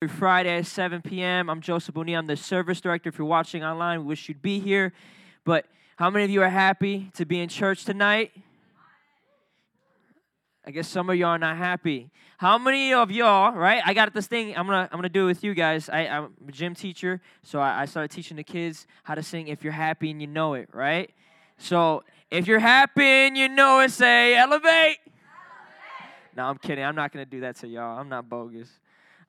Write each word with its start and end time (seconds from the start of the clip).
every 0.00 0.16
Friday 0.16 0.58
at 0.58 0.64
7 0.64 1.02
p.m. 1.02 1.50
I'm 1.50 1.60
Joseph 1.60 1.92
Boni. 1.92 2.14
I'm 2.14 2.28
the 2.28 2.36
service 2.36 2.80
director. 2.80 3.08
If 3.08 3.18
you're 3.18 3.26
watching 3.26 3.64
online, 3.64 4.02
we 4.02 4.06
wish 4.06 4.28
you'd 4.28 4.40
be 4.40 4.60
here. 4.60 4.92
But 5.42 5.66
how 5.96 6.08
many 6.08 6.24
of 6.24 6.30
you 6.30 6.40
are 6.40 6.48
happy 6.48 7.10
to 7.14 7.24
be 7.24 7.40
in 7.40 7.48
church 7.48 7.84
tonight? 7.84 8.30
I 10.64 10.70
guess 10.70 10.86
some 10.86 11.10
of 11.10 11.16
y'all 11.16 11.30
are 11.30 11.38
not 11.38 11.56
happy. 11.56 12.12
How 12.36 12.58
many 12.58 12.94
of 12.94 13.10
y'all, 13.10 13.52
right? 13.56 13.82
I 13.84 13.92
got 13.92 14.14
this 14.14 14.28
thing. 14.28 14.56
I'm 14.56 14.66
gonna 14.66 14.88
I'm 14.92 14.98
gonna 14.98 15.08
do 15.08 15.24
it 15.24 15.26
with 15.26 15.42
you 15.42 15.52
guys. 15.52 15.88
I, 15.88 16.02
am 16.02 16.32
a 16.46 16.52
gym 16.52 16.76
teacher, 16.76 17.20
so 17.42 17.58
I, 17.58 17.82
I 17.82 17.84
started 17.86 18.12
teaching 18.12 18.36
the 18.36 18.44
kids 18.44 18.86
how 19.02 19.16
to 19.16 19.22
sing 19.24 19.48
"If 19.48 19.64
You're 19.64 19.72
Happy 19.72 20.12
and 20.12 20.20
You 20.20 20.28
Know 20.28 20.54
It," 20.54 20.68
right? 20.72 21.10
So 21.56 22.04
if 22.30 22.46
you're 22.46 22.60
happy 22.60 23.02
and 23.02 23.36
you 23.36 23.48
know 23.48 23.80
it, 23.80 23.90
say 23.90 24.36
elevate. 24.36 24.62
elevate. 24.64 24.98
No, 26.36 26.44
I'm 26.44 26.58
kidding. 26.58 26.84
I'm 26.84 26.94
not 26.94 27.12
gonna 27.12 27.26
do 27.26 27.40
that 27.40 27.56
to 27.56 27.66
y'all. 27.66 27.98
I'm 27.98 28.08
not 28.08 28.28
bogus. 28.28 28.68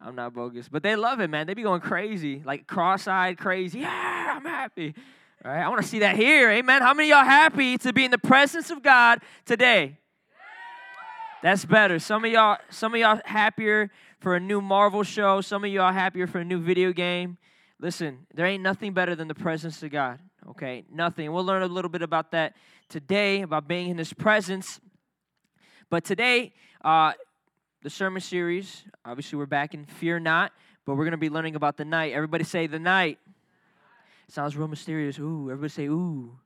I'm 0.02 0.16
not 0.16 0.34
bogus. 0.34 0.70
But 0.70 0.84
they 0.84 0.96
love 0.96 1.20
it, 1.20 1.30
man. 1.30 1.48
They 1.48 1.54
be 1.54 1.64
going 1.64 1.82
crazy, 1.82 2.42
like 2.46 2.68
cross-eyed 2.68 3.38
crazy. 3.38 3.80
Yeah, 3.80 4.36
I'm 4.38 4.46
happy. 4.46 4.94
All 5.44 5.52
right, 5.52 5.64
I 5.64 5.70
want 5.70 5.82
to 5.82 5.88
see 5.88 6.00
that 6.00 6.16
here. 6.16 6.50
Amen. 6.50 6.82
How 6.82 6.94
many 6.94 7.10
y'all 7.10 7.24
happy 7.24 7.78
to 7.80 7.94
be 7.94 8.06
in 8.06 8.12
the 8.12 8.18
presence 8.18 8.70
of 8.70 8.82
God 8.82 9.20
today? 9.46 9.98
That's 11.42 11.64
better. 11.64 12.00
Some 12.00 12.26
of 12.26 12.32
y'all, 12.32 12.58
some 12.70 12.94
of 12.94 13.00
y'all 13.00 13.22
happier 13.24 13.90
for 14.20 14.36
a 14.36 14.40
new 14.40 14.60
Marvel 14.60 15.04
show. 15.04 15.40
Some 15.42 15.64
of 15.64 15.72
y'all 15.72 15.94
happier 15.94 16.28
for 16.28 16.40
a 16.40 16.46
new 16.46 16.60
video 16.60 16.92
game. 16.92 17.38
Listen, 17.80 18.28
there 18.34 18.46
ain't 18.46 18.62
nothing 18.62 18.94
better 18.94 19.16
than 19.16 19.30
the 19.30 19.36
presence 19.36 19.82
of 19.84 19.92
God. 19.92 20.20
Okay, 20.50 20.84
nothing. 20.92 21.32
We'll 21.32 21.46
learn 21.46 21.62
a 21.62 21.68
little 21.68 21.90
bit 21.90 22.02
about 22.02 22.32
that 22.32 22.56
today, 22.90 23.42
about 23.42 23.68
being 23.68 23.90
in 23.90 23.98
His 23.98 24.12
presence. 24.12 24.82
But 25.90 26.04
today, 26.04 26.52
uh, 26.84 27.14
the 27.82 27.90
sermon 27.90 28.22
series. 28.22 28.84
Obviously, 29.06 29.38
we're 29.38 29.46
back 29.46 29.74
in 29.74 29.86
Fear 29.86 30.20
Not, 30.20 30.52
but 30.86 30.96
we're 30.96 31.06
going 31.06 31.12
to 31.12 31.18
be 31.18 31.30
learning 31.30 31.56
about 31.56 31.78
the 31.78 31.86
night. 31.86 32.12
Everybody 32.12 32.44
say 32.44 32.68
the 32.68 32.80
night. 32.80 33.20
Sounds 34.28 34.58
real 34.58 34.68
mysterious. 34.68 35.18
Ooh, 35.18 35.50
everybody 35.50 35.70
say 35.70 35.86
ooh. 35.86 36.38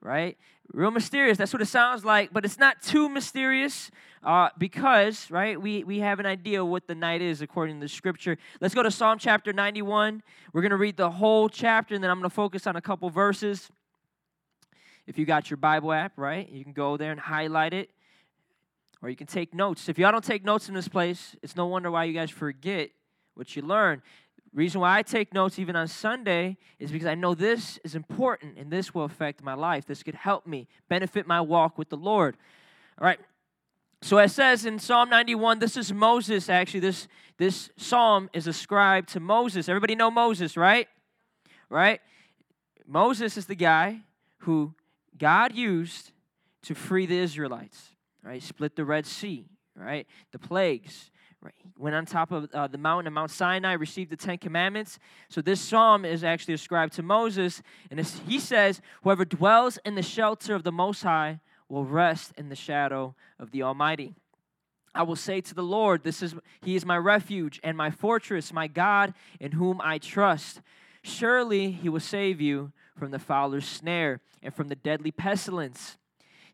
Right? 0.00 0.38
Real 0.72 0.90
mysterious. 0.90 1.36
That's 1.36 1.52
what 1.52 1.60
it 1.60 1.66
sounds 1.66 2.04
like, 2.04 2.32
but 2.32 2.44
it's 2.44 2.58
not 2.58 2.80
too 2.80 3.08
mysterious 3.08 3.90
uh, 4.24 4.48
because, 4.56 5.30
right, 5.30 5.60
we, 5.60 5.84
we 5.84 5.98
have 5.98 6.20
an 6.20 6.26
idea 6.26 6.64
what 6.64 6.86
the 6.86 6.94
night 6.94 7.20
is 7.20 7.42
according 7.42 7.76
to 7.76 7.84
the 7.84 7.88
scripture. 7.88 8.38
Let's 8.60 8.74
go 8.74 8.82
to 8.82 8.90
Psalm 8.90 9.18
chapter 9.18 9.52
91. 9.52 10.22
We're 10.52 10.62
going 10.62 10.70
to 10.70 10.76
read 10.76 10.96
the 10.96 11.10
whole 11.10 11.48
chapter, 11.50 11.94
and 11.94 12.02
then 12.02 12.10
I'm 12.10 12.18
going 12.18 12.30
to 12.30 12.34
focus 12.34 12.66
on 12.66 12.76
a 12.76 12.80
couple 12.80 13.10
verses. 13.10 13.68
If 15.06 15.18
you 15.18 15.26
got 15.26 15.50
your 15.50 15.58
Bible 15.58 15.92
app, 15.92 16.12
right, 16.16 16.48
you 16.48 16.64
can 16.64 16.72
go 16.72 16.96
there 16.96 17.12
and 17.12 17.20
highlight 17.20 17.74
it 17.74 17.90
or 19.02 19.08
you 19.08 19.16
can 19.16 19.26
take 19.26 19.54
notes. 19.54 19.88
If 19.88 19.98
y'all 19.98 20.12
don't 20.12 20.24
take 20.24 20.44
notes 20.44 20.68
in 20.68 20.74
this 20.74 20.88
place, 20.88 21.36
it's 21.42 21.56
no 21.56 21.66
wonder 21.66 21.90
why 21.90 22.04
you 22.04 22.12
guys 22.12 22.30
forget 22.30 22.90
what 23.34 23.54
you 23.54 23.62
learn. 23.62 24.02
Reason 24.54 24.80
why 24.80 24.98
I 24.98 25.02
take 25.02 25.34
notes 25.34 25.58
even 25.58 25.76
on 25.76 25.86
Sunday 25.86 26.56
is 26.78 26.90
because 26.90 27.06
I 27.06 27.14
know 27.14 27.34
this 27.34 27.78
is 27.84 27.94
important 27.94 28.56
and 28.56 28.70
this 28.70 28.94
will 28.94 29.04
affect 29.04 29.42
my 29.42 29.54
life. 29.54 29.84
This 29.84 30.02
could 30.02 30.14
help 30.14 30.46
me 30.46 30.66
benefit 30.88 31.26
my 31.26 31.40
walk 31.40 31.76
with 31.76 31.90
the 31.90 31.96
Lord. 31.96 32.36
All 32.98 33.06
right. 33.06 33.20
So 34.00 34.18
it 34.18 34.30
says 34.30 34.64
in 34.64 34.78
Psalm 34.78 35.10
91, 35.10 35.58
this 35.58 35.76
is 35.76 35.92
Moses 35.92 36.48
actually. 36.48 36.80
This 36.80 37.06
this 37.38 37.68
psalm 37.76 38.30
is 38.32 38.46
ascribed 38.46 39.10
to 39.10 39.20
Moses. 39.20 39.68
Everybody 39.68 39.94
know 39.94 40.10
Moses, 40.10 40.56
right? 40.56 40.88
Right? 41.68 42.00
Moses 42.86 43.36
is 43.36 43.46
the 43.46 43.56
guy 43.56 44.00
who 44.38 44.74
God 45.18 45.54
used 45.54 46.12
to 46.62 46.74
free 46.74 47.04
the 47.04 47.18
Israelites 47.18 47.95
right? 48.26 48.42
Split 48.42 48.74
the 48.74 48.84
Red 48.84 49.06
Sea, 49.06 49.46
right? 49.76 50.06
The 50.32 50.38
plagues, 50.38 51.10
right? 51.40 51.54
Went 51.78 51.94
on 51.94 52.06
top 52.06 52.32
of 52.32 52.50
uh, 52.52 52.66
the 52.66 52.78
mountain 52.78 53.06
of 53.06 53.12
Mount 53.12 53.30
Sinai, 53.30 53.74
received 53.74 54.10
the 54.10 54.16
Ten 54.16 54.36
Commandments. 54.36 54.98
So 55.28 55.40
this 55.40 55.60
psalm 55.60 56.04
is 56.04 56.24
actually 56.24 56.54
ascribed 56.54 56.94
to 56.94 57.02
Moses, 57.02 57.62
and 57.90 58.00
he 58.00 58.40
says, 58.40 58.80
"Whoever 59.04 59.24
dwells 59.24 59.78
in 59.84 59.94
the 59.94 60.02
shelter 60.02 60.54
of 60.54 60.64
the 60.64 60.72
Most 60.72 61.02
High 61.02 61.40
will 61.68 61.84
rest 61.84 62.32
in 62.36 62.48
the 62.48 62.56
shadow 62.56 63.14
of 63.38 63.52
the 63.52 63.62
Almighty." 63.62 64.16
I 64.92 65.02
will 65.02 65.16
say 65.16 65.40
to 65.42 65.54
the 65.54 65.62
Lord, 65.62 66.02
"This 66.02 66.22
is 66.22 66.34
He 66.62 66.74
is 66.74 66.84
my 66.84 66.96
refuge 66.96 67.60
and 67.62 67.76
my 67.76 67.90
fortress, 67.90 68.52
my 68.52 68.66
God, 68.66 69.14
in 69.38 69.52
whom 69.52 69.80
I 69.80 69.98
trust. 69.98 70.62
Surely 71.02 71.70
He 71.70 71.88
will 71.88 72.00
save 72.00 72.40
you 72.40 72.72
from 72.98 73.12
the 73.12 73.20
fowler's 73.20 73.68
snare 73.68 74.20
and 74.42 74.52
from 74.52 74.66
the 74.66 74.74
deadly 74.74 75.12
pestilence." 75.12 75.96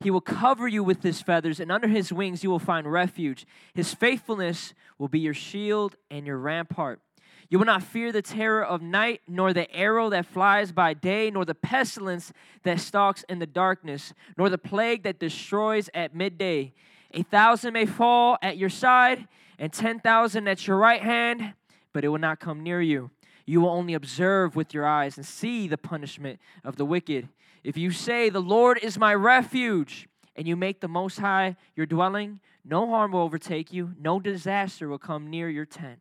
He 0.02 0.10
will 0.10 0.20
cover 0.20 0.66
you 0.66 0.82
with 0.82 1.02
his 1.02 1.22
feathers, 1.22 1.60
and 1.60 1.70
under 1.70 1.88
his 1.88 2.12
wings 2.12 2.42
you 2.42 2.50
will 2.50 2.58
find 2.58 2.90
refuge. 2.90 3.46
His 3.72 3.94
faithfulness 3.94 4.74
will 4.98 5.08
be 5.08 5.20
your 5.20 5.34
shield 5.34 5.96
and 6.10 6.26
your 6.26 6.38
rampart. 6.38 7.00
You 7.48 7.58
will 7.58 7.66
not 7.66 7.82
fear 7.82 8.12
the 8.12 8.22
terror 8.22 8.64
of 8.64 8.80
night, 8.80 9.20
nor 9.28 9.52
the 9.52 9.70
arrow 9.74 10.08
that 10.10 10.26
flies 10.26 10.72
by 10.72 10.94
day, 10.94 11.30
nor 11.30 11.44
the 11.44 11.54
pestilence 11.54 12.32
that 12.62 12.80
stalks 12.80 13.24
in 13.28 13.38
the 13.38 13.46
darkness, 13.46 14.14
nor 14.36 14.48
the 14.48 14.58
plague 14.58 15.02
that 15.02 15.18
destroys 15.18 15.90
at 15.92 16.14
midday. 16.14 16.72
A 17.12 17.22
thousand 17.22 17.74
may 17.74 17.86
fall 17.86 18.38
at 18.42 18.56
your 18.56 18.70
side, 18.70 19.28
and 19.58 19.72
ten 19.72 20.00
thousand 20.00 20.48
at 20.48 20.66
your 20.66 20.78
right 20.78 21.02
hand, 21.02 21.52
but 21.92 22.04
it 22.04 22.08
will 22.08 22.18
not 22.18 22.40
come 22.40 22.62
near 22.62 22.80
you. 22.80 23.10
You 23.44 23.60
will 23.60 23.70
only 23.70 23.94
observe 23.94 24.56
with 24.56 24.72
your 24.72 24.86
eyes 24.86 25.16
and 25.16 25.26
see 25.26 25.68
the 25.68 25.76
punishment 25.76 26.40
of 26.64 26.76
the 26.76 26.86
wicked. 26.86 27.28
If 27.64 27.76
you 27.76 27.90
say, 27.90 28.28
The 28.28 28.40
Lord 28.40 28.78
is 28.82 28.98
my 28.98 29.14
refuge, 29.14 30.08
and 30.34 30.48
you 30.48 30.56
make 30.56 30.80
the 30.80 30.88
Most 30.88 31.18
High 31.18 31.56
your 31.76 31.86
dwelling, 31.86 32.40
no 32.64 32.88
harm 32.88 33.12
will 33.12 33.20
overtake 33.20 33.72
you, 33.72 33.92
no 33.98 34.20
disaster 34.20 34.88
will 34.88 34.98
come 34.98 35.28
near 35.28 35.48
your 35.48 35.66
tent. 35.66 36.00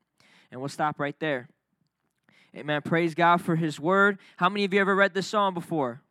And 0.51 0.59
we'll 0.59 0.69
stop 0.69 0.99
right 0.99 1.17
there. 1.19 1.49
Amen. 2.55 2.81
Praise 2.81 3.15
God 3.15 3.41
for 3.41 3.55
His 3.55 3.79
word. 3.79 4.19
How 4.37 4.49
many 4.49 4.65
of 4.65 4.73
you 4.73 4.81
ever 4.81 4.95
read 4.95 5.13
this 5.13 5.27
psalm 5.27 5.53
before? 5.53 6.01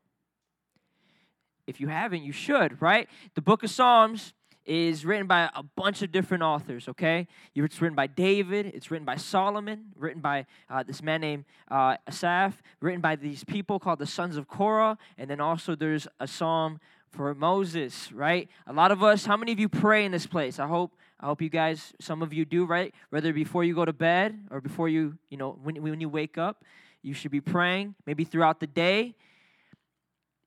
If 1.66 1.80
you 1.80 1.88
haven't, 1.88 2.22
you 2.22 2.32
should, 2.32 2.80
right? 2.80 3.08
The 3.34 3.42
book 3.42 3.62
of 3.62 3.70
Psalms 3.70 4.32
is 4.70 5.04
written 5.04 5.26
by 5.26 5.50
a 5.56 5.64
bunch 5.64 6.00
of 6.00 6.12
different 6.12 6.44
authors, 6.44 6.88
okay? 6.88 7.26
It's 7.56 7.80
written 7.80 7.96
by 7.96 8.06
David, 8.06 8.66
it's 8.66 8.88
written 8.88 9.04
by 9.04 9.16
Solomon, 9.16 9.86
written 9.96 10.22
by 10.22 10.46
uh, 10.70 10.84
this 10.84 11.02
man 11.02 11.22
named 11.22 11.44
uh, 11.68 11.96
Asaph, 12.06 12.62
written 12.80 13.00
by 13.00 13.16
these 13.16 13.42
people 13.42 13.80
called 13.80 13.98
the 13.98 14.06
sons 14.06 14.36
of 14.36 14.46
Korah, 14.46 14.96
and 15.18 15.28
then 15.28 15.40
also 15.40 15.74
there's 15.74 16.06
a 16.20 16.28
psalm 16.28 16.78
for 17.10 17.34
Moses, 17.34 18.12
right? 18.12 18.48
A 18.68 18.72
lot 18.72 18.92
of 18.92 19.02
us, 19.02 19.26
how 19.26 19.36
many 19.36 19.50
of 19.50 19.58
you 19.58 19.68
pray 19.68 20.04
in 20.04 20.12
this 20.12 20.26
place? 20.26 20.60
I 20.60 20.68
hope 20.68 20.92
I 21.18 21.26
hope 21.26 21.42
you 21.42 21.50
guys, 21.50 21.92
some 22.00 22.22
of 22.22 22.32
you 22.32 22.46
do, 22.46 22.64
right? 22.64 22.94
Whether 23.10 23.34
before 23.34 23.62
you 23.62 23.74
go 23.74 23.84
to 23.84 23.92
bed 23.92 24.38
or 24.50 24.62
before 24.62 24.88
you, 24.88 25.18
you 25.28 25.36
know, 25.36 25.58
when, 25.62 25.82
when 25.82 26.00
you 26.00 26.08
wake 26.08 26.38
up, 26.38 26.64
you 27.02 27.12
should 27.12 27.30
be 27.30 27.42
praying, 27.42 27.94
maybe 28.06 28.24
throughout 28.24 28.58
the 28.60 28.66
day 28.66 29.16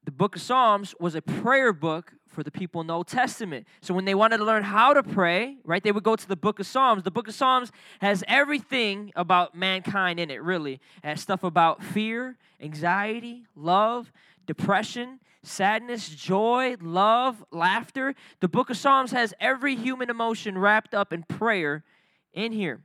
the 0.06 0.12
book 0.12 0.36
of 0.36 0.42
Psalms 0.42 0.94
was 1.00 1.16
a 1.16 1.22
prayer 1.22 1.72
book 1.72 2.14
for 2.34 2.44
the 2.44 2.52
people 2.52 2.82
in 2.82 2.88
the 2.88 2.94
Old 2.94 3.08
Testament. 3.08 3.68
So 3.82 3.94
when 3.94 4.06
they 4.06 4.16
wanted 4.16 4.38
to 4.38 4.44
learn 4.44 4.64
how 4.64 4.94
to 4.94 5.04
pray, 5.04 5.58
right, 5.64 5.84
they 5.84 5.92
would 5.92 6.04
go 6.04 6.16
to 6.16 6.28
the 6.28 6.36
book 6.36 6.60
of 6.60 6.66
Psalms. 6.66 7.04
The 7.04 7.12
book 7.12 7.28
of 7.28 7.36
Psalms 7.36 7.72
has 8.02 8.24
everything 8.28 9.12
about 9.16 9.56
mankind 9.56 10.20
in 10.20 10.30
it, 10.30 10.42
really. 10.42 10.74
It 10.74 10.82
has 11.04 11.22
stuff 11.22 11.44
about 11.44 11.84
fear, 11.84 12.38
anxiety, 12.60 13.46
love, 13.56 14.12
depression, 14.46 15.20
sadness, 15.44 16.10
joy, 16.10 16.76
love, 16.82 17.44
laughter. 17.52 18.16
The 18.40 18.48
book 18.48 18.70
of 18.70 18.78
Psalms 18.78 19.12
has 19.12 19.34
every 19.40 19.76
human 19.76 20.10
emotion 20.10 20.58
wrapped 20.58 20.94
up 20.94 21.14
in 21.14 21.24
prayer 21.24 21.84
in 22.34 22.52
here. 22.52 22.82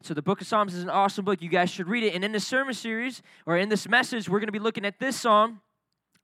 So 0.00 0.14
the 0.14 0.22
book 0.22 0.40
of 0.40 0.46
Psalms 0.46 0.74
is 0.74 0.82
an 0.82 0.90
awesome 0.90 1.24
book. 1.24 1.40
You 1.40 1.48
guys 1.48 1.70
should 1.70 1.88
read 1.88 2.04
it. 2.04 2.14
And 2.14 2.24
in 2.24 2.32
this 2.32 2.46
sermon 2.46 2.74
series, 2.74 3.22
or 3.46 3.56
in 3.56 3.68
this 3.68 3.88
message, 3.88 4.28
we're 4.28 4.38
going 4.38 4.48
to 4.48 4.52
be 4.52 4.58
looking 4.58 4.84
at 4.84 4.98
this 4.98 5.20
psalm 5.20 5.60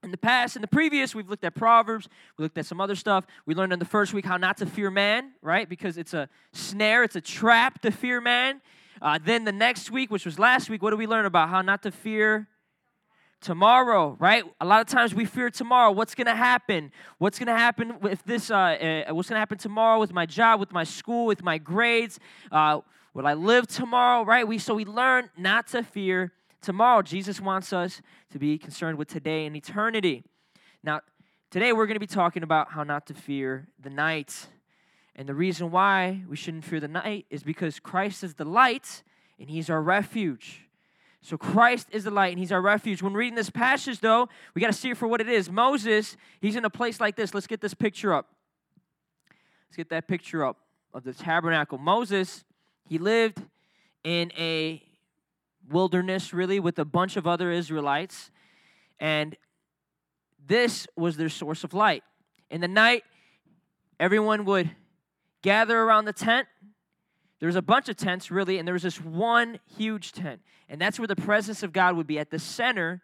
in 0.03 0.11
the 0.11 0.17
past, 0.17 0.55
in 0.55 0.61
the 0.61 0.67
previous, 0.67 1.13
we've 1.13 1.29
looked 1.29 1.43
at 1.43 1.53
Proverbs, 1.53 2.09
we 2.37 2.43
looked 2.43 2.57
at 2.57 2.65
some 2.65 2.81
other 2.81 2.95
stuff. 2.95 3.25
We 3.45 3.53
learned 3.53 3.73
in 3.73 3.79
the 3.79 3.85
first 3.85 4.13
week 4.13 4.25
how 4.25 4.37
not 4.37 4.57
to 4.57 4.65
fear 4.65 4.89
man, 4.89 5.33
right? 5.41 5.69
Because 5.69 5.97
it's 5.97 6.13
a 6.13 6.27
snare, 6.53 7.03
it's 7.03 7.15
a 7.15 7.21
trap 7.21 7.81
to 7.81 7.91
fear 7.91 8.19
man. 8.19 8.61
Uh, 9.01 9.19
then 9.23 9.45
the 9.45 9.51
next 9.51 9.91
week, 9.91 10.11
which 10.11 10.25
was 10.25 10.39
last 10.39 10.69
week, 10.69 10.81
what 10.81 10.89
did 10.89 10.99
we 10.99 11.07
learn 11.07 11.25
about? 11.25 11.49
How 11.49 11.61
not 11.61 11.83
to 11.83 11.91
fear 11.91 12.47
tomorrow, 13.41 14.15
right? 14.19 14.43
A 14.59 14.65
lot 14.65 14.81
of 14.81 14.87
times 14.87 15.13
we 15.13 15.25
fear 15.25 15.49
tomorrow. 15.49 15.91
What's 15.91 16.15
going 16.15 16.27
to 16.27 16.35
happen? 16.35 16.91
What's 17.17 17.39
going 17.39 17.47
to 17.47 17.57
happen 17.57 17.99
with 17.99 18.23
this? 18.23 18.51
Uh, 18.51 18.55
uh, 19.09 19.13
what's 19.13 19.29
going 19.29 19.35
to 19.35 19.39
happen 19.39 19.57
tomorrow 19.57 19.99
with 19.99 20.13
my 20.13 20.25
job, 20.25 20.59
with 20.59 20.71
my 20.71 20.83
school, 20.83 21.25
with 21.25 21.43
my 21.43 21.57
grades? 21.57 22.19
Uh, 22.51 22.81
will 23.13 23.27
I 23.27 23.33
live 23.33 23.67
tomorrow, 23.67 24.23
right? 24.23 24.47
We 24.47 24.57
so 24.57 24.75
we 24.75 24.85
learn 24.85 25.29
not 25.37 25.67
to 25.67 25.83
fear 25.83 26.31
tomorrow. 26.61 27.01
Jesus 27.01 27.41
wants 27.41 27.73
us 27.73 28.01
to 28.31 28.39
be 28.39 28.57
concerned 28.57 28.97
with 28.97 29.07
today 29.07 29.45
and 29.45 29.55
eternity. 29.55 30.23
Now, 30.83 31.01
today 31.49 31.73
we're 31.73 31.87
going 31.87 31.95
to 31.95 31.99
be 31.99 32.07
talking 32.07 32.43
about 32.43 32.71
how 32.71 32.83
not 32.83 33.07
to 33.07 33.13
fear 33.13 33.67
the 33.79 33.89
night. 33.89 34.47
And 35.15 35.27
the 35.27 35.33
reason 35.35 35.71
why 35.71 36.23
we 36.27 36.35
shouldn't 36.35 36.63
fear 36.63 36.79
the 36.79 36.87
night 36.87 37.25
is 37.29 37.43
because 37.43 37.79
Christ 37.79 38.23
is 38.23 38.35
the 38.35 38.45
light 38.45 39.03
and 39.39 39.49
he's 39.49 39.69
our 39.69 39.81
refuge. 39.81 40.67
So 41.21 41.37
Christ 41.37 41.87
is 41.91 42.03
the 42.03 42.11
light 42.11 42.31
and 42.31 42.39
he's 42.39 42.51
our 42.51 42.61
refuge. 42.61 43.03
When 43.03 43.13
reading 43.13 43.35
this 43.35 43.49
passage, 43.49 43.99
though, 43.99 44.27
we 44.55 44.61
got 44.61 44.67
to 44.67 44.73
see 44.73 44.89
it 44.89 44.97
for 44.97 45.07
what 45.07 45.21
it 45.21 45.29
is. 45.29 45.51
Moses, 45.51 46.17
he's 46.39 46.55
in 46.55 46.65
a 46.65 46.69
place 46.69 46.99
like 46.99 47.15
this. 47.15 47.33
Let's 47.33 47.47
get 47.47 47.61
this 47.61 47.75
picture 47.75 48.13
up. 48.13 48.27
Let's 49.67 49.77
get 49.77 49.89
that 49.89 50.07
picture 50.07 50.43
up 50.43 50.57
of 50.93 51.03
the 51.03 51.13
tabernacle. 51.13 51.77
Moses, 51.77 52.43
he 52.87 52.97
lived 52.97 53.41
in 54.03 54.31
a 54.37 54.81
wilderness, 55.69 56.33
really, 56.33 56.59
with 56.59 56.79
a 56.79 56.85
bunch 56.85 57.17
of 57.17 57.27
other 57.27 57.51
Israelites. 57.51 58.31
And 58.99 59.35
this 60.45 60.87
was 60.95 61.17
their 61.17 61.29
source 61.29 61.63
of 61.63 61.73
light. 61.73 62.03
In 62.49 62.61
the 62.61 62.67
night, 62.67 63.03
everyone 63.99 64.45
would 64.45 64.71
gather 65.41 65.79
around 65.79 66.05
the 66.05 66.13
tent. 66.13 66.47
There 67.39 67.47
was 67.47 67.55
a 67.55 67.61
bunch 67.61 67.89
of 67.89 67.95
tents, 67.95 68.29
really, 68.29 68.59
and 68.59 68.67
there 68.67 68.73
was 68.73 68.83
this 68.83 69.01
one 69.01 69.59
huge 69.77 70.11
tent. 70.11 70.41
And 70.69 70.79
that's 70.79 70.99
where 70.99 71.07
the 71.07 71.15
presence 71.15 71.63
of 71.63 71.73
God 71.73 71.95
would 71.95 72.07
be 72.07 72.19
at 72.19 72.29
the 72.29 72.39
center 72.39 73.01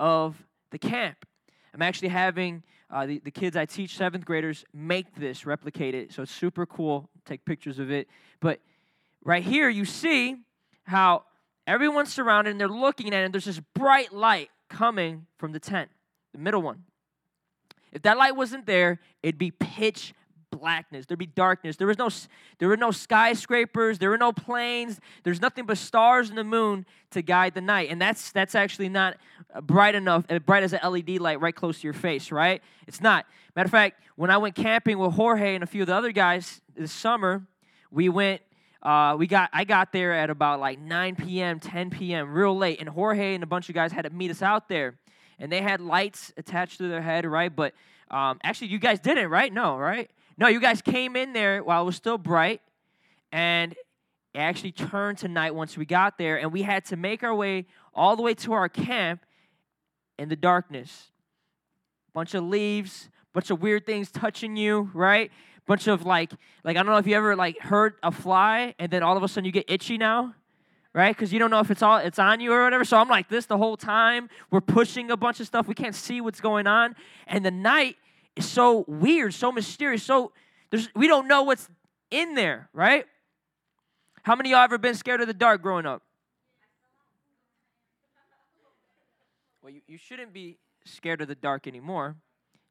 of 0.00 0.42
the 0.70 0.78
camp. 0.78 1.24
I'm 1.72 1.82
actually 1.82 2.08
having 2.08 2.64
uh, 2.90 3.06
the, 3.06 3.18
the 3.20 3.30
kids 3.30 3.56
I 3.56 3.66
teach, 3.66 3.96
seventh 3.96 4.24
graders, 4.24 4.64
make 4.72 5.14
this, 5.14 5.46
replicate 5.46 5.94
it. 5.94 6.12
So 6.12 6.22
it's 6.22 6.32
super 6.32 6.66
cool. 6.66 7.08
Take 7.24 7.44
pictures 7.44 7.78
of 7.78 7.90
it. 7.90 8.08
But 8.40 8.60
right 9.24 9.42
here, 9.42 9.68
you 9.68 9.84
see 9.84 10.36
how 10.84 11.24
everyone's 11.68 12.12
surrounded 12.12 12.50
and 12.50 12.60
they're 12.60 12.68
looking 12.68 13.08
at 13.14 13.22
it, 13.22 13.26
and 13.26 13.34
there's 13.34 13.44
this 13.44 13.60
bright 13.74 14.12
light 14.12 14.50
coming 14.68 15.26
from 15.38 15.52
the 15.52 15.60
tent, 15.60 15.90
the 16.32 16.38
middle 16.38 16.62
one. 16.62 16.84
If 17.92 18.02
that 18.02 18.16
light 18.16 18.34
wasn't 18.34 18.66
there, 18.66 19.00
it'd 19.22 19.38
be 19.38 19.50
pitch 19.50 20.14
blackness. 20.50 21.06
There'd 21.06 21.18
be 21.18 21.26
darkness. 21.26 21.76
There 21.76 21.86
was 21.86 21.98
no 21.98 22.10
there 22.58 22.68
were 22.68 22.76
no 22.76 22.90
skyscrapers, 22.90 23.98
there 23.98 24.10
were 24.10 24.18
no 24.18 24.32
planes. 24.32 24.98
There's 25.22 25.40
nothing 25.40 25.66
but 25.66 25.78
stars 25.78 26.28
and 26.30 26.38
the 26.38 26.44
moon 26.44 26.86
to 27.10 27.22
guide 27.22 27.54
the 27.54 27.60
night. 27.60 27.90
And 27.90 28.00
that's 28.00 28.32
that's 28.32 28.54
actually 28.54 28.88
not 28.88 29.16
bright 29.62 29.94
enough, 29.94 30.24
as 30.28 30.40
bright 30.40 30.62
as 30.62 30.72
an 30.72 30.80
LED 30.90 31.20
light 31.20 31.40
right 31.40 31.54
close 31.54 31.80
to 31.80 31.86
your 31.86 31.94
face, 31.94 32.32
right? 32.32 32.62
It's 32.86 33.00
not. 33.00 33.26
Matter 33.54 33.66
of 33.66 33.72
fact, 33.72 34.02
when 34.16 34.30
I 34.30 34.38
went 34.38 34.54
camping 34.54 34.98
with 34.98 35.12
Jorge 35.12 35.54
and 35.54 35.62
a 35.62 35.66
few 35.66 35.82
of 35.82 35.86
the 35.86 35.94
other 35.94 36.12
guys 36.12 36.60
this 36.76 36.92
summer, 36.92 37.42
we 37.90 38.08
went 38.08 38.42
uh, 38.88 39.14
we 39.18 39.26
got 39.26 39.50
I 39.52 39.64
got 39.64 39.92
there 39.92 40.14
at 40.14 40.30
about 40.30 40.60
like 40.60 40.78
9 40.78 41.16
p.m., 41.16 41.60
10 41.60 41.90
p.m., 41.90 42.32
real 42.32 42.56
late, 42.56 42.80
and 42.80 42.88
Jorge 42.88 43.34
and 43.34 43.44
a 43.44 43.46
bunch 43.46 43.68
of 43.68 43.74
guys 43.74 43.92
had 43.92 44.06
to 44.06 44.10
meet 44.10 44.30
us 44.30 44.40
out 44.40 44.66
there, 44.66 44.94
and 45.38 45.52
they 45.52 45.60
had 45.60 45.82
lights 45.82 46.32
attached 46.38 46.78
to 46.78 46.88
their 46.88 47.02
head, 47.02 47.26
right? 47.26 47.54
But 47.54 47.74
um, 48.10 48.38
actually, 48.42 48.68
you 48.68 48.78
guys 48.78 48.98
didn't, 48.98 49.28
right? 49.28 49.52
No, 49.52 49.76
right? 49.76 50.10
No, 50.38 50.48
you 50.48 50.58
guys 50.58 50.80
came 50.80 51.16
in 51.16 51.34
there 51.34 51.62
while 51.62 51.82
it 51.82 51.84
was 51.84 51.96
still 51.96 52.16
bright, 52.16 52.62
and 53.30 53.72
it 54.32 54.38
actually 54.38 54.72
turned 54.72 55.18
to 55.18 55.28
night 55.28 55.54
once 55.54 55.76
we 55.76 55.84
got 55.84 56.16
there, 56.16 56.40
and 56.40 56.50
we 56.50 56.62
had 56.62 56.86
to 56.86 56.96
make 56.96 57.22
our 57.22 57.34
way 57.34 57.66
all 57.94 58.16
the 58.16 58.22
way 58.22 58.32
to 58.32 58.54
our 58.54 58.70
camp 58.70 59.20
in 60.18 60.30
the 60.30 60.36
darkness. 60.36 61.08
Bunch 62.14 62.32
of 62.32 62.42
leaves, 62.42 63.10
bunch 63.34 63.50
of 63.50 63.60
weird 63.60 63.84
things 63.84 64.10
touching 64.10 64.56
you, 64.56 64.90
right? 64.94 65.30
Bunch 65.68 65.86
of 65.86 66.06
like, 66.06 66.32
like 66.64 66.78
I 66.78 66.82
don't 66.82 66.86
know 66.86 66.96
if 66.96 67.06
you 67.06 67.14
ever 67.14 67.36
like 67.36 67.60
heard 67.60 67.96
a 68.02 68.10
fly, 68.10 68.74
and 68.78 68.90
then 68.90 69.02
all 69.02 69.18
of 69.18 69.22
a 69.22 69.28
sudden 69.28 69.44
you 69.44 69.52
get 69.52 69.66
itchy 69.68 69.98
now, 69.98 70.34
right? 70.94 71.14
Because 71.14 71.30
you 71.30 71.38
don't 71.38 71.50
know 71.50 71.60
if 71.60 71.70
it's 71.70 71.82
all 71.82 71.98
it's 71.98 72.18
on 72.18 72.40
you 72.40 72.54
or 72.54 72.64
whatever. 72.64 72.86
So 72.86 72.96
I'm 72.96 73.08
like 73.08 73.28
this 73.28 73.44
the 73.44 73.58
whole 73.58 73.76
time. 73.76 74.30
We're 74.50 74.62
pushing 74.62 75.10
a 75.10 75.16
bunch 75.16 75.40
of 75.40 75.46
stuff. 75.46 75.68
We 75.68 75.74
can't 75.74 75.94
see 75.94 76.22
what's 76.22 76.40
going 76.40 76.66
on, 76.66 76.96
and 77.26 77.44
the 77.44 77.50
night 77.50 77.96
is 78.34 78.48
so 78.48 78.86
weird, 78.88 79.34
so 79.34 79.52
mysterious, 79.52 80.02
so 80.02 80.32
there's 80.70 80.88
we 80.94 81.06
don't 81.06 81.28
know 81.28 81.42
what's 81.42 81.68
in 82.10 82.34
there, 82.34 82.70
right? 82.72 83.04
How 84.22 84.36
many 84.36 84.48
of 84.48 84.56
y'all 84.56 84.64
ever 84.64 84.78
been 84.78 84.94
scared 84.94 85.20
of 85.20 85.26
the 85.26 85.34
dark 85.34 85.60
growing 85.60 85.84
up? 85.84 86.02
Well, 89.62 89.74
you, 89.74 89.82
you 89.86 89.98
shouldn't 89.98 90.32
be 90.32 90.56
scared 90.86 91.20
of 91.20 91.28
the 91.28 91.34
dark 91.34 91.66
anymore. 91.66 92.16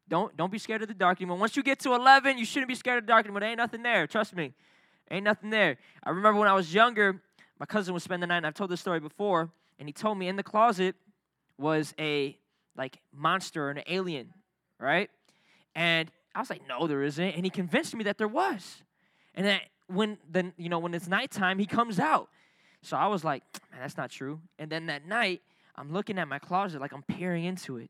Don't 0.09 0.36
don't 0.38 0.51
be 0.51 0.57
scared 0.57 0.81
of 0.81 0.88
the 0.88 0.94
dark 0.94 1.19
anymore. 1.19 1.38
Once 1.38 1.56
you 1.56 1.63
get 1.63 1.80
to 1.80 1.94
11, 1.94 2.38
you 2.38 2.45
shouldn't 2.45 2.69
be 2.69 2.75
scared 2.75 3.00
of 3.00 3.06
the 3.06 3.12
dark 3.12 3.25
anymore. 3.25 3.42
There 3.42 3.50
ain't 3.50 3.57
nothing 3.57 3.83
there. 3.83 4.07
Trust 4.07 4.36
me. 4.36 4.54
Ain't 5.12 5.24
nothing 5.24 5.50
there. 5.50 5.77
I 6.04 6.09
remember 6.09 6.39
when 6.39 6.50
I 6.50 6.54
was 6.54 6.74
younger, 6.74 7.21
my 7.59 7.65
cousin 7.65 7.94
would 7.94 8.04
spend 8.04 8.21
the 8.21 8.27
night, 8.27 8.38
and 8.38 8.45
I've 8.45 8.54
told 8.54 8.69
this 8.69 8.81
story 8.81 9.00
before, 9.00 9.50
and 9.80 9.88
he 9.88 9.94
told 9.94 10.18
me 10.18 10.27
in 10.27 10.36
the 10.36 10.44
closet 10.44 10.95
was 11.57 11.94
a 12.00 12.38
like 12.75 13.00
monster, 13.13 13.68
or 13.68 13.71
an 13.71 13.81
alien, 13.88 14.33
right? 14.80 15.09
And 15.75 16.12
I 16.36 16.39
was 16.39 16.50
like, 16.50 16.62
no, 16.68 16.88
there 16.88 17.04
isn't. 17.04 17.36
And 17.36 17.44
he 17.44 17.50
convinced 17.50 17.95
me 17.95 18.04
that 18.04 18.18
there 18.18 18.27
was. 18.27 18.83
And 19.33 19.45
that 19.48 19.62
when 19.88 20.18
then, 20.30 20.54
you 20.57 20.69
know, 20.69 20.80
when 20.80 20.94
it's 20.94 21.07
nighttime, 21.07 21.59
he 21.59 21.65
comes 21.65 22.00
out. 22.00 22.30
So 22.81 22.95
I 22.95 23.07
was 23.07 23.24
like, 23.24 23.44
man, 23.71 23.81
that's 23.81 23.98
not 23.98 24.12
true. 24.12 24.39
And 24.59 24.69
then 24.69 24.86
that 24.88 25.07
night, 25.07 25.42
I'm 25.75 25.92
looking 25.92 26.19
at 26.19 26.27
my 26.27 26.39
closet 26.39 26.80
like 26.80 26.94
I'm 26.94 27.04
peering 27.04 27.45
into 27.45 27.77
it. 27.77 27.89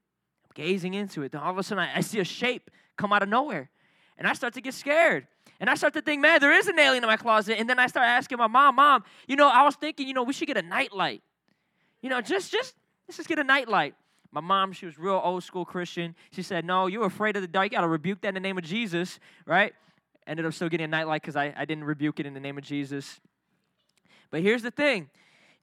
Gazing 0.57 0.95
into 0.95 1.21
it. 1.21 1.31
Then 1.31 1.41
all 1.41 1.51
of 1.51 1.57
a 1.59 1.63
sudden 1.63 1.83
I, 1.83 1.97
I 1.97 2.01
see 2.01 2.19
a 2.19 2.23
shape 2.23 2.71
come 2.97 3.13
out 3.13 3.21
of 3.21 3.29
nowhere. 3.29 3.69
And 4.17 4.27
I 4.27 4.33
start 4.33 4.55
to 4.55 4.61
get 4.61 4.73
scared. 4.73 5.27
And 5.59 5.69
I 5.69 5.75
start 5.75 5.93
to 5.93 6.01
think, 6.01 6.19
man, 6.19 6.39
there 6.41 6.51
is 6.51 6.67
an 6.67 6.79
alien 6.79 7.03
in 7.03 7.07
my 7.07 7.15
closet. 7.15 7.59
And 7.59 7.69
then 7.69 7.77
I 7.77 7.85
start 7.85 8.07
asking 8.07 8.39
my 8.39 8.47
mom, 8.47 8.77
Mom, 8.77 9.03
you 9.27 9.35
know, 9.35 9.47
I 9.47 9.61
was 9.61 9.75
thinking, 9.75 10.07
you 10.07 10.15
know, 10.15 10.23
we 10.23 10.33
should 10.33 10.47
get 10.47 10.57
a 10.57 10.63
nightlight. 10.63 11.21
You 12.01 12.09
know, 12.09 12.21
just 12.21 12.51
just 12.51 12.73
let's 13.07 13.17
just 13.17 13.29
get 13.29 13.37
a 13.37 13.43
nightlight. 13.43 13.93
My 14.31 14.41
mom, 14.41 14.73
she 14.73 14.87
was 14.87 14.97
real 14.97 15.21
old 15.23 15.43
school 15.43 15.63
Christian. 15.63 16.15
She 16.31 16.41
said, 16.41 16.65
No, 16.65 16.87
you're 16.87 17.05
afraid 17.05 17.35
of 17.35 17.43
the 17.43 17.47
dark. 17.47 17.65
You 17.65 17.77
got 17.77 17.81
to 17.81 17.87
rebuke 17.87 18.21
that 18.21 18.29
in 18.29 18.33
the 18.33 18.39
name 18.39 18.57
of 18.57 18.63
Jesus, 18.63 19.19
right? 19.45 19.75
Ended 20.25 20.47
up 20.47 20.53
still 20.53 20.69
getting 20.69 20.85
a 20.85 20.87
nightlight 20.87 21.21
because 21.21 21.35
I, 21.35 21.53
I 21.55 21.65
didn't 21.65 21.83
rebuke 21.83 22.19
it 22.19 22.25
in 22.25 22.33
the 22.33 22.39
name 22.39 22.57
of 22.57 22.63
Jesus. 22.63 23.19
But 24.31 24.41
here's 24.41 24.63
the 24.63 24.71
thing 24.71 25.11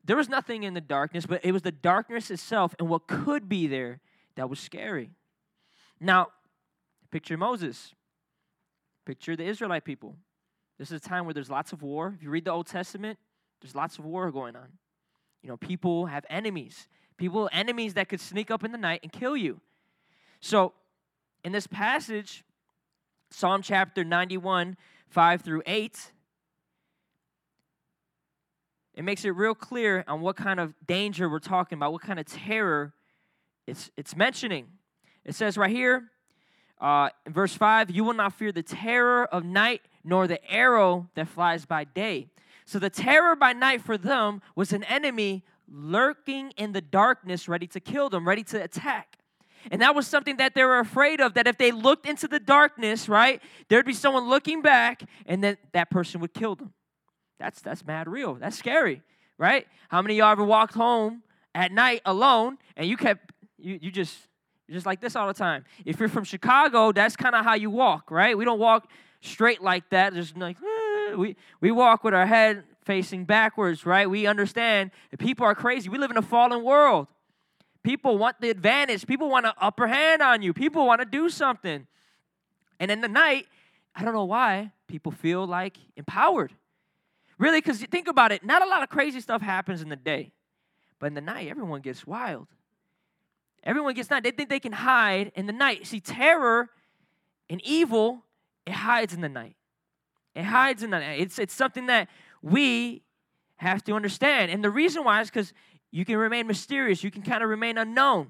there 0.05 0.17
was 0.17 0.29
nothing 0.29 0.63
in 0.63 0.75
the 0.75 0.81
darkness, 0.81 1.27
but 1.27 1.45
it 1.45 1.51
was 1.51 1.63
the 1.63 1.73
darkness 1.73 2.31
itself 2.31 2.77
and 2.79 2.89
what 2.89 3.09
could 3.09 3.49
be 3.49 3.67
there 3.67 4.01
that 4.37 4.49
was 4.49 4.59
scary. 4.59 5.11
Now, 6.01 6.29
picture 7.11 7.37
Moses, 7.37 7.95
picture 9.05 9.37
the 9.37 9.45
Israelite 9.45 9.85
people. 9.85 10.17
This 10.79 10.91
is 10.91 11.01
a 11.01 11.09
time 11.09 11.25
where 11.25 11.35
there's 11.35 11.51
lots 11.51 11.73
of 11.73 11.83
war. 11.83 12.15
If 12.17 12.23
you 12.23 12.31
read 12.31 12.45
the 12.45 12.51
Old 12.51 12.67
Testament, 12.67 13.19
there's 13.61 13.75
lots 13.75 13.99
of 13.99 14.05
war 14.05 14.31
going 14.31 14.57
on. 14.57 14.69
You 15.43 15.49
know, 15.49 15.57
people 15.57 16.07
have 16.07 16.25
enemies 16.29 16.89
people, 17.17 17.49
enemies 17.53 17.95
that 17.95 18.09
could 18.09 18.21
sneak 18.21 18.51
up 18.51 18.65
in 18.65 18.73
the 18.73 18.79
night 18.79 19.01
and 19.03 19.13
kill 19.13 19.37
you. 19.37 19.61
So, 20.41 20.73
in 21.45 21.53
this 21.53 21.67
passage, 21.67 22.45
Psalm 23.31 23.63
chapter 23.63 24.05
91, 24.05 24.77
5 25.09 25.43
through 25.43 25.63
8, 25.67 26.13
it 28.95 29.03
makes 29.03 29.25
it 29.25 29.31
real 29.31 29.55
clear 29.55 30.05
on 30.07 30.21
what 30.21 30.37
kind 30.37 30.61
of 30.61 30.75
danger 30.87 31.29
we're 31.29 31.41
talking 31.41 31.77
about, 31.77 31.93
what 31.93 32.03
kind 32.03 32.21
of 32.21 32.27
terror 32.27 32.93
it's, 33.67 33.91
it's 33.97 34.17
mentioning. 34.17 34.67
It 35.25 35.35
says 35.35 35.57
right 35.57 35.71
here, 35.71 36.11
uh, 36.81 37.09
in 37.25 37.33
verse 37.33 37.55
5, 37.55 37.91
you 37.91 38.05
will 38.05 38.15
not 38.15 38.35
fear 38.35 38.53
the 38.53 38.63
terror 38.63 39.25
of 39.27 39.45
night, 39.45 39.83
nor 40.03 40.27
the 40.27 40.45
arrow 40.51 41.09
that 41.15 41.29
flies 41.29 41.65
by 41.65 41.85
day. 41.85 42.29
So 42.67 42.79
the 42.79 42.91
terror 42.91 43.37
by 43.37 43.53
night 43.53 43.83
for 43.83 43.97
them 43.97 44.43
was 44.55 44.73
an 44.73 44.85
enemy 44.85 45.45
lurking 45.71 46.51
in 46.57 46.73
the 46.73 46.81
darkness, 46.81 47.49
ready 47.49 47.67
to 47.69 47.81
kill 47.81 48.11
them, 48.11 48.27
ready 48.27 48.43
to 48.45 48.63
attack. 48.63 49.19
And 49.71 49.81
that 49.81 49.95
was 49.95 50.07
something 50.07 50.37
that 50.37 50.55
they 50.55 50.63
were 50.63 50.79
afraid 50.79 51.21
of 51.21 51.35
that 51.35 51.47
if 51.47 51.57
they 51.57 51.73
looked 51.73 52.07
into 52.07 52.29
the 52.29 52.41
darkness, 52.41 53.09
right, 53.09 53.41
there'd 53.69 53.87
be 53.87 53.95
someone 53.95 54.29
looking 54.29 54.61
back 54.61 55.03
and 55.27 55.43
then 55.43 55.57
that 55.73 55.91
person 55.91 56.21
would 56.21 56.35
kill 56.35 56.55
them. 56.55 56.73
That's 57.39 57.61
that's 57.61 57.85
mad 57.85 58.09
real. 58.09 58.35
That's 58.35 58.57
scary, 58.57 59.03
right? 59.39 59.67
How 59.89 60.03
many 60.03 60.15
of 60.15 60.19
y'all 60.19 60.33
ever 60.33 60.45
walked 60.45 60.75
home 60.75 61.23
at 61.55 61.73
night 61.73 62.03
alone 62.05 62.59
and 62.77 62.89
you 62.89 62.97
kept 62.97 63.33
you 63.65 63.79
you 63.83 63.91
just 63.91 64.17
you're 64.67 64.75
just 64.75 64.87
like 64.87 65.01
this 65.01 65.17
all 65.17 65.27
the 65.27 65.35
time. 65.35 65.65
If 65.85 65.99
you're 65.99 66.09
from 66.09 66.25
Chicago, 66.25 66.93
that's 66.93 67.17
kind 67.17 67.35
of 67.35 67.45
how 67.45 67.55
you 67.55 67.71
walk, 67.71 68.11
right? 68.11 68.37
We 68.37 68.45
don't 68.45 68.59
walk 68.59 68.91
straight 69.21 69.63
like 69.63 69.89
that. 69.91 70.15
Just 70.15 70.37
like 70.37 70.57
eh. 70.57 71.15
we 71.15 71.37
we 71.61 71.71
walk 71.71 72.05
with 72.05 72.15
our 72.15 72.27
head 72.27 72.65
facing 72.85 73.25
backwards, 73.25 73.87
right? 73.87 74.09
We 74.09 74.27
understand 74.27 74.91
that 75.11 75.19
people 75.19 75.47
are 75.47 75.55
crazy. 75.55 75.89
We 75.89 75.99
live 75.99 76.11
in 76.11 76.17
a 76.17 76.23
fallen 76.23 76.63
world. 76.63 77.09
People 77.83 78.17
want 78.17 78.41
the 78.41 78.51
advantage. 78.51 79.07
People 79.07 79.29
want 79.29 79.47
an 79.47 79.53
upper 79.59 79.87
hand 79.87 80.23
on 80.23 80.43
you. 80.43 80.53
People 80.53 80.87
want 80.87 81.01
to 81.01 81.07
do 81.07 81.29
something. 81.29 81.87
And 82.81 82.91
in 82.91 83.01
the 83.01 83.09
night, 83.09 83.47
I 83.95 84.05
don't 84.05 84.15
know 84.15 84.25
why, 84.25 84.73
people 84.89 85.13
feel 85.13 85.47
like 85.47 85.79
empowered. 85.97 86.53
Really, 87.39 87.61
because 87.61 87.81
think 87.83 88.09
about 88.09 88.33
it, 88.33 88.45
not 88.45 88.63
a 88.63 88.67
lot 88.67 88.83
of 88.83 88.89
crazy 88.89 89.21
stuff 89.21 89.43
happens 89.43 89.83
in 89.83 89.89
the 89.89 89.97
day. 89.97 90.33
But 90.99 91.07
in 91.07 91.15
the 91.15 91.21
night, 91.21 91.49
everyone 91.49 91.81
gets 91.81 92.07
wild. 92.07 92.49
Everyone 93.65 93.95
gets 93.95 94.11
night. 94.11 94.23
They 94.23 94.31
think 94.31 94.51
they 94.51 94.61
can 94.61 94.73
hide 94.73 95.33
in 95.35 95.47
the 95.47 95.53
night. 95.53 95.87
See, 95.87 96.01
terror 96.01 96.69
and 97.49 97.61
evil, 97.65 98.23
it 98.67 98.73
hides 98.73 99.15
in 99.15 99.23
the 99.23 99.29
night. 99.29 99.57
It 100.35 100.45
hides 100.45 100.83
in 100.83 100.91
the 100.91 100.99
night. 100.99 101.21
It's, 101.21 101.39
it's 101.39 101.55
something 101.55 101.87
that 101.87 102.09
we 102.43 103.03
have 103.57 103.83
to 103.85 103.93
understand. 103.93 104.51
And 104.51 104.63
the 104.63 104.71
reason 104.71 105.05
why 105.05 105.21
is 105.23 105.31
because 105.31 105.53
you 105.91 106.05
can 106.05 106.17
remain 106.17 106.47
mysterious, 106.47 107.03
you 107.03 107.11
can 107.11 107.23
kind 107.23 107.43
of 107.43 107.49
remain 107.49 107.79
unknown. 107.79 108.29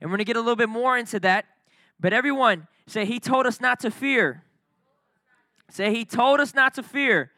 And 0.00 0.10
we're 0.10 0.16
going 0.16 0.18
to 0.18 0.24
get 0.24 0.36
a 0.36 0.40
little 0.40 0.56
bit 0.56 0.68
more 0.68 0.98
into 0.98 1.20
that. 1.20 1.46
But 1.98 2.12
everyone, 2.12 2.66
say, 2.86 3.04
He 3.04 3.18
told 3.18 3.46
us 3.46 3.60
not 3.60 3.80
to 3.80 3.90
fear. 3.90 4.44
Say, 5.70 5.94
He 5.94 6.04
told 6.04 6.40
us 6.40 6.54
not 6.54 6.74
to 6.74 6.82
fear. 6.82 7.30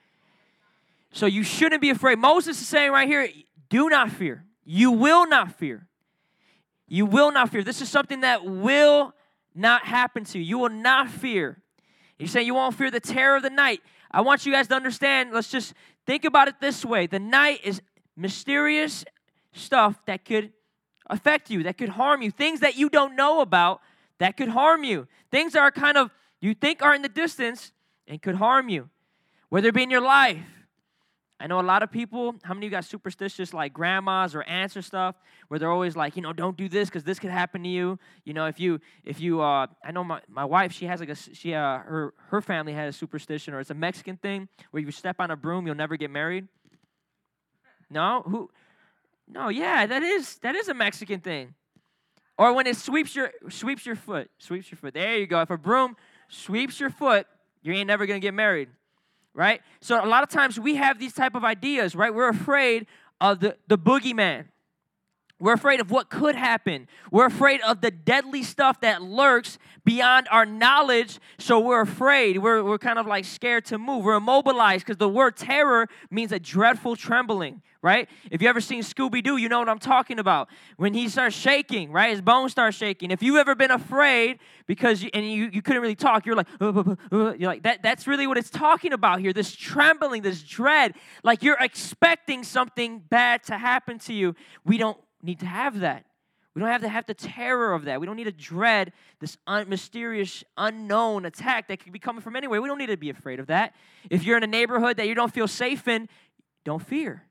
So 1.12 1.26
you 1.26 1.42
shouldn't 1.42 1.82
be 1.82 1.90
afraid. 1.90 2.18
Moses 2.18 2.60
is 2.60 2.66
saying 2.66 2.90
right 2.90 3.06
here, 3.06 3.28
do 3.68 3.88
not 3.88 4.10
fear. 4.10 4.44
You 4.64 4.90
will 4.90 5.28
not 5.28 5.52
fear. 5.52 5.86
You 6.92 7.06
will 7.06 7.32
not 7.32 7.50
fear. 7.50 7.64
This 7.64 7.80
is 7.80 7.88
something 7.88 8.20
that 8.20 8.44
will 8.44 9.14
not 9.54 9.84
happen 9.84 10.24
to 10.26 10.38
you. 10.38 10.44
You 10.44 10.58
will 10.58 10.68
not 10.68 11.08
fear. 11.08 11.62
You 12.18 12.26
say 12.26 12.42
you 12.42 12.54
won't 12.54 12.76
fear 12.76 12.90
the 12.90 13.00
terror 13.00 13.36
of 13.36 13.42
the 13.42 13.50
night. 13.50 13.80
I 14.10 14.20
want 14.20 14.44
you 14.44 14.52
guys 14.52 14.68
to 14.68 14.74
understand. 14.74 15.32
Let's 15.32 15.50
just 15.50 15.74
Think 16.06 16.24
about 16.24 16.48
it 16.48 16.56
this 16.60 16.84
way 16.84 17.06
the 17.06 17.18
night 17.18 17.60
is 17.64 17.80
mysterious 18.16 19.04
stuff 19.52 20.00
that 20.06 20.24
could 20.24 20.52
affect 21.08 21.50
you, 21.50 21.62
that 21.64 21.78
could 21.78 21.90
harm 21.90 22.22
you, 22.22 22.30
things 22.30 22.60
that 22.60 22.76
you 22.76 22.88
don't 22.88 23.16
know 23.16 23.40
about 23.40 23.80
that 24.18 24.36
could 24.36 24.48
harm 24.48 24.84
you, 24.84 25.06
things 25.30 25.52
that 25.52 25.60
are 25.60 25.70
kind 25.70 25.96
of 25.96 26.10
you 26.40 26.54
think 26.54 26.82
are 26.82 26.94
in 26.94 27.02
the 27.02 27.08
distance 27.08 27.72
and 28.06 28.20
could 28.20 28.36
harm 28.36 28.68
you, 28.68 28.88
whether 29.48 29.68
it 29.68 29.74
be 29.74 29.82
in 29.82 29.90
your 29.90 30.00
life. 30.00 30.38
I 31.42 31.48
know 31.48 31.58
a 31.58 31.60
lot 31.60 31.82
of 31.82 31.90
people, 31.90 32.36
how 32.44 32.54
many 32.54 32.66
of 32.66 32.70
you 32.70 32.76
got 32.76 32.84
superstitious 32.84 33.52
like 33.52 33.72
grandmas 33.72 34.36
or 34.36 34.44
aunts 34.44 34.76
or 34.76 34.82
stuff, 34.82 35.16
where 35.48 35.58
they're 35.58 35.72
always 35.72 35.96
like, 35.96 36.14
you 36.14 36.22
know, 36.22 36.32
don't 36.32 36.56
do 36.56 36.68
this 36.68 36.88
because 36.88 37.02
this 37.02 37.18
could 37.18 37.30
happen 37.30 37.64
to 37.64 37.68
you. 37.68 37.98
You 38.24 38.32
know, 38.32 38.46
if 38.46 38.60
you, 38.60 38.80
if 39.04 39.20
you, 39.20 39.40
uh, 39.40 39.66
I 39.84 39.90
know 39.90 40.04
my, 40.04 40.20
my 40.28 40.44
wife, 40.44 40.70
she 40.72 40.86
has 40.86 41.00
like 41.00 41.08
a, 41.08 41.16
she, 41.16 41.52
uh, 41.52 41.78
her, 41.78 42.14
her 42.28 42.40
family 42.40 42.74
has 42.74 42.94
a 42.94 42.96
superstition 42.96 43.54
or 43.54 43.60
it's 43.60 43.70
a 43.70 43.74
Mexican 43.74 44.18
thing 44.18 44.48
where 44.70 44.84
you 44.84 44.92
step 44.92 45.16
on 45.18 45.32
a 45.32 45.36
broom, 45.36 45.66
you'll 45.66 45.74
never 45.74 45.96
get 45.96 46.12
married. 46.12 46.46
No? 47.90 48.22
Who? 48.24 48.48
No, 49.26 49.48
yeah, 49.48 49.84
that 49.84 50.04
is, 50.04 50.36
that 50.42 50.54
is 50.54 50.68
a 50.68 50.74
Mexican 50.74 51.18
thing. 51.18 51.54
Or 52.38 52.52
when 52.52 52.68
it 52.68 52.76
sweeps 52.76 53.16
your, 53.16 53.32
sweeps 53.48 53.84
your 53.84 53.96
foot, 53.96 54.30
sweeps 54.38 54.70
your 54.70 54.78
foot. 54.78 54.94
There 54.94 55.16
you 55.16 55.26
go. 55.26 55.40
If 55.40 55.50
a 55.50 55.58
broom 55.58 55.96
sweeps 56.28 56.78
your 56.78 56.90
foot, 56.90 57.26
you 57.62 57.72
ain't 57.72 57.88
never 57.88 58.06
gonna 58.06 58.20
get 58.20 58.32
married, 58.32 58.68
right? 59.34 59.60
So 59.80 60.04
a 60.04 60.06
lot 60.06 60.22
of 60.22 60.28
times 60.28 60.58
we 60.58 60.76
have 60.76 60.98
these 60.98 61.12
type 61.12 61.34
of 61.34 61.44
ideas, 61.44 61.94
right? 61.94 62.14
We're 62.14 62.28
afraid 62.28 62.86
of 63.20 63.40
the, 63.40 63.56
the 63.68 63.78
boogeyman. 63.78 64.46
We're 65.42 65.54
afraid 65.54 65.80
of 65.80 65.90
what 65.90 66.08
could 66.08 66.36
happen. 66.36 66.86
We're 67.10 67.26
afraid 67.26 67.62
of 67.62 67.80
the 67.80 67.90
deadly 67.90 68.44
stuff 68.44 68.80
that 68.82 69.02
lurks 69.02 69.58
beyond 69.84 70.28
our 70.30 70.46
knowledge. 70.46 71.18
So 71.36 71.58
we're 71.58 71.80
afraid. 71.80 72.38
We're, 72.38 72.62
we're 72.62 72.78
kind 72.78 72.96
of 72.96 73.08
like 73.08 73.24
scared 73.24 73.64
to 73.66 73.76
move. 73.76 74.04
We're 74.04 74.14
immobilized 74.14 74.86
because 74.86 74.98
the 74.98 75.08
word 75.08 75.36
terror 75.36 75.88
means 76.12 76.30
a 76.30 76.38
dreadful 76.38 76.94
trembling, 76.94 77.60
right? 77.82 78.08
If 78.30 78.40
you 78.40 78.48
ever 78.48 78.60
seen 78.60 78.84
Scooby 78.84 79.20
Doo, 79.20 79.36
you 79.36 79.48
know 79.48 79.58
what 79.58 79.68
I'm 79.68 79.80
talking 79.80 80.20
about. 80.20 80.48
When 80.76 80.94
he 80.94 81.08
starts 81.08 81.34
shaking, 81.34 81.90
right? 81.90 82.12
His 82.12 82.20
bones 82.20 82.52
start 82.52 82.72
shaking. 82.74 83.10
If 83.10 83.20
you've 83.20 83.34
ever 83.34 83.56
been 83.56 83.72
afraid 83.72 84.38
because 84.68 85.02
you, 85.02 85.10
and 85.12 85.28
you, 85.28 85.50
you 85.52 85.60
couldn't 85.60 85.82
really 85.82 85.96
talk, 85.96 86.24
you're 86.24 86.36
like, 86.36 86.46
uh, 86.60 86.68
uh, 86.68 86.94
uh, 87.10 87.32
you're 87.32 87.50
like 87.50 87.64
that. 87.64 87.82
That's 87.82 88.06
really 88.06 88.28
what 88.28 88.38
it's 88.38 88.50
talking 88.50 88.92
about 88.92 89.18
here. 89.18 89.32
This 89.32 89.52
trembling, 89.56 90.22
this 90.22 90.44
dread, 90.44 90.94
like 91.24 91.42
you're 91.42 91.58
expecting 91.58 92.44
something 92.44 93.00
bad 93.00 93.42
to 93.44 93.58
happen 93.58 93.98
to 94.00 94.12
you. 94.12 94.36
We 94.64 94.78
don't 94.78 94.96
need 95.22 95.40
to 95.40 95.46
have 95.46 95.80
that. 95.80 96.04
We 96.54 96.60
don't 96.60 96.70
have 96.70 96.82
to 96.82 96.88
have 96.88 97.06
the 97.06 97.14
terror 97.14 97.72
of 97.72 97.86
that. 97.86 98.00
We 98.00 98.06
don't 98.06 98.16
need 98.16 98.24
to 98.24 98.32
dread 98.32 98.92
this 99.20 99.38
un- 99.46 99.68
mysterious, 99.68 100.44
unknown 100.58 101.24
attack 101.24 101.68
that 101.68 101.82
could 101.82 101.92
be 101.92 101.98
coming 101.98 102.20
from 102.20 102.36
anywhere. 102.36 102.60
We 102.60 102.68
don't 102.68 102.78
need 102.78 102.86
to 102.86 102.96
be 102.96 103.08
afraid 103.08 103.40
of 103.40 103.46
that. 103.46 103.74
If 104.10 104.24
you're 104.24 104.36
in 104.36 104.42
a 104.42 104.48
neighborhood 104.48 104.98
that 104.98 105.08
you 105.08 105.14
don't 105.14 105.32
feel 105.32 105.48
safe 105.48 105.88
in, 105.88 106.08
don't 106.64 106.84
fear. 106.84 107.24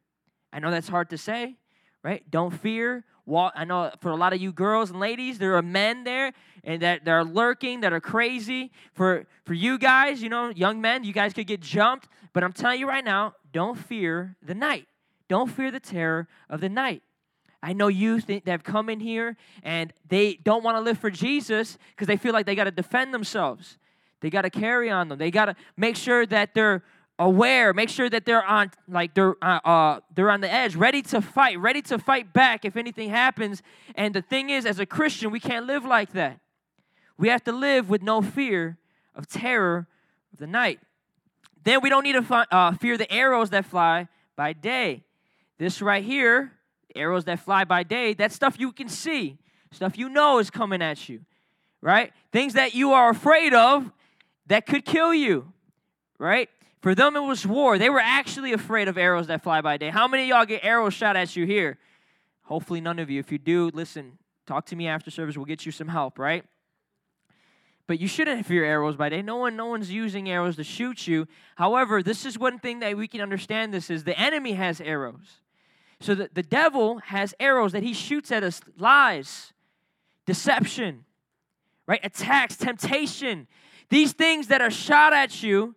I 0.51 0.59
know 0.59 0.71
that's 0.71 0.87
hard 0.87 1.11
to 1.11 1.17
say, 1.17 1.55
right? 2.03 2.29
Don't 2.31 2.51
fear. 2.51 3.05
Walk, 3.27 3.53
I 3.55 3.65
know 3.65 3.91
for 4.01 4.09
a 4.09 4.15
lot 4.15 4.33
of 4.33 4.41
you 4.41 4.51
girls 4.51 4.89
and 4.89 4.99
ladies, 4.99 5.37
there 5.37 5.55
are 5.55 5.61
men 5.61 6.03
there 6.03 6.33
and 6.63 6.81
that, 6.81 7.05
that 7.05 7.11
are 7.11 7.23
lurking, 7.23 7.81
that 7.81 7.93
are 7.93 8.01
crazy. 8.01 8.71
For 8.93 9.25
for 9.45 9.53
you 9.53 9.77
guys, 9.77 10.23
you 10.23 10.29
know, 10.29 10.49
young 10.49 10.81
men, 10.81 11.03
you 11.03 11.13
guys 11.13 11.33
could 11.33 11.47
get 11.47 11.61
jumped. 11.61 12.07
But 12.33 12.43
I'm 12.43 12.51
telling 12.51 12.79
you 12.79 12.87
right 12.87 13.05
now, 13.05 13.35
don't 13.53 13.77
fear 13.77 14.35
the 14.41 14.55
night. 14.55 14.87
Don't 15.27 15.49
fear 15.49 15.69
the 15.69 15.79
terror 15.79 16.27
of 16.49 16.59
the 16.61 16.69
night. 16.69 17.03
I 17.63 17.73
know 17.73 17.87
youth 17.87 18.27
that 18.27 18.47
have 18.47 18.63
come 18.63 18.89
in 18.89 18.99
here 18.99 19.37
and 19.61 19.93
they 20.07 20.35
don't 20.35 20.63
want 20.63 20.77
to 20.77 20.81
live 20.81 20.97
for 20.97 21.11
Jesus 21.11 21.77
because 21.91 22.07
they 22.07 22.17
feel 22.17 22.33
like 22.33 22.45
they 22.45 22.55
got 22.55 22.63
to 22.63 22.71
defend 22.71 23.13
themselves. 23.13 23.77
They 24.21 24.29
got 24.29 24.43
to 24.43 24.49
carry 24.49 24.89
on 24.89 25.09
them. 25.09 25.19
They 25.19 25.31
got 25.31 25.45
to 25.45 25.55
make 25.77 25.95
sure 25.95 26.25
that 26.27 26.53
they're 26.53 26.83
aware. 27.19 27.73
Make 27.73 27.89
sure 27.89 28.09
that 28.09 28.25
they're 28.25 28.43
on 28.43 28.71
like 28.87 29.13
they're 29.13 29.35
uh, 29.43 29.59
uh, 29.63 29.99
they're 30.13 30.31
on 30.31 30.41
the 30.41 30.51
edge, 30.51 30.75
ready 30.75 31.01
to 31.03 31.21
fight, 31.21 31.59
ready 31.59 31.81
to 31.83 31.99
fight 31.99 32.33
back 32.33 32.65
if 32.65 32.75
anything 32.75 33.09
happens. 33.09 33.61
And 33.95 34.13
the 34.13 34.21
thing 34.21 34.49
is, 34.49 34.65
as 34.65 34.79
a 34.79 34.85
Christian, 34.85 35.31
we 35.31 35.39
can't 35.39 35.67
live 35.67 35.85
like 35.85 36.13
that. 36.13 36.39
We 37.17 37.27
have 37.29 37.43
to 37.43 37.51
live 37.51 37.89
with 37.89 38.01
no 38.01 38.21
fear 38.21 38.77
of 39.15 39.27
terror 39.27 39.87
of 40.33 40.39
the 40.39 40.47
night. 40.47 40.79
Then 41.63 41.81
we 41.81 41.89
don't 41.89 42.03
need 42.03 42.13
to 42.13 42.47
uh, 42.51 42.73
fear 42.73 42.97
the 42.97 43.11
arrows 43.11 43.51
that 43.51 43.65
fly 43.65 44.07
by 44.35 44.53
day. 44.53 45.03
This 45.59 45.79
right 45.79 46.03
here 46.03 46.53
arrows 46.95 47.25
that 47.25 47.39
fly 47.39 47.63
by 47.63 47.83
day, 47.83 48.13
that's 48.13 48.35
stuff 48.35 48.59
you 48.59 48.71
can 48.71 48.89
see, 48.89 49.37
stuff 49.71 49.97
you 49.97 50.09
know 50.09 50.39
is 50.39 50.49
coming 50.49 50.81
at 50.81 51.09
you, 51.09 51.21
right? 51.81 52.11
Things 52.31 52.53
that 52.53 52.73
you 52.73 52.91
are 52.93 53.09
afraid 53.09 53.53
of 53.53 53.91
that 54.47 54.65
could 54.65 54.85
kill 54.85 55.13
you, 55.13 55.51
right? 56.19 56.49
For 56.81 56.95
them, 56.95 57.15
it 57.15 57.21
was 57.21 57.45
war. 57.45 57.77
They 57.77 57.89
were 57.89 57.99
actually 57.99 58.53
afraid 58.53 58.87
of 58.87 58.97
arrows 58.97 59.27
that 59.27 59.43
fly 59.43 59.61
by 59.61 59.77
day. 59.77 59.89
How 59.89 60.07
many 60.07 60.27
y'all 60.27 60.45
get 60.45 60.63
arrows 60.63 60.93
shot 60.93 61.15
at 61.15 61.35
you 61.35 61.45
here? 61.45 61.77
Hopefully, 62.43 62.81
none 62.81 62.99
of 62.99 63.09
you. 63.09 63.19
If 63.19 63.31
you 63.31 63.37
do, 63.37 63.69
listen, 63.73 64.17
talk 64.47 64.65
to 64.67 64.75
me 64.75 64.87
after 64.87 65.11
service. 65.11 65.37
We'll 65.37 65.45
get 65.45 65.65
you 65.65 65.71
some 65.71 65.87
help, 65.87 66.17
right? 66.17 66.43
But 67.87 67.99
you 67.99 68.07
shouldn't 68.07 68.45
fear 68.45 68.63
arrows 68.63 68.95
by 68.95 69.09
day. 69.09 69.21
No 69.21 69.35
one, 69.35 69.55
no 69.55 69.65
one's 69.65 69.91
using 69.91 70.29
arrows 70.29 70.55
to 70.55 70.63
shoot 70.63 71.07
you. 71.07 71.27
However, 71.55 72.01
this 72.01 72.25
is 72.25 72.39
one 72.39 72.57
thing 72.57 72.79
that 72.79 72.95
we 72.95 73.07
can 73.07 73.21
understand. 73.21 73.73
This 73.73 73.89
is 73.89 74.05
the 74.05 74.17
enemy 74.17 74.53
has 74.53 74.79
arrows. 74.79 75.40
So 76.01 76.15
the, 76.15 76.29
the 76.33 76.43
devil 76.43 76.97
has 76.97 77.33
arrows 77.39 77.71
that 77.71 77.83
he 77.83 77.93
shoots 77.93 78.31
at 78.31 78.43
us 78.43 78.59
lies, 78.77 79.53
deception, 80.25 81.05
right? 81.87 81.99
Attacks, 82.03 82.57
temptation. 82.57 83.47
These 83.89 84.13
things 84.13 84.47
that 84.47 84.61
are 84.61 84.71
shot 84.71 85.13
at 85.13 85.43
you 85.43 85.75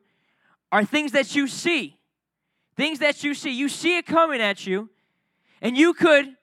are 0.73 0.85
things 0.85 1.13
that 1.13 1.37
you 1.37 1.47
see. 1.47 1.99
Things 2.75 2.99
that 3.01 3.23
you 3.23 3.35
see. 3.35 3.51
You 3.51 3.69
see 3.69 3.99
it 3.99 4.07
coming 4.07 4.41
at 4.41 4.67
you, 4.67 4.89
and 5.61 5.77
you 5.77 5.93
could 5.93 6.35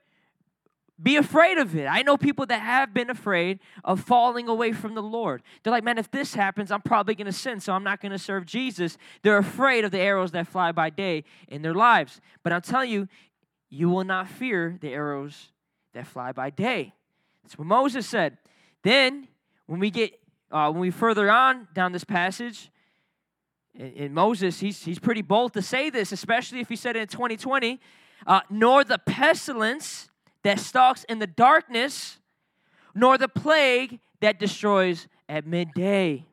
be 1.02 1.16
afraid 1.16 1.58
of 1.58 1.76
it. 1.76 1.88
I 1.88 2.04
know 2.04 2.16
people 2.16 2.46
that 2.46 2.62
have 2.62 2.94
been 2.94 3.10
afraid 3.10 3.60
of 3.84 4.02
falling 4.02 4.48
away 4.48 4.72
from 4.72 4.94
the 4.94 5.02
Lord. 5.02 5.42
They're 5.64 5.72
like, 5.72 5.84
man, 5.84 5.98
if 5.98 6.12
this 6.12 6.36
happens, 6.36 6.72
I'm 6.72 6.82
probably 6.82 7.16
going 7.16 7.26
to 7.26 7.34
sin, 7.34 7.60
so 7.60 7.74
I'm 7.74 7.84
not 7.84 8.02
going 8.02 8.12
to 8.12 8.20
serve 8.20 8.46
Jesus. 8.46 8.98
They're 9.24 9.40
afraid 9.40 9.84
of 9.84 9.92
the 9.92 10.00
arrows 10.00 10.32
that 10.32 10.48
fly 10.48 10.72
by 10.72 10.92
day 10.92 11.24
in 11.48 11.64
their 11.64 11.74
lives. 11.74 12.22
But 12.44 12.54
I'm 12.54 12.62
telling 12.62 12.92
you, 12.92 13.08
you 13.72 13.90
will 13.90 14.04
not 14.04 14.28
fear 14.28 14.78
the 14.82 14.90
arrows 14.90 15.48
that 15.94 16.06
fly 16.06 16.34
by 16.34 16.50
day. 16.50 16.94
That's 17.42 17.58
what 17.58 17.66
Moses 17.66 18.06
said. 18.06 18.38
Then, 18.84 19.28
when 19.66 19.80
we 19.80 19.90
get 19.90 20.20
uh, 20.52 20.70
when 20.70 20.82
we 20.82 20.92
further 20.92 21.32
on 21.32 21.70
down 21.74 21.94
this 21.94 22.04
passage, 22.04 22.70
in, 23.74 23.92
in, 23.94 24.14
Moses, 24.14 24.60
he's 24.60 24.84
he's 24.84 25.00
pretty 25.00 25.22
bold 25.22 25.54
to 25.54 25.62
say 25.62 25.90
this, 25.90 26.12
especially 26.12 26.60
if 26.60 26.68
he 26.68 26.76
said 26.76 26.96
it 26.96 27.00
in 27.00 27.08
2020. 27.08 27.80
Uh, 28.28 28.42
nor 28.52 28.84
the 28.84 29.00
pestilence 29.00 30.10
that 30.44 30.60
stalks 30.60 31.04
in 31.06 31.18
the 31.18 31.26
darkness, 31.26 32.20
nor 32.94 33.18
the 33.18 33.28
plague 33.28 34.00
that 34.20 34.38
destroys 34.38 35.08
at 35.28 35.48
midday. 35.48 36.26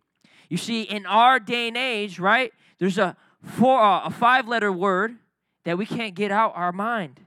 You 0.51 0.59
see, 0.59 0.83
in 0.83 1.07
our 1.07 1.41
day 1.41 1.69
and 1.69 1.77
age, 1.77 2.19
right? 2.19 2.53
There's 2.79 2.99
a 2.99 3.17
four, 3.43 3.81
uh, 3.81 4.03
a 4.05 4.11
five-letter 4.11 4.71
word 4.71 5.17
that 5.65 5.79
we 5.79 5.87
can't 5.87 6.15
get 6.15 6.31
out 6.31 6.53
our 6.55 6.73
mind. 6.73 7.21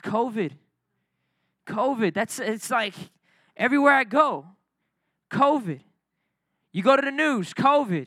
It's 0.00 0.08
COVID. 0.08 0.52
COVID. 1.66 2.14
That's 2.14 2.38
it's 2.38 2.70
like 2.70 2.94
everywhere 3.56 3.92
I 3.92 4.04
go. 4.04 4.46
COVID. 5.30 5.80
You 6.72 6.82
go 6.82 6.96
to 6.96 7.02
the 7.02 7.10
news, 7.10 7.52
COVID. 7.52 8.06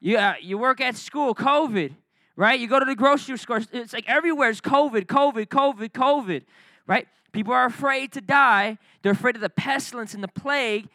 You, 0.00 0.18
uh, 0.18 0.34
you 0.42 0.58
work 0.58 0.80
at 0.80 0.96
school, 0.96 1.34
COVID, 1.34 1.94
right? 2.36 2.58
You 2.58 2.68
go 2.68 2.78
to 2.78 2.84
the 2.84 2.96
grocery 2.96 3.38
store, 3.38 3.62
it's 3.72 3.92
like 3.92 4.08
everywhere 4.08 4.50
it's 4.50 4.60
COVID, 4.60 5.06
COVID, 5.06 5.46
COVID, 5.46 5.90
COVID, 5.90 6.42
right? 6.86 7.06
People 7.30 7.54
are 7.54 7.66
afraid 7.66 8.12
to 8.12 8.20
die. 8.20 8.78
They're 9.02 9.12
afraid 9.12 9.36
of 9.36 9.42
the 9.42 9.48
pestilence 9.48 10.12
and 10.12 10.22
the 10.22 10.28
plague 10.28 10.88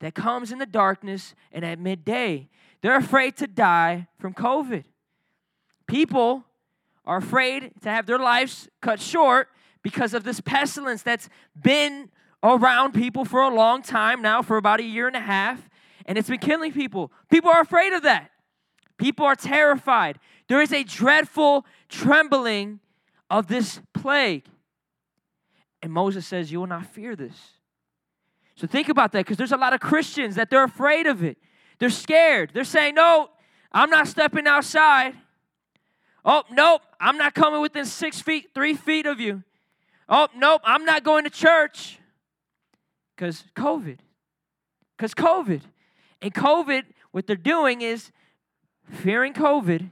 that 0.00 0.14
comes 0.14 0.50
in 0.50 0.58
the 0.58 0.66
darkness 0.66 1.34
and 1.52 1.64
at 1.64 1.78
midday. 1.78 2.48
They're 2.80 2.96
afraid 2.96 3.36
to 3.36 3.46
die 3.46 4.08
from 4.18 4.34
COVID. 4.34 4.84
People 5.86 6.44
are 7.04 7.18
afraid 7.18 7.70
to 7.82 7.90
have 7.90 8.06
their 8.06 8.18
lives 8.18 8.68
cut 8.80 8.98
short 8.98 9.48
because 9.84 10.14
of 10.14 10.24
this 10.24 10.40
pestilence 10.40 11.02
that's 11.02 11.28
been 11.54 12.08
around 12.42 12.92
people 12.92 13.24
for 13.24 13.40
a 13.40 13.54
long 13.54 13.82
time 13.82 14.20
now, 14.20 14.42
for 14.42 14.56
about 14.56 14.80
a 14.80 14.82
year 14.82 15.06
and 15.06 15.14
a 15.14 15.20
half, 15.20 15.68
and 16.06 16.18
it's 16.18 16.28
been 16.28 16.40
killing 16.40 16.72
people. 16.72 17.12
People 17.30 17.50
are 17.50 17.60
afraid 17.60 17.92
of 17.92 18.02
that. 18.02 18.30
People 18.96 19.26
are 19.26 19.36
terrified. 19.36 20.18
There 20.48 20.60
is 20.60 20.72
a 20.72 20.82
dreadful 20.82 21.64
trembling 21.88 22.80
of 23.30 23.46
this 23.46 23.80
plague. 23.92 24.46
And 25.82 25.92
Moses 25.92 26.26
says, 26.26 26.50
You 26.50 26.60
will 26.60 26.66
not 26.66 26.86
fear 26.86 27.14
this. 27.14 27.36
So 28.56 28.66
think 28.66 28.88
about 28.88 29.12
that 29.12 29.24
because 29.24 29.36
there's 29.36 29.52
a 29.52 29.56
lot 29.56 29.74
of 29.74 29.80
Christians 29.80 30.36
that 30.36 30.48
they're 30.48 30.64
afraid 30.64 31.06
of 31.06 31.22
it. 31.22 31.36
They're 31.78 31.90
scared. 31.90 32.52
They're 32.54 32.64
saying, 32.64 32.94
No, 32.94 33.30
I'm 33.72 33.90
not 33.90 34.08
stepping 34.08 34.46
outside. 34.46 35.14
Oh, 36.24 36.44
nope, 36.50 36.80
I'm 36.98 37.18
not 37.18 37.34
coming 37.34 37.60
within 37.60 37.84
six 37.84 38.22
feet, 38.22 38.50
three 38.54 38.74
feet 38.74 39.04
of 39.04 39.20
you. 39.20 39.42
Oh, 40.08 40.28
nope, 40.36 40.62
I'm 40.64 40.84
not 40.84 41.04
going 41.04 41.24
to 41.24 41.30
church 41.30 41.98
because 43.16 43.44
COVID. 43.56 43.98
Because 44.96 45.14
COVID. 45.14 45.62
And 46.20 46.34
COVID, 46.34 46.82
what 47.10 47.26
they're 47.26 47.36
doing 47.36 47.82
is 47.82 48.10
fearing 48.90 49.32
COVID, 49.32 49.90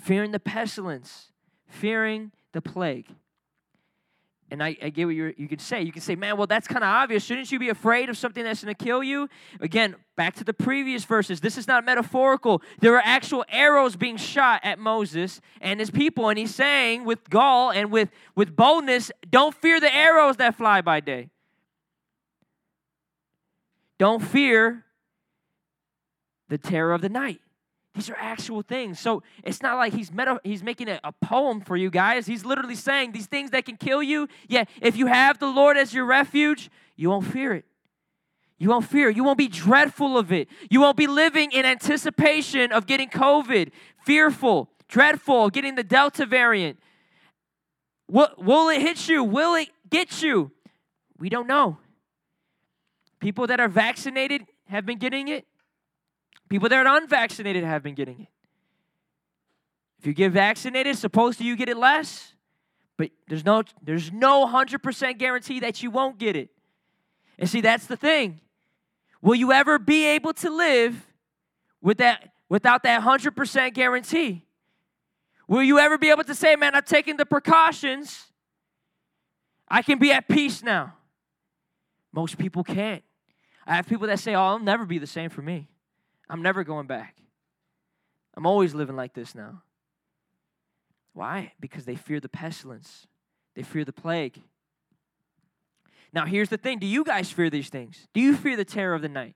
fearing 0.00 0.32
the 0.32 0.40
pestilence, 0.40 1.30
fearing 1.68 2.32
the 2.52 2.60
plague. 2.60 3.06
And 4.52 4.62
I, 4.62 4.76
I 4.82 4.90
get 4.90 5.06
what 5.06 5.14
you 5.14 5.48
could 5.48 5.62
say. 5.62 5.80
You 5.80 5.92
can 5.92 6.02
say, 6.02 6.14
man, 6.14 6.36
well, 6.36 6.46
that's 6.46 6.68
kind 6.68 6.84
of 6.84 6.88
obvious. 6.88 7.24
Shouldn't 7.24 7.50
you 7.50 7.58
be 7.58 7.70
afraid 7.70 8.10
of 8.10 8.18
something 8.18 8.44
that's 8.44 8.62
going 8.62 8.74
to 8.74 8.84
kill 8.84 9.02
you? 9.02 9.30
Again, 9.60 9.96
back 10.14 10.34
to 10.36 10.44
the 10.44 10.52
previous 10.52 11.06
verses. 11.06 11.40
This 11.40 11.56
is 11.56 11.66
not 11.66 11.86
metaphorical. 11.86 12.60
There 12.78 12.94
are 12.94 13.02
actual 13.02 13.46
arrows 13.48 13.96
being 13.96 14.18
shot 14.18 14.60
at 14.62 14.78
Moses 14.78 15.40
and 15.62 15.80
his 15.80 15.90
people. 15.90 16.28
And 16.28 16.38
he's 16.38 16.54
saying 16.54 17.06
with 17.06 17.30
gall 17.30 17.70
and 17.70 17.90
with, 17.90 18.10
with 18.36 18.54
boldness, 18.54 19.10
don't 19.30 19.54
fear 19.54 19.80
the 19.80 19.92
arrows 19.92 20.36
that 20.36 20.54
fly 20.54 20.82
by 20.82 21.00
day. 21.00 21.30
Don't 23.98 24.20
fear 24.20 24.84
the 26.50 26.58
terror 26.58 26.92
of 26.92 27.00
the 27.00 27.08
night. 27.08 27.40
These 27.94 28.08
are 28.08 28.16
actual 28.18 28.62
things. 28.62 28.98
So 28.98 29.22
it's 29.44 29.62
not 29.62 29.76
like 29.76 29.92
he's 29.92 30.10
meta, 30.10 30.40
he's 30.44 30.62
making 30.62 30.88
a, 30.88 30.98
a 31.04 31.12
poem 31.12 31.60
for 31.60 31.76
you 31.76 31.90
guys. 31.90 32.26
He's 32.26 32.44
literally 32.44 32.74
saying 32.74 33.12
these 33.12 33.26
things 33.26 33.50
that 33.50 33.66
can 33.66 33.76
kill 33.76 34.02
you. 34.02 34.28
Yeah, 34.48 34.64
if 34.80 34.96
you 34.96 35.06
have 35.06 35.38
the 35.38 35.46
Lord 35.46 35.76
as 35.76 35.92
your 35.92 36.06
refuge, 36.06 36.70
you 36.96 37.10
won't 37.10 37.26
fear 37.26 37.52
it. 37.52 37.64
You 38.58 38.68
won't 38.68 38.86
fear. 38.86 39.10
It. 39.10 39.16
You 39.16 39.24
won't 39.24 39.38
be 39.38 39.48
dreadful 39.48 40.16
of 40.16 40.32
it. 40.32 40.48
You 40.70 40.80
won't 40.80 40.96
be 40.96 41.06
living 41.06 41.52
in 41.52 41.66
anticipation 41.66 42.72
of 42.72 42.86
getting 42.86 43.10
COVID, 43.10 43.72
fearful, 44.06 44.70
dreadful, 44.88 45.50
getting 45.50 45.74
the 45.74 45.82
Delta 45.82 46.24
variant. 46.24 46.78
Will, 48.08 48.28
will 48.38 48.68
it 48.68 48.80
hit 48.80 49.08
you? 49.08 49.24
Will 49.24 49.54
it 49.54 49.68
get 49.90 50.22
you? 50.22 50.52
We 51.18 51.28
don't 51.28 51.46
know. 51.46 51.78
People 53.20 53.46
that 53.48 53.60
are 53.60 53.68
vaccinated 53.68 54.46
have 54.68 54.86
been 54.86 54.98
getting 54.98 55.28
it. 55.28 55.46
People 56.52 56.68
that 56.68 56.84
are 56.86 56.98
unvaccinated 56.98 57.64
have 57.64 57.82
been 57.82 57.94
getting 57.94 58.20
it. 58.20 58.28
If 59.98 60.06
you 60.06 60.12
get 60.12 60.32
vaccinated, 60.32 60.98
supposed 60.98 61.38
to 61.38 61.44
you 61.44 61.56
get 61.56 61.70
it 61.70 61.78
less, 61.78 62.34
but 62.98 63.08
there's 63.26 63.42
no 63.42 63.62
there's 63.80 64.12
no 64.12 64.46
100% 64.46 65.16
guarantee 65.16 65.60
that 65.60 65.82
you 65.82 65.90
won't 65.90 66.18
get 66.18 66.36
it. 66.36 66.50
And 67.38 67.48
see, 67.48 67.62
that's 67.62 67.86
the 67.86 67.96
thing. 67.96 68.42
Will 69.22 69.34
you 69.34 69.50
ever 69.50 69.78
be 69.78 70.04
able 70.04 70.34
to 70.34 70.50
live 70.50 71.06
with 71.80 71.96
that 71.98 72.34
without 72.50 72.82
that 72.82 73.00
100% 73.00 73.72
guarantee? 73.72 74.44
Will 75.48 75.62
you 75.62 75.78
ever 75.78 75.96
be 75.96 76.10
able 76.10 76.24
to 76.24 76.34
say, 76.34 76.54
"Man, 76.54 76.74
I've 76.74 76.84
taken 76.84 77.16
the 77.16 77.24
precautions. 77.24 78.30
I 79.68 79.80
can 79.80 79.98
be 79.98 80.12
at 80.12 80.28
peace 80.28 80.62
now." 80.62 80.98
Most 82.12 82.36
people 82.36 82.62
can't. 82.62 83.02
I 83.66 83.76
have 83.76 83.86
people 83.86 84.06
that 84.08 84.18
say, 84.18 84.34
"Oh, 84.34 84.42
I'll 84.42 84.58
never 84.58 84.84
be 84.84 84.98
the 84.98 85.06
same 85.06 85.30
for 85.30 85.40
me." 85.40 85.71
I'm 86.32 86.40
never 86.40 86.64
going 86.64 86.86
back. 86.86 87.18
I'm 88.34 88.46
always 88.46 88.74
living 88.74 88.96
like 88.96 89.12
this 89.12 89.34
now. 89.34 89.62
Why? 91.12 91.52
Because 91.60 91.84
they 91.84 91.94
fear 91.94 92.20
the 92.20 92.28
pestilence, 92.30 93.06
they 93.54 93.62
fear 93.62 93.84
the 93.84 93.92
plague. 93.92 94.40
Now, 96.10 96.24
here's 96.24 96.48
the 96.48 96.56
thing 96.56 96.78
do 96.78 96.86
you 96.86 97.04
guys 97.04 97.30
fear 97.30 97.50
these 97.50 97.68
things? 97.68 98.08
Do 98.14 98.20
you 98.20 98.34
fear 98.34 98.56
the 98.56 98.64
terror 98.64 98.94
of 98.94 99.02
the 99.02 99.10
night? 99.10 99.34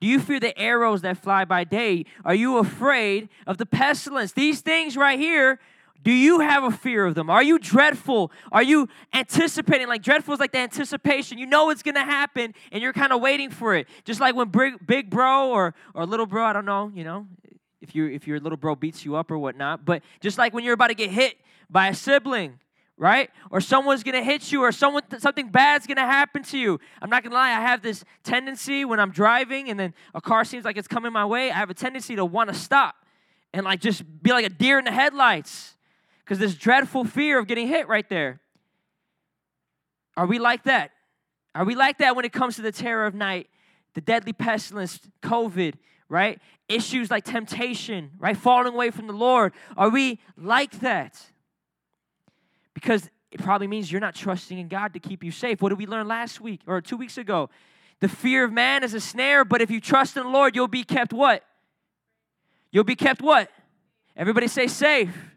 Do 0.00 0.06
you 0.06 0.20
fear 0.20 0.38
the 0.38 0.56
arrows 0.58 1.00
that 1.00 1.16
fly 1.16 1.46
by 1.46 1.64
day? 1.64 2.04
Are 2.26 2.34
you 2.34 2.58
afraid 2.58 3.30
of 3.46 3.56
the 3.56 3.64
pestilence? 3.64 4.32
These 4.32 4.60
things 4.60 4.98
right 4.98 5.18
here 5.18 5.60
do 6.04 6.12
you 6.12 6.40
have 6.40 6.62
a 6.64 6.70
fear 6.70 7.06
of 7.06 7.14
them? 7.14 7.30
Are 7.30 7.42
you 7.42 7.58
dreadful? 7.58 8.30
Are 8.52 8.62
you 8.62 8.88
anticipating? 9.14 9.88
Like, 9.88 10.02
dreadful 10.02 10.34
is 10.34 10.40
like 10.40 10.52
the 10.52 10.58
anticipation. 10.58 11.38
You 11.38 11.46
know 11.46 11.70
it's 11.70 11.82
going 11.82 11.94
to 11.94 12.02
happen 12.02 12.54
and 12.70 12.82
you're 12.82 12.92
kind 12.92 13.12
of 13.12 13.22
waiting 13.22 13.50
for 13.50 13.74
it. 13.74 13.88
Just 14.04 14.20
like 14.20 14.34
when 14.34 14.48
big, 14.48 14.86
big 14.86 15.08
bro 15.08 15.48
or, 15.48 15.74
or 15.94 16.04
little 16.04 16.26
bro, 16.26 16.44
I 16.44 16.52
don't 16.52 16.66
know, 16.66 16.92
you 16.94 17.04
know, 17.04 17.26
if, 17.80 17.94
you, 17.94 18.06
if 18.06 18.26
your 18.26 18.38
little 18.38 18.58
bro 18.58 18.76
beats 18.76 19.04
you 19.04 19.16
up 19.16 19.30
or 19.30 19.38
whatnot. 19.38 19.86
But 19.86 20.02
just 20.20 20.36
like 20.36 20.52
when 20.52 20.62
you're 20.62 20.74
about 20.74 20.88
to 20.88 20.94
get 20.94 21.10
hit 21.10 21.36
by 21.70 21.88
a 21.88 21.94
sibling, 21.94 22.60
right? 22.98 23.30
Or 23.50 23.62
someone's 23.62 24.02
gonna 24.02 24.22
hit 24.22 24.52
you, 24.52 24.60
or 24.62 24.70
someone 24.72 25.02
something 25.18 25.48
bad's 25.48 25.86
gonna 25.86 26.02
happen 26.02 26.42
to 26.44 26.58
you. 26.58 26.78
I'm 27.02 27.10
not 27.10 27.24
gonna 27.24 27.34
lie, 27.34 27.48
I 27.48 27.60
have 27.60 27.82
this 27.82 28.04
tendency 28.22 28.84
when 28.84 29.00
I'm 29.00 29.10
driving 29.10 29.68
and 29.68 29.80
then 29.80 29.94
a 30.14 30.20
car 30.20 30.44
seems 30.44 30.64
like 30.64 30.76
it's 30.76 30.86
coming 30.86 31.12
my 31.12 31.24
way, 31.24 31.50
I 31.50 31.54
have 31.54 31.70
a 31.70 31.74
tendency 31.74 32.14
to 32.14 32.24
want 32.24 32.50
to 32.50 32.54
stop 32.54 32.94
and 33.52 33.64
like 33.64 33.80
just 33.80 34.04
be 34.22 34.30
like 34.30 34.44
a 34.44 34.50
deer 34.50 34.78
in 34.78 34.84
the 34.84 34.92
headlights 34.92 35.73
because 36.24 36.38
this 36.38 36.54
dreadful 36.54 37.04
fear 37.04 37.38
of 37.38 37.46
getting 37.46 37.68
hit 37.68 37.86
right 37.88 38.08
there. 38.08 38.40
Are 40.16 40.26
we 40.26 40.38
like 40.38 40.64
that? 40.64 40.90
Are 41.54 41.64
we 41.64 41.74
like 41.74 41.98
that 41.98 42.16
when 42.16 42.24
it 42.24 42.32
comes 42.32 42.56
to 42.56 42.62
the 42.62 42.72
terror 42.72 43.06
of 43.06 43.14
night, 43.14 43.48
the 43.94 44.00
deadly 44.00 44.32
pestilence, 44.32 45.00
COVID, 45.22 45.74
right? 46.08 46.40
Issues 46.68 47.10
like 47.10 47.24
temptation, 47.24 48.10
right? 48.18 48.36
Falling 48.36 48.72
away 48.72 48.90
from 48.90 49.06
the 49.06 49.12
Lord. 49.12 49.52
Are 49.76 49.90
we 49.90 50.18
like 50.36 50.80
that? 50.80 51.20
Because 52.72 53.08
it 53.30 53.42
probably 53.42 53.66
means 53.66 53.90
you're 53.90 54.00
not 54.00 54.14
trusting 54.14 54.58
in 54.58 54.68
God 54.68 54.94
to 54.94 55.00
keep 55.00 55.22
you 55.22 55.30
safe. 55.30 55.60
What 55.60 55.68
did 55.70 55.78
we 55.78 55.86
learn 55.86 56.08
last 56.08 56.40
week 56.40 56.60
or 56.66 56.80
two 56.80 56.96
weeks 56.96 57.18
ago? 57.18 57.50
The 58.00 58.08
fear 58.08 58.44
of 58.44 58.52
man 58.52 58.82
is 58.82 58.94
a 58.94 59.00
snare, 59.00 59.44
but 59.44 59.60
if 59.60 59.70
you 59.70 59.80
trust 59.80 60.16
in 60.16 60.24
the 60.24 60.28
Lord, 60.28 60.56
you'll 60.56 60.68
be 60.68 60.84
kept 60.84 61.12
what? 61.12 61.42
You'll 62.70 62.84
be 62.84 62.96
kept 62.96 63.22
what? 63.22 63.50
Everybody 64.16 64.48
say 64.48 64.66
safe. 64.66 65.33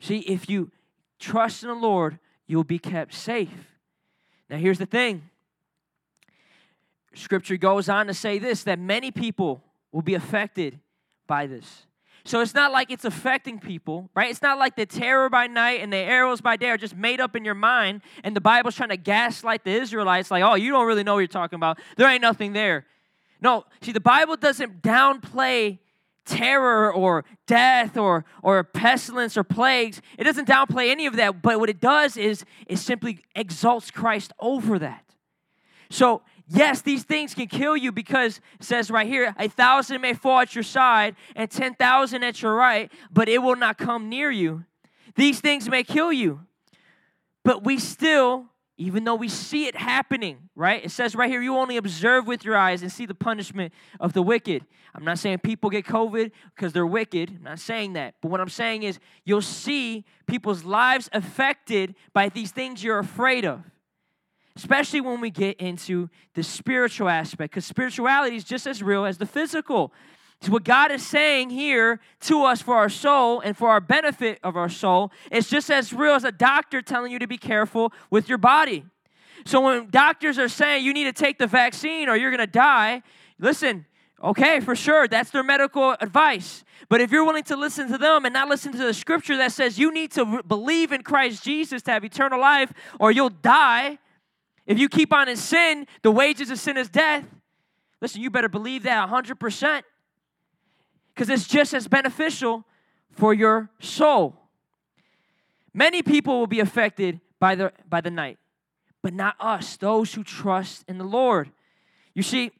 See, 0.00 0.18
if 0.20 0.48
you 0.48 0.70
trust 1.18 1.62
in 1.62 1.68
the 1.68 1.74
Lord, 1.74 2.18
you'll 2.46 2.64
be 2.64 2.78
kept 2.78 3.14
safe. 3.14 3.76
Now, 4.48 4.56
here's 4.56 4.78
the 4.78 4.86
thing 4.86 5.30
Scripture 7.14 7.56
goes 7.56 7.88
on 7.88 8.06
to 8.06 8.14
say 8.14 8.38
this 8.38 8.64
that 8.64 8.78
many 8.78 9.10
people 9.10 9.62
will 9.92 10.02
be 10.02 10.14
affected 10.14 10.78
by 11.26 11.46
this. 11.46 11.86
So 12.24 12.40
it's 12.40 12.54
not 12.54 12.72
like 12.72 12.90
it's 12.90 13.04
affecting 13.04 13.60
people, 13.60 14.10
right? 14.14 14.30
It's 14.30 14.42
not 14.42 14.58
like 14.58 14.74
the 14.74 14.84
terror 14.84 15.30
by 15.30 15.46
night 15.46 15.80
and 15.80 15.92
the 15.92 15.96
arrows 15.96 16.40
by 16.40 16.56
day 16.56 16.70
are 16.70 16.76
just 16.76 16.96
made 16.96 17.20
up 17.20 17.36
in 17.36 17.44
your 17.44 17.54
mind 17.54 18.02
and 18.24 18.34
the 18.34 18.40
Bible's 18.40 18.74
trying 18.74 18.88
to 18.88 18.96
gaslight 18.96 19.62
the 19.62 19.70
Israelites 19.70 20.28
like, 20.28 20.42
oh, 20.42 20.56
you 20.56 20.72
don't 20.72 20.88
really 20.88 21.04
know 21.04 21.14
what 21.14 21.20
you're 21.20 21.28
talking 21.28 21.56
about. 21.56 21.78
There 21.96 22.08
ain't 22.08 22.22
nothing 22.22 22.52
there. 22.52 22.84
No, 23.40 23.64
see, 23.80 23.92
the 23.92 24.00
Bible 24.00 24.36
doesn't 24.36 24.82
downplay 24.82 25.78
terror 26.26 26.92
or 26.92 27.24
death 27.46 27.96
or, 27.96 28.24
or 28.42 28.62
pestilence 28.64 29.36
or 29.36 29.44
plagues. 29.44 30.02
It 30.18 30.24
doesn't 30.24 30.48
downplay 30.48 30.90
any 30.90 31.06
of 31.06 31.16
that, 31.16 31.40
but 31.40 31.58
what 31.58 31.70
it 31.70 31.80
does 31.80 32.16
is 32.16 32.44
it 32.66 32.78
simply 32.78 33.20
exalts 33.34 33.90
Christ 33.90 34.32
over 34.38 34.78
that. 34.78 35.04
So, 35.88 36.22
yes, 36.48 36.82
these 36.82 37.04
things 37.04 37.32
can 37.34 37.46
kill 37.46 37.76
you 37.76 37.92
because 37.92 38.40
it 38.58 38.64
says 38.64 38.90
right 38.90 39.06
here, 39.06 39.34
a 39.38 39.48
thousand 39.48 40.00
may 40.00 40.14
fall 40.14 40.40
at 40.40 40.54
your 40.54 40.64
side 40.64 41.16
and 41.34 41.50
10,000 41.50 42.22
at 42.22 42.42
your 42.42 42.54
right, 42.54 42.92
but 43.10 43.28
it 43.28 43.38
will 43.42 43.56
not 43.56 43.78
come 43.78 44.08
near 44.08 44.30
you. 44.30 44.64
These 45.14 45.40
things 45.40 45.68
may 45.68 45.84
kill 45.84 46.12
you, 46.12 46.40
but 47.44 47.64
we 47.64 47.78
still 47.78 48.46
even 48.78 49.04
though 49.04 49.14
we 49.14 49.28
see 49.28 49.66
it 49.66 49.74
happening, 49.74 50.50
right? 50.54 50.84
It 50.84 50.90
says 50.90 51.14
right 51.14 51.30
here, 51.30 51.40
you 51.40 51.56
only 51.56 51.76
observe 51.78 52.26
with 52.26 52.44
your 52.44 52.56
eyes 52.56 52.82
and 52.82 52.92
see 52.92 53.06
the 53.06 53.14
punishment 53.14 53.72
of 53.98 54.12
the 54.12 54.22
wicked. 54.22 54.64
I'm 54.94 55.04
not 55.04 55.18
saying 55.18 55.38
people 55.38 55.70
get 55.70 55.86
COVID 55.86 56.30
because 56.54 56.72
they're 56.72 56.86
wicked. 56.86 57.30
I'm 57.36 57.42
not 57.42 57.58
saying 57.58 57.94
that. 57.94 58.16
But 58.20 58.30
what 58.30 58.40
I'm 58.40 58.50
saying 58.50 58.82
is 58.82 58.98
you'll 59.24 59.40
see 59.42 60.04
people's 60.26 60.64
lives 60.64 61.08
affected 61.12 61.94
by 62.12 62.28
these 62.28 62.50
things 62.50 62.84
you're 62.84 62.98
afraid 62.98 63.44
of. 63.44 63.62
Especially 64.56 65.02
when 65.02 65.20
we 65.20 65.30
get 65.30 65.58
into 65.58 66.08
the 66.34 66.42
spiritual 66.42 67.10
aspect, 67.10 67.52
because 67.52 67.66
spirituality 67.66 68.36
is 68.36 68.44
just 68.44 68.66
as 68.66 68.82
real 68.82 69.04
as 69.04 69.18
the 69.18 69.26
physical. 69.26 69.92
So, 70.42 70.52
what 70.52 70.64
God 70.64 70.92
is 70.92 71.04
saying 71.06 71.50
here 71.50 71.98
to 72.22 72.44
us 72.44 72.60
for 72.60 72.74
our 72.74 72.90
soul 72.90 73.40
and 73.40 73.56
for 73.56 73.70
our 73.70 73.80
benefit 73.80 74.38
of 74.42 74.56
our 74.56 74.68
soul 74.68 75.10
is 75.30 75.48
just 75.48 75.70
as 75.70 75.92
real 75.92 76.14
as 76.14 76.24
a 76.24 76.32
doctor 76.32 76.82
telling 76.82 77.10
you 77.10 77.18
to 77.18 77.26
be 77.26 77.38
careful 77.38 77.92
with 78.10 78.28
your 78.28 78.38
body. 78.38 78.84
So, 79.46 79.60
when 79.62 79.88
doctors 79.88 80.38
are 80.38 80.48
saying 80.48 80.84
you 80.84 80.92
need 80.92 81.04
to 81.04 81.12
take 81.12 81.38
the 81.38 81.46
vaccine 81.46 82.08
or 82.08 82.16
you're 82.16 82.30
going 82.30 82.38
to 82.40 82.46
die, 82.46 83.02
listen, 83.38 83.86
okay, 84.22 84.60
for 84.60 84.76
sure, 84.76 85.08
that's 85.08 85.30
their 85.30 85.42
medical 85.42 85.96
advice. 86.00 86.64
But 86.88 87.00
if 87.00 87.10
you're 87.10 87.24
willing 87.24 87.44
to 87.44 87.56
listen 87.56 87.90
to 87.90 87.98
them 87.98 88.24
and 88.24 88.32
not 88.32 88.48
listen 88.48 88.72
to 88.72 88.78
the 88.78 88.94
scripture 88.94 89.36
that 89.38 89.52
says 89.52 89.78
you 89.78 89.92
need 89.92 90.12
to 90.12 90.42
believe 90.42 90.92
in 90.92 91.02
Christ 91.02 91.42
Jesus 91.42 91.82
to 91.82 91.90
have 91.90 92.04
eternal 92.04 92.40
life 92.40 92.72
or 93.00 93.10
you'll 93.10 93.30
die, 93.30 93.98
if 94.66 94.78
you 94.78 94.88
keep 94.88 95.12
on 95.12 95.28
in 95.28 95.36
sin, 95.36 95.86
the 96.02 96.10
wages 96.10 96.50
of 96.50 96.58
sin 96.58 96.76
is 96.76 96.88
death. 96.88 97.24
Listen, 98.00 98.20
you 98.20 98.30
better 98.30 98.48
believe 98.48 98.82
that 98.82 99.08
100% 99.08 99.82
because 101.16 101.30
it's 101.30 101.48
just 101.48 101.72
as 101.72 101.88
beneficial 101.88 102.64
for 103.10 103.32
your 103.32 103.70
soul. 103.80 104.36
Many 105.72 106.02
people 106.02 106.38
will 106.38 106.46
be 106.46 106.60
affected 106.60 107.20
by 107.40 107.54
the, 107.54 107.72
by 107.88 108.02
the 108.02 108.10
night, 108.10 108.38
but 109.02 109.14
not 109.14 109.34
us, 109.40 109.78
those 109.78 110.12
who 110.12 110.22
trust 110.22 110.84
in 110.86 110.98
the 110.98 111.04
Lord. 111.04 111.50
You 112.14 112.22
see, 112.22 112.50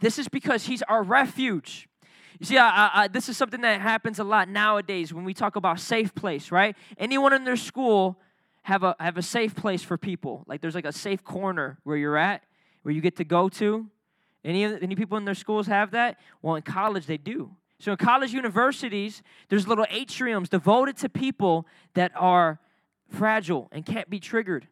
this 0.00 0.18
is 0.18 0.26
because 0.26 0.64
He's 0.64 0.80
our 0.82 1.02
refuge. 1.02 1.86
You 2.40 2.46
see, 2.46 2.56
I, 2.56 2.68
I, 2.68 2.90
I, 2.94 3.08
this 3.08 3.28
is 3.28 3.36
something 3.36 3.60
that 3.60 3.80
happens 3.80 4.18
a 4.18 4.24
lot 4.24 4.48
nowadays 4.48 5.12
when 5.12 5.24
we 5.24 5.34
talk 5.34 5.56
about 5.56 5.78
safe 5.78 6.14
place, 6.14 6.50
right? 6.50 6.76
Anyone 6.96 7.34
in 7.34 7.44
their 7.44 7.56
school 7.56 8.18
have 8.62 8.82
a 8.82 8.96
have 8.98 9.16
a 9.16 9.22
safe 9.22 9.54
place 9.54 9.82
for 9.82 9.96
people. 9.96 10.44
Like 10.46 10.60
there's 10.60 10.74
like 10.74 10.84
a 10.84 10.92
safe 10.92 11.22
corner 11.24 11.78
where 11.84 11.96
you're 11.96 12.16
at, 12.16 12.42
where 12.82 12.92
you 12.92 13.00
get 13.00 13.16
to 13.16 13.24
go 13.24 13.48
to. 13.50 13.86
Any 14.44 14.64
any 14.64 14.94
people 14.94 15.16
in 15.16 15.24
their 15.24 15.34
schools 15.34 15.66
have 15.66 15.92
that? 15.92 16.18
Well, 16.42 16.56
in 16.56 16.62
college 16.62 17.06
they 17.06 17.16
do. 17.16 17.52
So 17.78 17.92
in 17.92 17.98
college 17.98 18.32
universities, 18.32 19.22
there's 19.48 19.68
little 19.68 19.86
atriums 19.86 20.48
devoted 20.48 20.96
to 20.98 21.08
people 21.08 21.66
that 21.94 22.12
are 22.14 22.58
fragile 23.10 23.68
and 23.70 23.84
can't 23.84 24.08
be 24.08 24.18
triggered. 24.18 24.66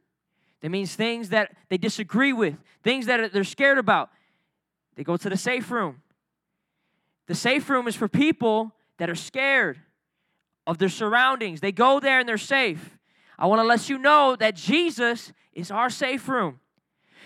That 0.62 0.70
means 0.70 0.94
things 0.94 1.28
that 1.28 1.54
they 1.68 1.76
disagree 1.76 2.32
with, 2.32 2.56
things 2.82 3.06
that 3.06 3.32
they're 3.32 3.44
scared 3.44 3.78
about. 3.78 4.10
They 4.96 5.04
go 5.04 5.16
to 5.16 5.28
the 5.28 5.36
safe 5.36 5.70
room. 5.70 6.00
The 7.26 7.34
safe 7.34 7.68
room 7.68 7.86
is 7.86 7.94
for 7.94 8.08
people 8.08 8.72
that 8.98 9.10
are 9.10 9.14
scared 9.14 9.80
of 10.66 10.78
their 10.78 10.88
surroundings. 10.88 11.60
They 11.60 11.72
go 11.72 12.00
there 12.00 12.18
and 12.18 12.28
they're 12.28 12.38
safe. 12.38 12.96
I 13.38 13.46
want 13.46 13.60
to 13.60 13.66
let 13.66 13.88
you 13.88 13.98
know 13.98 14.36
that 14.36 14.54
Jesus 14.54 15.32
is 15.52 15.70
our 15.70 15.90
safe 15.90 16.28
room. 16.28 16.60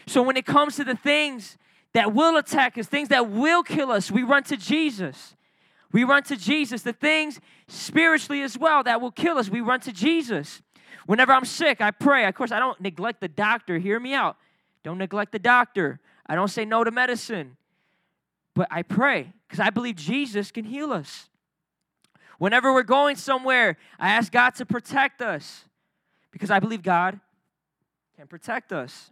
So 0.07 0.23
when 0.23 0.37
it 0.37 0.47
comes 0.47 0.77
to 0.77 0.85
the 0.85 0.97
things 0.97 1.57
that 1.93 2.14
will 2.14 2.37
attack 2.37 2.79
us, 2.79 2.87
things 2.87 3.09
that 3.09 3.31
will 3.31 3.62
kill 3.62 3.91
us, 3.91 4.11
we 4.11 4.23
run 4.23 4.43
to 4.45 4.57
Jesus. 4.57 5.37
We 5.92 6.05
run 6.05 6.22
to 6.24 6.37
Jesus. 6.37 6.83
The 6.83 6.92
things 6.92 7.40
spiritually 7.66 8.42
as 8.42 8.59
well 8.59 8.83
that 8.85 9.01
will 9.01 9.11
kill 9.11 9.38
us, 9.38 9.48
we 9.48 9.61
run 9.61 9.81
to 9.81 9.92
Jesus. 9.92 10.62
Whenever 11.07 11.33
I'm 11.33 11.44
sick, 11.44 11.81
I 11.81 11.90
pray. 11.90 12.27
Of 12.27 12.35
course, 12.35 12.53
I 12.53 12.59
don't 12.59 12.81
neglect 12.81 13.20
the 13.20 13.29
doctor. 13.29 13.79
Hear 13.79 13.98
me 13.98 14.12
out. 14.12 14.37
Don't 14.83 14.98
neglect 14.98 15.33
the 15.33 15.38
doctor. 15.38 16.01
I 16.27 16.35
don't 16.35 16.48
say 16.48 16.64
no 16.64 16.85
to 16.85 16.90
medicine. 16.90 17.57
But 18.55 18.68
I 18.70 18.83
pray 18.83 19.33
because 19.46 19.61
I 19.61 19.70
believe 19.70 19.96
Jesus 19.96 20.51
can 20.51 20.64
heal 20.64 20.92
us. 20.92 21.29
Whenever 22.38 22.72
we're 22.72 22.83
going 22.83 23.16
somewhere, 23.16 23.77
I 23.98 24.11
ask 24.11 24.31
God 24.31 24.55
to 24.57 24.66
protect 24.66 25.22
us 25.22 25.64
because 26.31 26.51
I 26.51 26.61
believe 26.61 26.83
God 26.83 27.18
can 28.16 28.27
protect 28.27 28.72
us. 28.72 29.11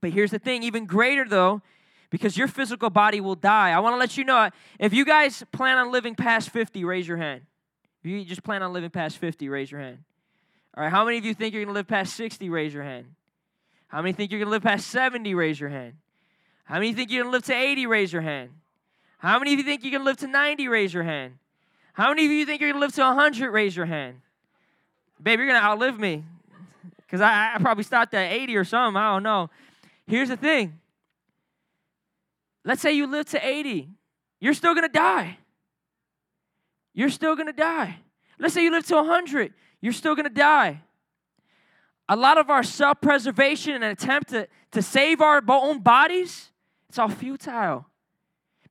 But 0.00 0.10
here's 0.10 0.30
the 0.30 0.38
thing 0.38 0.62
even 0.62 0.84
greater 0.84 1.24
though, 1.24 1.62
because 2.14 2.36
your 2.36 2.46
physical 2.46 2.90
body 2.90 3.20
will 3.20 3.34
die. 3.34 3.72
I 3.72 3.80
want 3.80 3.94
to 3.94 3.98
let 3.98 4.16
you 4.16 4.22
know 4.22 4.48
if 4.78 4.94
you 4.94 5.04
guys 5.04 5.42
plan 5.50 5.78
on 5.78 5.90
living 5.90 6.14
past 6.14 6.50
50, 6.50 6.84
raise 6.84 7.08
your 7.08 7.16
hand. 7.16 7.40
If 8.04 8.08
you 8.08 8.24
just 8.24 8.44
plan 8.44 8.62
on 8.62 8.72
living 8.72 8.90
past 8.90 9.18
50, 9.18 9.48
raise 9.48 9.68
your 9.68 9.80
hand. 9.80 9.98
All 10.76 10.84
right, 10.84 10.92
how 10.92 11.04
many 11.04 11.18
of 11.18 11.24
you 11.24 11.34
think 11.34 11.52
you're 11.52 11.64
going 11.64 11.74
to 11.74 11.76
live 11.76 11.88
past 11.88 12.14
60? 12.14 12.48
Raise 12.50 12.72
your 12.72 12.84
hand. 12.84 13.06
How 13.88 14.00
many 14.00 14.12
think 14.12 14.30
you're 14.30 14.38
going 14.38 14.46
to 14.46 14.52
live 14.52 14.62
past 14.62 14.86
70? 14.92 15.34
Raise 15.34 15.58
your 15.58 15.70
hand. 15.70 15.94
How 16.66 16.76
many 16.76 16.92
think 16.92 17.10
you're 17.10 17.24
going 17.24 17.32
to 17.32 17.36
live 17.36 17.46
to 17.46 17.52
80? 17.52 17.86
Raise 17.88 18.12
your 18.12 18.22
hand. 18.22 18.50
How 19.18 19.40
many 19.40 19.54
of 19.54 19.58
you 19.58 19.64
think 19.64 19.82
you're 19.82 19.98
to 19.98 20.04
live 20.04 20.18
to 20.18 20.28
90? 20.28 20.68
Raise 20.68 20.94
your 20.94 21.02
hand. 21.02 21.38
How 21.94 22.10
many 22.10 22.26
of 22.26 22.30
you 22.30 22.46
think 22.46 22.60
you're 22.60 22.70
going 22.70 22.80
to 22.80 22.86
live 22.86 22.94
to 22.94 23.02
100? 23.02 23.50
Raise 23.50 23.74
your 23.74 23.86
hand. 23.86 24.20
Babe, 25.20 25.40
you're 25.40 25.48
going 25.48 25.60
to 25.60 25.66
outlive 25.66 25.98
me. 25.98 26.22
Because 26.98 27.20
I, 27.20 27.56
I 27.56 27.58
probably 27.58 27.82
stopped 27.82 28.14
at 28.14 28.30
80 28.30 28.56
or 28.56 28.62
something. 28.62 28.96
I 28.96 29.14
don't 29.14 29.24
know. 29.24 29.50
Here's 30.06 30.28
the 30.28 30.36
thing. 30.36 30.78
Let's 32.64 32.80
say 32.80 32.92
you 32.92 33.06
live 33.06 33.26
to 33.26 33.46
80. 33.46 33.90
You're 34.40 34.54
still 34.54 34.74
to 34.74 34.88
die. 34.88 35.38
You're 36.94 37.10
still 37.10 37.36
to 37.36 37.52
die. 37.52 37.98
Let's 38.38 38.54
say 38.54 38.64
you 38.64 38.70
live 38.70 38.86
to 38.86 38.96
100. 38.96 39.52
You're 39.80 39.92
still 39.92 40.16
to 40.24 40.34
die. 40.34 40.82
A 42.08 42.16
lot 42.16 42.38
of 42.38 42.50
our 42.50 42.62
self 42.62 43.00
preservation 43.00 43.74
and 43.74 43.84
attempt 43.84 44.30
to, 44.30 44.48
to 44.72 44.82
save 44.82 45.20
our 45.20 45.42
own 45.48 45.80
bodies, 45.80 46.50
it's 46.88 46.98
all 46.98 47.08
futile 47.08 47.86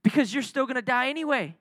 because 0.04 0.34
you're 0.34 0.44
still 0.44 0.66
to 0.76 0.82
die 0.82 1.10
anyway. 1.10 1.56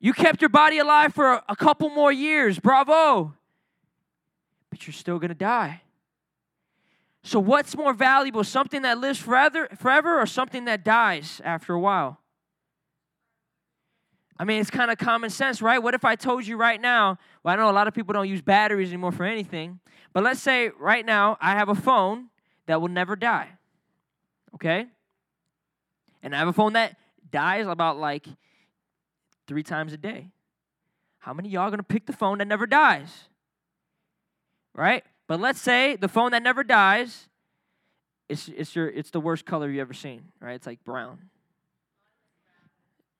You 0.00 0.12
kept 0.12 0.42
your 0.42 0.50
body 0.50 0.78
alive 0.78 1.14
for 1.14 1.32
a, 1.32 1.44
a 1.48 1.56
couple 1.56 1.88
more 1.88 2.12
years. 2.12 2.58
Bravo. 2.58 3.34
But 4.70 4.86
you're 4.86 4.92
still 4.92 5.18
to 5.30 5.34
die. 5.34 5.80
So, 7.26 7.40
what's 7.40 7.74
more 7.74 7.94
valuable, 7.94 8.44
something 8.44 8.82
that 8.82 8.98
lives 8.98 9.18
forever, 9.18 9.66
forever 9.78 10.20
or 10.20 10.26
something 10.26 10.66
that 10.66 10.84
dies 10.84 11.40
after 11.42 11.72
a 11.72 11.80
while? 11.80 12.20
I 14.38 14.44
mean, 14.44 14.60
it's 14.60 14.68
kind 14.68 14.90
of 14.90 14.98
common 14.98 15.30
sense, 15.30 15.62
right? 15.62 15.78
What 15.78 15.94
if 15.94 16.04
I 16.04 16.16
told 16.16 16.46
you 16.46 16.58
right 16.58 16.78
now? 16.78 17.18
Well, 17.42 17.54
I 17.54 17.56
know 17.56 17.70
a 17.70 17.72
lot 17.72 17.88
of 17.88 17.94
people 17.94 18.12
don't 18.12 18.28
use 18.28 18.42
batteries 18.42 18.88
anymore 18.88 19.10
for 19.10 19.24
anything, 19.24 19.80
but 20.12 20.22
let's 20.22 20.40
say 20.40 20.70
right 20.78 21.04
now 21.04 21.38
I 21.40 21.52
have 21.52 21.70
a 21.70 21.74
phone 21.74 22.28
that 22.66 22.82
will 22.82 22.88
never 22.88 23.16
die. 23.16 23.48
Okay? 24.56 24.86
And 26.22 26.34
I 26.34 26.38
have 26.40 26.48
a 26.48 26.52
phone 26.52 26.74
that 26.74 26.98
dies 27.30 27.66
about 27.66 27.96
like 27.96 28.26
three 29.46 29.62
times 29.62 29.94
a 29.94 29.96
day. 29.96 30.28
How 31.20 31.32
many 31.32 31.48
y'all 31.48 31.70
gonna 31.70 31.82
pick 31.82 32.04
the 32.04 32.12
phone 32.12 32.38
that 32.38 32.48
never 32.48 32.66
dies? 32.66 33.08
Right? 34.74 35.04
But 35.26 35.40
let's 35.40 35.60
say 35.60 35.96
the 35.96 36.08
phone 36.08 36.32
that 36.32 36.42
never 36.42 36.62
dies, 36.62 37.28
it's, 38.28 38.48
it's, 38.48 38.76
your, 38.76 38.88
it's 38.88 39.10
the 39.10 39.20
worst 39.20 39.46
color 39.46 39.70
you 39.70 39.80
ever 39.80 39.94
seen, 39.94 40.22
right? 40.40 40.54
It's 40.54 40.66
like 40.66 40.84
brown. 40.84 41.18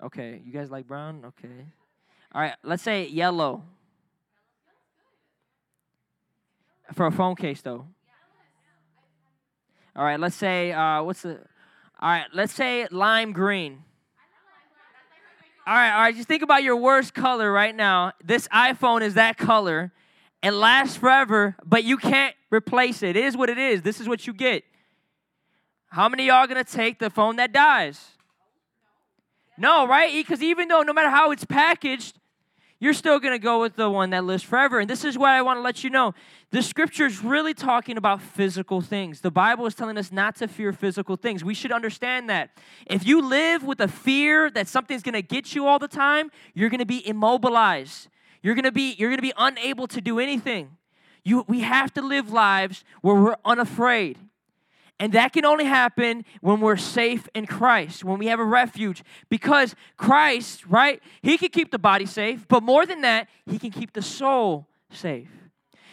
Okay, 0.03 0.43
you 0.45 0.53
guys 0.53 0.71
like 0.71 0.87
brown? 0.87 1.25
Okay. 1.25 1.67
All 2.35 2.41
right, 2.41 2.55
let's 2.63 2.83
say 2.83 3.07
yellow. 3.07 3.63
For 6.93 7.07
a 7.07 7.13
phone 7.13 7.37
case, 7.37 7.63
though. 7.63 7.87
All 9.97 10.05
right, 10.05 10.21
let's 10.21 10.37
say, 10.37 10.73
uh, 10.73 11.03
what's 11.03 11.23
the, 11.23 11.39
all 12.01 12.11
right, 12.11 12.27
let's 12.35 12.53
say 12.53 12.87
lime 12.91 13.33
green. 13.33 13.85
All 15.67 15.75
right, 15.75 15.95
all 15.95 16.01
right, 16.03 16.15
just 16.15 16.29
think 16.29 16.43
about 16.43 16.63
your 16.63 16.77
worst 16.77 17.15
color 17.15 17.51
right 17.51 17.75
now. 17.75 18.13
This 18.23 18.47
iPhone 18.49 19.01
is 19.01 19.15
that 19.15 19.39
color. 19.39 19.93
It 20.45 20.53
lasts 20.53 20.97
forever, 20.97 21.57
but 21.65 21.85
you 21.85 21.97
can't 21.97 22.35
replace 22.51 23.03
it. 23.03 23.17
It 23.17 23.25
is 23.25 23.37
what 23.37 23.49
it 23.49 23.59
is. 23.59 23.83
This 23.83 24.01
is 24.01 24.09
what 24.09 24.27
you 24.27 24.33
get. 24.33 24.63
How 25.87 26.09
many 26.09 26.27
y'all 26.27 26.47
gonna 26.47 26.65
take 26.65 26.99
the 26.99 27.09
phone 27.09 27.37
that 27.37 27.53
dies? 27.53 28.11
No, 29.57 29.87
right? 29.87 30.13
Because 30.13 30.43
even 30.43 30.69
though 30.69 30.83
no 30.83 30.93
matter 30.93 31.11
how 31.11 31.31
it's 31.31 31.45
packaged, 31.45 32.19
you're 32.81 32.93
still 32.93 33.19
going 33.19 33.33
to 33.33 33.39
go 33.39 33.61
with 33.61 33.77
the 33.77 33.89
one 33.89 34.11
that 34.11 34.25
lives 34.25 34.43
forever. 34.43 34.81
And 34.81 34.91
this 34.91 35.05
is 35.05 35.17
what 35.17 35.31
I 35.31 35.41
want 35.43 35.59
to 35.59 35.63
let 35.63 35.85
you 35.85 35.91
know. 35.91 36.13
The 36.51 36.61
scripture 36.61 37.07
is 37.07 37.23
really 37.23 37.55
talking 37.55 37.97
about 37.97 38.21
physical 38.21 38.81
things. 38.81 39.21
The 39.21 39.31
Bible 39.31 39.65
is 39.65 39.75
telling 39.75 39.97
us 39.97 40.13
not 40.13 40.37
to 40.37 40.49
fear 40.49 40.73
physical 40.73 41.17
things. 41.17 41.43
We 41.43 41.55
should 41.55 41.73
understand 41.73 42.29
that. 42.29 42.51
If 42.87 43.07
you 43.07 43.27
live 43.27 43.63
with 43.63 43.81
a 43.81 43.89
fear 43.89 44.51
that 44.51 44.69
something's 44.69 45.03
going 45.03 45.15
to 45.15 45.23
get 45.23 45.55
you 45.55 45.67
all 45.67 45.79
the 45.79 45.89
time, 45.89 46.31
you're 46.53 46.69
going 46.69 46.81
to 46.81 46.85
be 46.85 47.07
immobilized. 47.09 48.09
You're 48.45 48.55
going 48.55 48.65
to 48.65 48.73
be 48.73 48.95
you're 48.99 49.09
going 49.09 49.19
to 49.19 49.23
be 49.23 49.33
unable 49.39 49.87
to 49.89 50.03
do 50.03 50.21
anything. 50.21 50.77
You, 51.25 51.47
we 51.49 51.61
have 51.61 51.95
to 51.95 52.03
live 52.03 52.31
lives 52.31 52.85
where 53.01 53.15
we're 53.15 53.37
unafraid. 53.43 54.19
And 55.01 55.15
that 55.15 55.33
can 55.33 55.47
only 55.47 55.65
happen 55.65 56.27
when 56.43 56.61
we're 56.61 56.77
safe 56.77 57.27
in 57.35 57.47
Christ, 57.47 58.05
when 58.05 58.19
we 58.19 58.27
have 58.27 58.39
a 58.39 58.45
refuge. 58.45 59.03
Because 59.31 59.75
Christ, 59.97 60.67
right, 60.67 61.03
He 61.23 61.39
can 61.39 61.49
keep 61.49 61.71
the 61.71 61.79
body 61.79 62.05
safe, 62.05 62.47
but 62.47 62.63
more 62.63 62.85
than 62.85 63.01
that, 63.01 63.29
He 63.47 63.59
can 63.59 63.71
keep 63.71 63.95
the 63.95 64.03
soul 64.03 64.69
safe. 64.91 65.31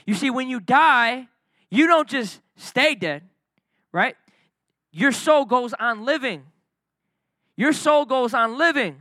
You 0.06 0.14
see, 0.14 0.30
when 0.30 0.50
you 0.50 0.60
die, 0.60 1.30
you 1.70 1.88
don't 1.88 2.10
just 2.10 2.42
stay 2.58 2.96
dead, 2.96 3.24
right? 3.94 4.18
Your 4.92 5.14
soul 5.14 5.46
goes 5.46 5.74
on 5.74 6.04
living. 6.04 6.44
Your 7.56 7.72
soul 7.72 8.06
goes 8.06 8.34
on 8.34 8.58
living. 8.58 8.98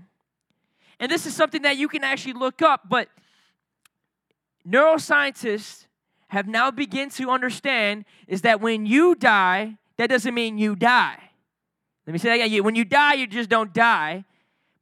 And 1.01 1.11
this 1.11 1.27
is 1.27 1.35
something 1.35 1.63
that 1.63 1.77
you 1.77 1.89
can 1.89 2.05
actually 2.05 2.35
look 2.35 2.63
up, 2.63 2.89
but 2.89 3.09
neuroscientists 4.67 5.87
have 6.29 6.47
now 6.47 6.71
begun 6.71 7.11
to 7.11 7.31
understand 7.31 8.05
is 8.29 8.43
that 8.43 8.61
when 8.61 8.87
you 8.87 9.15
die, 9.15 9.77
that 9.97 10.09
doesn't 10.09 10.35
mean 10.35 10.59
you 10.59 10.77
die. 10.77 11.19
Let 12.07 12.13
me 12.13 12.19
say 12.19 12.39
that 12.39 12.45
again. 12.45 12.65
When 12.65 12.75
you 12.75 12.85
die, 12.85 13.15
you 13.15 13.27
just 13.27 13.51
don't 13.51 13.73
die, 13.73 14.25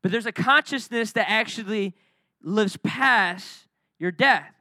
but 0.02 0.12
there's 0.12 0.26
a 0.26 0.32
consciousness 0.32 1.12
that 1.12 1.28
actually 1.28 1.94
lives 2.42 2.76
past 2.78 3.66
your 3.98 4.10
death. 4.10 4.52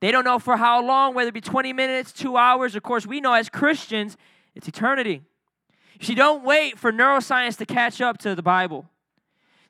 They 0.00 0.10
don't 0.10 0.24
know 0.24 0.38
for 0.38 0.56
how 0.56 0.84
long, 0.84 1.14
whether 1.14 1.28
it 1.28 1.34
be 1.34 1.40
20 1.40 1.72
minutes, 1.72 2.12
two 2.12 2.36
hours. 2.36 2.74
Of 2.74 2.82
course, 2.82 3.06
we 3.06 3.20
know 3.20 3.32
as 3.32 3.48
Christians, 3.48 4.16
it's 4.54 4.68
eternity. 4.68 5.22
You 5.98 6.06
see, 6.06 6.14
don't 6.14 6.44
wait 6.44 6.78
for 6.78 6.92
neuroscience 6.92 7.56
to 7.58 7.66
catch 7.66 8.00
up 8.00 8.18
to 8.18 8.34
the 8.34 8.42
Bible. 8.42 8.86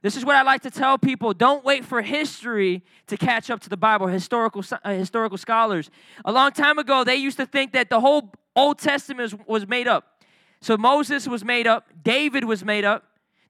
This 0.07 0.15
is 0.15 0.25
what 0.25 0.37
I 0.37 0.43
like 0.43 0.63
to 0.63 0.71
tell 0.71 0.99
people. 0.99 1.35
Don't 1.35 1.65
wait 1.65 1.85
for 1.85 2.01
history 2.01 2.85
to 3.09 3.17
catch 3.17 3.51
up 3.51 3.59
to 3.63 3.69
the 3.69 3.77
Bible, 3.77 4.07
historical, 4.07 4.63
uh, 4.85 4.93
historical 4.93 5.37
scholars. 5.37 5.91
A 6.25 6.31
long 6.31 6.53
time 6.53 6.79
ago, 6.79 7.03
they 7.03 7.17
used 7.17 7.39
to 7.39 7.45
think 7.45 7.73
that 7.73 7.91
the 7.91 7.99
whole 7.99 8.31
Old 8.55 8.79
Testament 8.79 9.35
was, 9.49 9.67
made 9.67 9.89
up. 9.89 10.23
So 10.61 10.77
Moses 10.77 11.27
was 11.27 11.45
made 11.45 11.67
up, 11.67 11.89
David 12.05 12.45
was 12.45 12.65
made 12.65 12.85
up. 12.85 13.03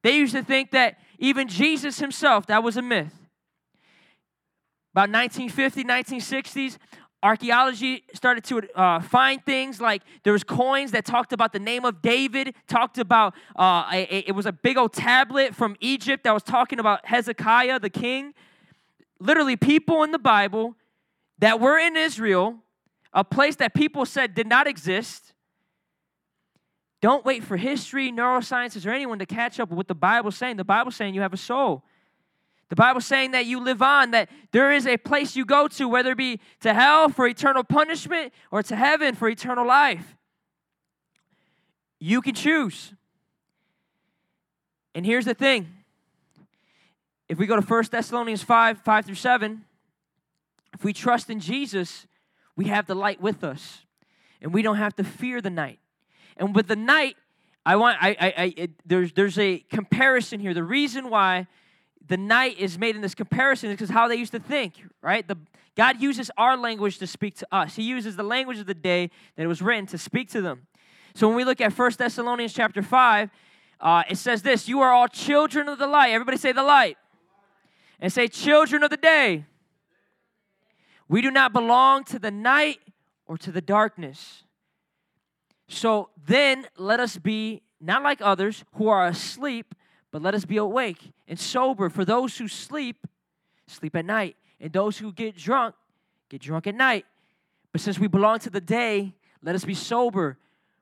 They 0.03 0.16
used 0.16 0.35
to 0.35 0.42
think 0.42 0.71
that 0.71 0.99
even 1.19 1.47
Jesus 1.47 1.99
himself, 1.99 2.47
that 2.47 2.62
was 2.62 2.79
a 2.79 2.83
myth. 2.83 3.12
About 4.95 5.11
1950, 5.11 5.85
1960s, 5.85 6.79
archaeology 7.27 8.05
started 8.15 8.45
to 8.45 8.62
uh, 8.79 9.01
find 9.01 9.45
things 9.45 9.81
like 9.81 10.03
there 10.23 10.33
was 10.33 10.45
coins 10.45 10.93
that 10.93 11.05
talked 11.05 11.33
about 11.33 11.53
the 11.53 11.59
name 11.59 11.85
of 11.85 12.01
david 12.01 12.55
talked 12.69 12.99
about 12.99 13.35
uh, 13.59 13.85
a, 13.93 14.07
a, 14.15 14.19
it 14.29 14.33
was 14.33 14.47
a 14.47 14.53
big 14.53 14.77
old 14.77 14.93
tablet 14.93 15.55
from 15.55 15.77
egypt 15.81 16.23
that 16.25 16.33
was 16.33 16.43
talking 16.43 16.79
about 16.79 17.05
hezekiah 17.05 17.81
the 17.81 17.91
king 17.91 18.33
literally 19.19 19.57
people 19.57 20.05
in 20.05 20.12
the 20.12 20.19
bible 20.19 20.77
that 21.39 21.59
were 21.61 21.79
in 21.79 21.97
israel 21.97 22.57
a 23.12 23.25
place 23.25 23.57
that 23.57 23.75
people 23.75 24.07
said 24.07 24.35
did 24.35 24.47
not 24.47 24.67
exist 24.67 25.33
don't 27.03 27.27
wait 27.27 27.45
for 27.45 27.59
history, 27.59 28.11
neurosciences, 28.11 28.87
or 28.87 28.91
anyone 28.91 29.19
to 29.19 29.27
catch 29.27 29.61
up 29.61 29.69
with 29.69 29.77
what 29.77 29.87
the 29.87 29.95
Bible's 29.95 30.35
saying. 30.35 30.57
The 30.57 30.65
Bible's 30.65 30.97
saying 30.97 31.15
you 31.15 31.21
have 31.21 31.35
a 31.35 31.37
soul. 31.37 31.85
The 32.68 32.76
Bible's 32.76 33.07
saying 33.07 33.31
that 33.31 33.46
you 33.46 33.61
live 33.61 33.81
on, 33.81 34.11
that 34.11 34.29
there 34.50 34.72
is 34.72 34.87
a 34.87 34.96
place 34.96 35.37
you 35.37 35.44
go 35.44 35.68
to, 35.68 35.88
whether 35.88 36.12
it 36.12 36.18
be 36.18 36.40
to 36.61 36.74
hell 36.74 37.09
for 37.09 37.26
eternal 37.26 37.62
punishment 37.62 38.33
or 38.50 38.62
to 38.64 38.74
heaven 38.74 39.14
for 39.14 39.29
eternal 39.29 39.66
life. 39.66 40.16
You 42.00 42.20
can 42.20 42.35
choose. 42.35 42.92
And 44.94 45.07
here's 45.07 45.26
the 45.26 45.35
thing 45.35 45.68
if 47.29 47.38
we 47.38 47.46
go 47.46 47.57
to 47.59 47.62
1 47.62 47.85
Thessalonians 47.90 48.42
5 48.42 48.81
5 48.81 49.07
through 49.07 49.14
7, 49.14 49.64
if 50.74 50.85
we 50.85 50.92
trust 50.92 51.31
in 51.31 51.40
Jesus, 51.40 52.07
we 52.57 52.66
have 52.66 52.87
the 52.87 52.94
light 52.94 53.20
with 53.20 53.44
us 53.44 53.85
and 54.40 54.52
we 54.52 54.62
don't 54.62 54.76
have 54.76 54.94
to 54.96 55.05
fear 55.05 55.40
the 55.40 55.50
night. 55.50 55.79
And 56.37 56.55
with 56.55 56.66
the 56.66 56.76
night, 56.76 57.16
I 57.64 57.76
want 57.76 57.98
I 58.00 58.11
I, 58.11 58.35
I 58.37 58.55
it, 58.57 58.70
there's 58.85 59.12
there's 59.12 59.38
a 59.38 59.59
comparison 59.70 60.40
here. 60.40 60.55
The 60.55 60.62
reason 60.62 61.11
why 61.11 61.46
the 62.09 62.16
night 62.16 62.59
is 62.59 62.79
made 62.79 62.95
in 62.95 63.03
this 63.03 63.14
comparison 63.14 63.71
is 63.71 63.75
because 63.75 63.90
how 63.90 64.09
they 64.09 64.16
used 64.16 64.33
to 64.33 64.40
think, 64.40 64.75
right? 65.03 65.27
The 65.27 65.37
God 65.77 66.01
uses 66.01 66.31
our 66.38 66.57
language 66.57 66.99
to 66.99 67.07
speak 67.07 67.37
to 67.37 67.47
us. 67.53 67.77
He 67.77 67.83
uses 67.83 68.16
the 68.16 68.23
language 68.23 68.59
of 68.59 68.66
the 68.66 68.75
day 68.75 69.11
that 69.37 69.42
it 69.42 69.47
was 69.47 69.61
written 69.61 69.87
to 69.88 69.99
speak 69.99 70.31
to 70.31 70.40
them. 70.40 70.66
So 71.14 71.29
when 71.29 71.37
we 71.37 71.45
look 71.45 71.61
at 71.61 71.77
1 71.77 71.92
Thessalonians 71.99 72.55
chapter 72.55 72.83
5, 72.83 73.31
uh, 73.81 74.03
it 74.09 74.16
says 74.16 74.42
this 74.42 74.69
You 74.69 74.81
are 74.81 74.92
all 74.92 75.09
children 75.09 75.69
of 75.69 75.79
the 75.79 75.87
light. 75.87 76.11
Everybody 76.11 76.38
say 76.38 76.53
the 76.53 76.62
light. 76.62 76.97
And 77.99 78.12
say, 78.12 78.29
children 78.29 78.83
of 78.83 78.90
the 78.90 78.99
day. 78.99 79.47
We 81.09 81.23
do 81.23 81.31
not 81.31 81.53
belong 81.53 82.05
to 82.05 82.19
the 82.19 82.31
night 82.31 82.81
or 83.27 83.38
to 83.38 83.51
the 83.51 83.62
darkness. 83.62 84.42
So 85.69 86.11
then 86.27 86.66
let 86.77 87.01
us 87.01 87.16
be 87.16 87.62
not 87.81 88.03
like 88.03 88.21
others 88.21 88.64
who 88.75 88.88
are 88.88 89.07
asleep, 89.07 89.75
but 90.11 90.23
let 90.23 90.35
us 90.35 90.45
be 90.45 90.57
awake 90.57 91.12
and 91.29 91.38
sober. 91.38 91.88
For 91.88 92.05
those 92.05 92.38
who 92.38 92.49
sleep, 92.49 93.07
sleep 93.66 93.97
at 93.97 94.05
night. 94.05 94.37
And 94.61 94.73
those 94.73 94.99
who 94.99 95.12
get 95.12 95.37
drunk, 95.37 95.75
get 96.31 96.40
drunk 96.40 96.66
at 96.66 96.75
night. 96.75 97.05
But 97.73 97.81
since 97.83 97.99
we 97.99 98.09
belong 98.09 98.38
to 98.40 98.51
the 98.51 98.61
day, 98.61 99.12
let 99.42 99.55
us 99.55 99.64
be 99.64 99.75
sober, 99.75 100.38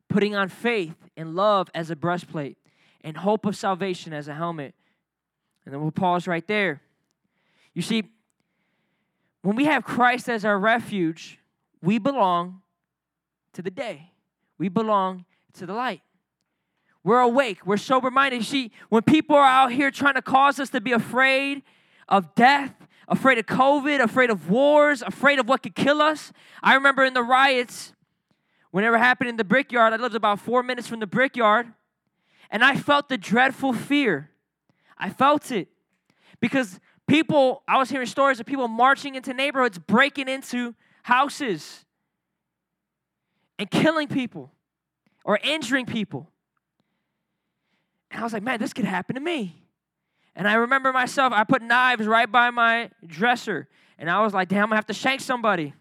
putting 0.09 0.37
on 0.37 0.49
faith 0.49 0.95
and 1.17 1.35
love 1.35 1.69
as 1.75 1.91
a 1.91 1.97
breastplate, 1.97 2.57
and 3.03 3.17
hope 3.17 3.47
of 3.47 3.57
salvation 3.57 4.13
as 4.13 4.29
a 4.29 4.35
helmet. 4.35 4.75
And 5.65 5.75
then 5.75 5.83
we'll 5.83 5.91
pause 5.91 6.29
right 6.29 6.47
there. 6.47 6.83
You 7.75 7.83
see, 7.83 8.05
when 9.43 9.57
we 9.57 9.65
have 9.65 9.85
Christ 9.85 10.29
as 10.29 10.45
our 10.45 10.59
refuge, 10.59 11.41
we 11.83 11.99
belong 11.99 12.63
to 13.55 13.63
the 13.63 13.71
day. 13.71 14.13
We 14.57 14.69
belong 14.69 15.25
to 15.55 15.67
the 15.67 15.75
light. 15.75 16.01
We're 17.05 17.21
awake. 17.21 17.67
We're 17.67 17.77
sober 17.77 18.11
minded. 18.11 18.45
See, 18.45 18.73
when 18.89 19.03
people 19.03 19.37
are 19.37 19.47
out 19.47 19.71
here 19.71 19.91
trying 19.91 20.15
to 20.15 20.23
cause 20.23 20.59
us 20.59 20.71
to 20.71 20.81
be 20.81 20.93
afraid 20.93 21.63
of 22.09 22.35
death, 22.35 22.75
afraid 23.09 23.39
of 23.39 23.47
COVID, 23.47 24.01
afraid 24.01 24.31
of 24.31 24.51
wars, 24.51 25.03
afraid 25.03 25.39
of 25.39 25.49
what 25.49 25.63
could 25.63 25.75
kill 25.75 26.01
us. 26.01 26.33
I 26.63 26.75
remember 26.75 27.05
in 27.05 27.15
the 27.15 27.23
riots, 27.23 27.93
whenever 28.71 28.97
it 28.97 29.01
happened 29.01 29.31
in 29.31 29.37
the 29.37 29.45
brickyard, 29.45 29.93
I 29.93 29.97
lived 29.97 30.15
about 30.15 30.41
four 30.41 30.63
minutes 30.63 30.89
from 30.89 31.01
the 31.01 31.07
brickyard, 31.07 31.73
and 32.51 32.65
I 32.65 32.77
felt 32.77 33.09
the 33.09 33.19
dreadful 33.19 33.73
fear. 33.73 34.31
I 34.97 35.11
felt 35.11 35.51
it 35.51 35.69
because 36.41 36.81
people, 37.07 37.63
I 37.69 37.77
was 37.77 37.91
hearing 37.91 38.07
stories 38.07 38.41
of 38.41 38.47
people 38.47 38.69
marching 38.69 39.15
into 39.15 39.35
neighborhoods, 39.35 39.79
breaking 39.79 40.29
into 40.29 40.75
houses, 41.03 41.85
and 43.59 43.71
killing 43.71 44.09
people 44.09 44.51
or 45.25 45.39
injuring 45.43 45.87
people. 45.87 46.31
And 48.15 48.21
I 48.21 48.25
was 48.25 48.33
like, 48.33 48.45
man, 48.45 48.61
this 48.61 48.73
could 48.73 48.85
happen 48.85 49.17
to 49.17 49.21
me. 49.21 49.57
And 50.37 50.47
I 50.47 50.55
remember 50.55 50.93
myself, 50.93 51.33
I 51.33 51.43
put 51.43 51.63
knives 51.63 52.07
right 52.07 52.31
by 52.31 52.51
my 52.51 52.91
dresser. 53.05 53.67
And 53.99 54.09
I 54.09 54.23
was 54.23 54.33
like, 54.33 54.49
damn, 54.49 54.63
I'm 54.63 54.69
gonna 54.69 54.77
have 54.77 54.87
to 54.87 54.95
shank 54.95 55.21
somebody. 55.21 55.75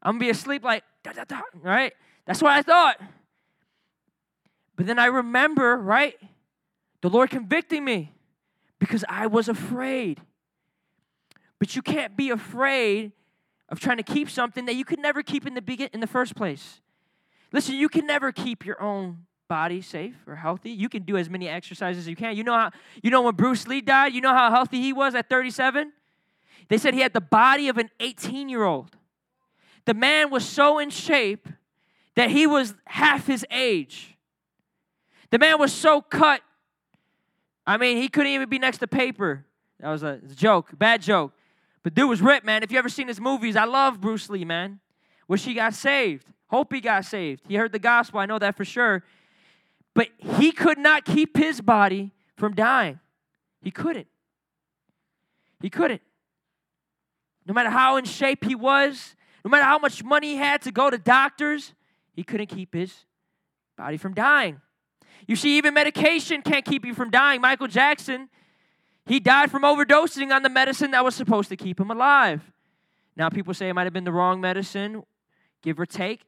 I'm 0.00 0.12
gonna 0.12 0.20
be 0.20 0.30
asleep 0.30 0.62
like, 0.62 0.84
da, 1.02 1.12
da, 1.12 1.24
da, 1.24 1.40
right? 1.60 1.92
That's 2.26 2.40
what 2.40 2.52
I 2.52 2.62
thought. 2.62 3.00
But 4.76 4.86
then 4.86 5.00
I 5.00 5.06
remember, 5.06 5.76
right? 5.76 6.14
The 7.00 7.10
Lord 7.10 7.30
convicting 7.30 7.84
me 7.84 8.12
because 8.78 9.04
I 9.08 9.26
was 9.26 9.48
afraid. 9.48 10.20
But 11.58 11.74
you 11.74 11.82
can't 11.82 12.16
be 12.16 12.30
afraid 12.30 13.10
of 13.68 13.80
trying 13.80 13.96
to 13.96 14.04
keep 14.04 14.30
something 14.30 14.66
that 14.66 14.76
you 14.76 14.84
could 14.84 15.00
never 15.00 15.24
keep 15.24 15.44
in 15.44 15.54
the 15.54 15.62
begin 15.62 15.88
in 15.92 15.98
the 15.98 16.06
first 16.06 16.36
place. 16.36 16.80
Listen, 17.52 17.74
you 17.74 17.88
can 17.88 18.06
never 18.06 18.30
keep 18.30 18.64
your 18.64 18.80
own 18.80 19.26
body 19.48 19.80
safe 19.80 20.16
or 20.26 20.36
healthy. 20.36 20.70
You 20.70 20.88
can 20.88 21.02
do 21.02 21.16
as 21.16 21.30
many 21.30 21.48
exercises 21.48 22.04
as 22.04 22.08
you 22.08 22.16
can. 22.16 22.36
You 22.36 22.44
know 22.44 22.54
how 22.54 22.70
you 23.02 23.10
know 23.10 23.22
when 23.22 23.34
Bruce 23.34 23.66
Lee 23.66 23.80
died, 23.80 24.12
you 24.12 24.20
know 24.20 24.34
how 24.34 24.50
healthy 24.50 24.80
he 24.80 24.92
was 24.92 25.14
at 25.14 25.28
37? 25.28 25.92
They 26.68 26.78
said 26.78 26.94
he 26.94 27.00
had 27.00 27.12
the 27.12 27.20
body 27.20 27.68
of 27.68 27.78
an 27.78 27.90
18-year-old. 28.00 28.96
The 29.84 29.94
man 29.94 30.30
was 30.30 30.44
so 30.44 30.80
in 30.80 30.90
shape 30.90 31.48
that 32.16 32.30
he 32.30 32.46
was 32.46 32.74
half 32.86 33.26
his 33.26 33.46
age. 33.50 34.16
The 35.30 35.38
man 35.38 35.60
was 35.60 35.72
so 35.72 36.00
cut 36.00 36.40
I 37.66 37.76
mean, 37.78 37.96
he 37.96 38.08
couldn't 38.08 38.32
even 38.32 38.48
be 38.48 38.58
next 38.58 38.78
to 38.78 38.86
paper. 38.86 39.44
That 39.80 39.90
was 39.90 40.02
a, 40.02 40.20
a 40.24 40.34
joke, 40.34 40.70
bad 40.78 41.02
joke. 41.02 41.32
But 41.82 41.94
dude 41.94 42.08
was 42.08 42.20
ripped, 42.20 42.46
man. 42.46 42.62
If 42.62 42.70
you 42.70 42.78
ever 42.78 42.88
seen 42.88 43.08
his 43.08 43.20
movies, 43.20 43.56
I 43.56 43.64
love 43.64 44.00
Bruce 44.00 44.30
Lee, 44.30 44.44
man. 44.44 44.80
Wish 45.28 45.44
he 45.44 45.54
got 45.54 45.74
saved. 45.74 46.26
Hope 46.48 46.72
he 46.72 46.80
got 46.80 47.04
saved. 47.04 47.42
He 47.48 47.56
heard 47.56 47.72
the 47.72 47.80
gospel, 47.80 48.20
I 48.20 48.26
know 48.26 48.38
that 48.38 48.56
for 48.56 48.64
sure. 48.64 49.02
But 49.96 50.08
he 50.18 50.52
could 50.52 50.76
not 50.76 51.06
keep 51.06 51.38
his 51.38 51.62
body 51.62 52.12
from 52.36 52.54
dying. 52.54 53.00
He 53.62 53.70
couldn't. 53.70 54.06
He 55.62 55.70
couldn't. 55.70 56.02
No 57.46 57.54
matter 57.54 57.70
how 57.70 57.96
in 57.96 58.04
shape 58.04 58.44
he 58.44 58.54
was, 58.54 59.16
no 59.42 59.48
matter 59.48 59.64
how 59.64 59.78
much 59.78 60.04
money 60.04 60.32
he 60.32 60.36
had 60.36 60.60
to 60.62 60.70
go 60.70 60.90
to 60.90 60.98
doctors, 60.98 61.72
he 62.12 62.22
couldn't 62.22 62.48
keep 62.48 62.74
his 62.74 63.06
body 63.78 63.96
from 63.96 64.12
dying. 64.12 64.60
You 65.26 65.34
see, 65.34 65.56
even 65.56 65.72
medication 65.72 66.42
can't 66.42 66.66
keep 66.66 66.84
you 66.84 66.92
from 66.92 67.10
dying. 67.10 67.40
Michael 67.40 67.66
Jackson, 67.66 68.28
he 69.06 69.18
died 69.18 69.50
from 69.50 69.62
overdosing 69.62 70.30
on 70.30 70.42
the 70.42 70.50
medicine 70.50 70.90
that 70.90 71.04
was 71.04 71.14
supposed 71.14 71.48
to 71.48 71.56
keep 71.56 71.80
him 71.80 71.90
alive. 71.90 72.42
Now, 73.16 73.30
people 73.30 73.54
say 73.54 73.70
it 73.70 73.72
might 73.72 73.84
have 73.84 73.94
been 73.94 74.04
the 74.04 74.12
wrong 74.12 74.42
medicine, 74.42 75.04
give 75.62 75.80
or 75.80 75.86
take, 75.86 76.20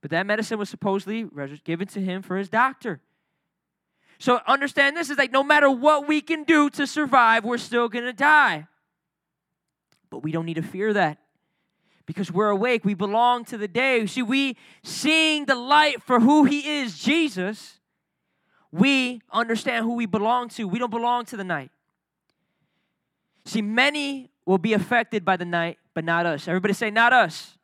but 0.00 0.12
that 0.12 0.26
medicine 0.26 0.60
was 0.60 0.68
supposedly 0.68 1.26
given 1.64 1.88
to 1.88 2.00
him 2.00 2.22
for 2.22 2.36
his 2.36 2.48
doctor. 2.48 3.00
So 4.18 4.40
understand 4.46 4.96
this 4.96 5.10
is 5.10 5.18
like 5.18 5.32
no 5.32 5.42
matter 5.42 5.70
what 5.70 6.08
we 6.08 6.20
can 6.20 6.44
do 6.44 6.70
to 6.70 6.86
survive, 6.86 7.44
we're 7.44 7.58
still 7.58 7.88
going 7.88 8.04
to 8.04 8.12
die. 8.12 8.66
But 10.10 10.22
we 10.22 10.32
don't 10.32 10.46
need 10.46 10.54
to 10.54 10.62
fear 10.62 10.92
that 10.92 11.18
because 12.06 12.30
we're 12.30 12.48
awake. 12.48 12.84
We 12.84 12.94
belong 12.94 13.44
to 13.46 13.58
the 13.58 13.68
day. 13.68 14.06
See, 14.06 14.22
we 14.22 14.56
seeing 14.82 15.44
the 15.44 15.54
light 15.54 16.02
for 16.02 16.20
who 16.20 16.44
he 16.44 16.80
is, 16.80 16.98
Jesus, 16.98 17.80
we 18.72 19.20
understand 19.32 19.84
who 19.84 19.94
we 19.94 20.06
belong 20.06 20.48
to. 20.50 20.66
We 20.68 20.78
don't 20.78 20.90
belong 20.90 21.24
to 21.26 21.36
the 21.36 21.44
night. 21.44 21.70
See, 23.44 23.62
many 23.62 24.30
will 24.44 24.58
be 24.58 24.72
affected 24.72 25.24
by 25.24 25.36
the 25.36 25.44
night, 25.44 25.78
but 25.94 26.04
not 26.04 26.26
us. 26.26 26.48
Everybody 26.48 26.74
say, 26.74 26.90
not 26.90 27.12
us. 27.12 27.56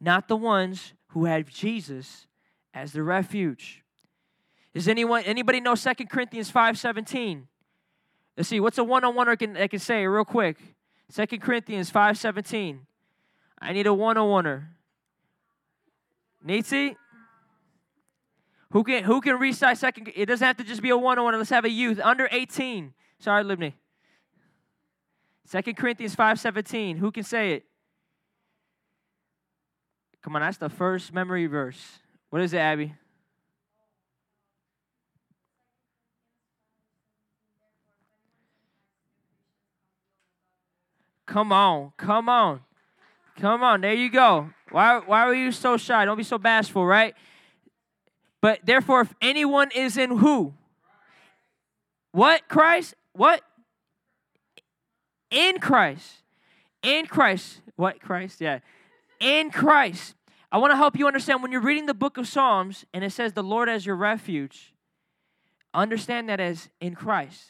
Not 0.00 0.28
the 0.28 0.36
ones 0.36 0.94
who 1.08 1.26
have 1.26 1.48
Jesus 1.48 2.26
as 2.74 2.92
the 2.92 3.02
refuge. 3.02 3.81
Does 4.74 4.88
anyone 4.88 5.22
anybody 5.24 5.60
know 5.60 5.74
2 5.74 5.94
Corinthians 6.08 6.50
5:17? 6.50 7.46
Let's 8.36 8.48
see, 8.48 8.60
what's 8.60 8.78
a 8.78 8.84
one-on-one 8.84 9.28
I 9.28 9.36
can, 9.36 9.56
I 9.56 9.66
can 9.66 9.78
say 9.78 10.06
real 10.06 10.24
quick? 10.24 10.56
2 11.12 11.38
Corinthians 11.38 11.90
5:17. 11.90 12.80
I 13.58 13.72
need 13.72 13.86
a 13.86 13.94
one-on-oneer. 13.94 14.68
Nitsi? 16.46 16.96
Who 18.70 18.82
can 18.82 19.04
who 19.04 19.20
can 19.20 19.38
recite 19.38 19.76
second? 19.76 20.10
It 20.14 20.26
doesn't 20.26 20.46
have 20.46 20.56
to 20.56 20.64
just 20.64 20.80
be 20.80 20.88
a 20.88 20.96
one 20.96 21.18
on 21.18 21.24
one. 21.24 21.36
Let's 21.36 21.50
have 21.50 21.66
a 21.66 21.70
youth 21.70 22.00
under 22.02 22.26
18. 22.32 22.94
Sorry, 23.18 23.44
Libney. 23.44 23.74
Second 25.44 25.76
Corinthians 25.76 26.16
5:17. 26.16 26.96
Who 26.96 27.12
can 27.12 27.22
say 27.22 27.52
it? 27.52 27.66
Come 30.22 30.36
on, 30.36 30.42
that's 30.42 30.56
the 30.56 30.70
first 30.70 31.12
memory 31.12 31.46
verse. 31.46 31.98
What 32.30 32.40
is 32.40 32.54
it, 32.54 32.58
Abby? 32.58 32.94
Come 41.32 41.50
on, 41.50 41.92
come 41.96 42.28
on, 42.28 42.60
come 43.40 43.62
on. 43.62 43.80
There 43.80 43.94
you 43.94 44.10
go. 44.10 44.50
Why, 44.70 44.98
why 44.98 45.24
were 45.26 45.32
you 45.32 45.50
so 45.50 45.78
shy? 45.78 46.04
Don't 46.04 46.18
be 46.18 46.24
so 46.24 46.36
bashful, 46.36 46.84
right? 46.84 47.14
But 48.42 48.60
therefore, 48.64 49.00
if 49.00 49.14
anyone 49.22 49.70
is 49.74 49.96
in 49.96 50.18
who? 50.18 50.52
What? 52.10 52.46
Christ? 52.48 52.96
What? 53.14 53.40
In 55.30 55.58
Christ. 55.58 56.16
In 56.82 57.06
Christ. 57.06 57.62
What? 57.76 58.02
Christ? 58.02 58.42
Yeah. 58.42 58.58
In 59.18 59.50
Christ. 59.50 60.14
I 60.50 60.58
want 60.58 60.72
to 60.72 60.76
help 60.76 60.98
you 60.98 61.06
understand 61.06 61.42
when 61.42 61.50
you're 61.50 61.62
reading 61.62 61.86
the 61.86 61.94
book 61.94 62.18
of 62.18 62.28
Psalms 62.28 62.84
and 62.92 63.02
it 63.02 63.10
says 63.10 63.32
the 63.32 63.42
Lord 63.42 63.70
as 63.70 63.86
your 63.86 63.96
refuge, 63.96 64.74
understand 65.72 66.28
that 66.28 66.40
as 66.40 66.68
in 66.78 66.94
Christ. 66.94 67.42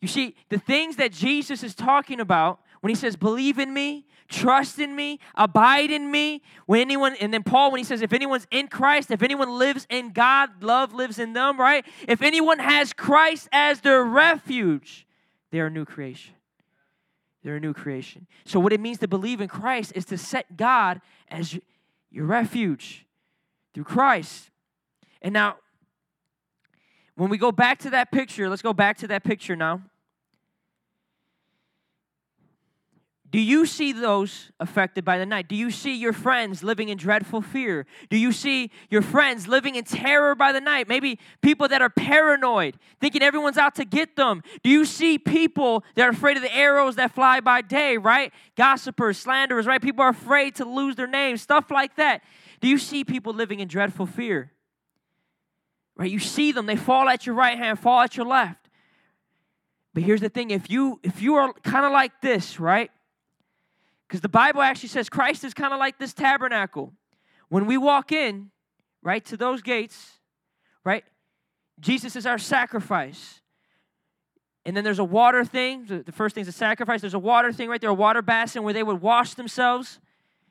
You 0.00 0.08
see, 0.08 0.34
the 0.48 0.58
things 0.58 0.96
that 0.96 1.12
Jesus 1.12 1.62
is 1.62 1.76
talking 1.76 2.18
about 2.18 2.58
when 2.80 2.88
he 2.88 2.94
says, 2.94 3.16
believe 3.16 3.58
in 3.58 3.74
me, 3.74 4.06
trust 4.28 4.78
in 4.78 4.96
me, 4.96 5.20
abide 5.34 5.90
in 5.90 6.10
me. 6.10 6.42
When 6.66 6.80
anyone, 6.80 7.14
and 7.20 7.32
then 7.32 7.42
Paul, 7.42 7.70
when 7.70 7.78
he 7.78 7.84
says, 7.84 8.00
if 8.00 8.12
anyone's 8.12 8.46
in 8.50 8.68
Christ, 8.68 9.10
if 9.10 9.22
anyone 9.22 9.58
lives 9.58 9.86
in 9.90 10.12
God, 10.12 10.62
love 10.62 10.94
lives 10.94 11.18
in 11.18 11.34
them, 11.34 11.60
right? 11.60 11.84
If 12.08 12.22
anyone 12.22 12.58
has 12.58 12.92
Christ 12.92 13.48
as 13.52 13.80
their 13.80 14.02
refuge, 14.02 15.06
they're 15.50 15.66
a 15.66 15.70
new 15.70 15.84
creation. 15.84 16.34
They're 17.42 17.56
a 17.56 17.60
new 17.60 17.74
creation. 17.74 18.26
So, 18.44 18.60
what 18.60 18.72
it 18.72 18.80
means 18.80 18.98
to 18.98 19.08
believe 19.08 19.40
in 19.40 19.48
Christ 19.48 19.92
is 19.94 20.04
to 20.06 20.18
set 20.18 20.56
God 20.58 21.00
as 21.28 21.58
your 22.10 22.26
refuge 22.26 23.06
through 23.72 23.84
Christ. 23.84 24.50
And 25.22 25.32
now, 25.32 25.56
when 27.14 27.30
we 27.30 27.38
go 27.38 27.50
back 27.50 27.78
to 27.80 27.90
that 27.90 28.12
picture, 28.12 28.48
let's 28.48 28.62
go 28.62 28.74
back 28.74 28.98
to 28.98 29.08
that 29.08 29.24
picture 29.24 29.56
now. 29.56 29.82
Do 33.30 33.38
you 33.38 33.64
see 33.64 33.92
those 33.92 34.50
affected 34.58 35.04
by 35.04 35.16
the 35.16 35.26
night? 35.26 35.46
Do 35.46 35.54
you 35.54 35.70
see 35.70 35.94
your 35.94 36.12
friends 36.12 36.64
living 36.64 36.88
in 36.88 36.98
dreadful 36.98 37.42
fear? 37.42 37.86
Do 38.08 38.16
you 38.16 38.32
see 38.32 38.72
your 38.88 39.02
friends 39.02 39.46
living 39.46 39.76
in 39.76 39.84
terror 39.84 40.34
by 40.34 40.50
the 40.50 40.60
night? 40.60 40.88
Maybe 40.88 41.18
people 41.40 41.68
that 41.68 41.80
are 41.80 41.90
paranoid, 41.90 42.76
thinking 42.98 43.22
everyone's 43.22 43.56
out 43.56 43.76
to 43.76 43.84
get 43.84 44.16
them. 44.16 44.42
Do 44.64 44.70
you 44.70 44.84
see 44.84 45.16
people 45.16 45.84
that 45.94 46.08
are 46.08 46.10
afraid 46.10 46.38
of 46.38 46.42
the 46.42 46.52
arrows 46.52 46.96
that 46.96 47.12
fly 47.12 47.38
by 47.38 47.62
day, 47.62 47.98
right? 47.98 48.32
Gossipers, 48.56 49.16
slanderers, 49.16 49.64
right? 49.64 49.80
People 49.80 50.02
are 50.02 50.10
afraid 50.10 50.56
to 50.56 50.64
lose 50.64 50.96
their 50.96 51.06
names, 51.06 51.40
stuff 51.40 51.70
like 51.70 51.94
that. 51.96 52.24
Do 52.60 52.66
you 52.66 52.78
see 52.78 53.04
people 53.04 53.32
living 53.32 53.60
in 53.60 53.68
dreadful 53.68 54.06
fear? 54.06 54.50
Right? 55.96 56.10
You 56.10 56.18
see 56.18 56.50
them, 56.50 56.66
they 56.66 56.76
fall 56.76 57.08
at 57.08 57.26
your 57.26 57.36
right 57.36 57.56
hand, 57.56 57.78
fall 57.78 58.00
at 58.00 58.16
your 58.16 58.26
left. 58.26 58.68
But 59.94 60.02
here's 60.02 60.20
the 60.20 60.28
thing, 60.28 60.50
if 60.50 60.68
you 60.68 60.98
if 61.04 61.22
you 61.22 61.36
are 61.36 61.52
kind 61.62 61.84
of 61.84 61.92
like 61.92 62.20
this, 62.20 62.58
right? 62.58 62.90
Because 64.10 64.22
the 64.22 64.28
Bible 64.28 64.60
actually 64.60 64.88
says 64.88 65.08
Christ 65.08 65.44
is 65.44 65.54
kind 65.54 65.72
of 65.72 65.78
like 65.78 66.00
this 66.00 66.12
tabernacle. 66.12 66.92
When 67.48 67.66
we 67.66 67.78
walk 67.78 68.10
in, 68.10 68.50
right, 69.04 69.24
to 69.26 69.36
those 69.36 69.62
gates, 69.62 70.18
right, 70.84 71.04
Jesus 71.78 72.16
is 72.16 72.26
our 72.26 72.36
sacrifice. 72.36 73.40
And 74.66 74.76
then 74.76 74.82
there's 74.82 74.98
a 74.98 75.04
water 75.04 75.44
thing. 75.44 75.86
The 75.86 76.10
first 76.10 76.34
thing 76.34 76.42
is 76.42 76.48
a 76.48 76.52
sacrifice. 76.52 77.02
There's 77.02 77.14
a 77.14 77.20
water 77.20 77.52
thing 77.52 77.68
right 77.68 77.80
there, 77.80 77.90
a 77.90 77.94
water 77.94 78.20
basin 78.20 78.64
where 78.64 78.74
they 78.74 78.82
would 78.82 79.00
wash 79.00 79.34
themselves. 79.34 80.00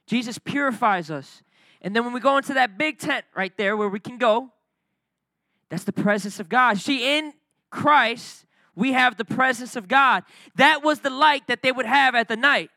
Jesus 0.07 0.37
purifies 0.37 1.11
us. 1.11 1.43
And 1.81 1.93
then 1.93 2.05
when 2.05 2.13
we 2.13 2.21
go 2.21 2.37
into 2.37 2.53
that 2.53 2.77
big 2.77 2.97
tent 2.97 3.25
right 3.35 3.51
there 3.57 3.75
where 3.75 3.89
we 3.89 3.99
can 3.99 4.17
go, 4.17 4.53
that's 5.67 5.83
the 5.83 5.91
presence 5.91 6.39
of 6.39 6.47
God. 6.47 6.77
See, 6.77 7.17
in 7.17 7.33
Christ, 7.71 8.45
we 8.73 8.93
have 8.93 9.17
the 9.17 9.25
presence 9.25 9.75
of 9.75 9.89
God. 9.89 10.23
That 10.55 10.81
was 10.81 11.01
the 11.01 11.09
light 11.09 11.47
that 11.47 11.61
they 11.61 11.73
would 11.73 11.85
have 11.85 12.15
at 12.15 12.29
the 12.29 12.37
night. 12.37 12.69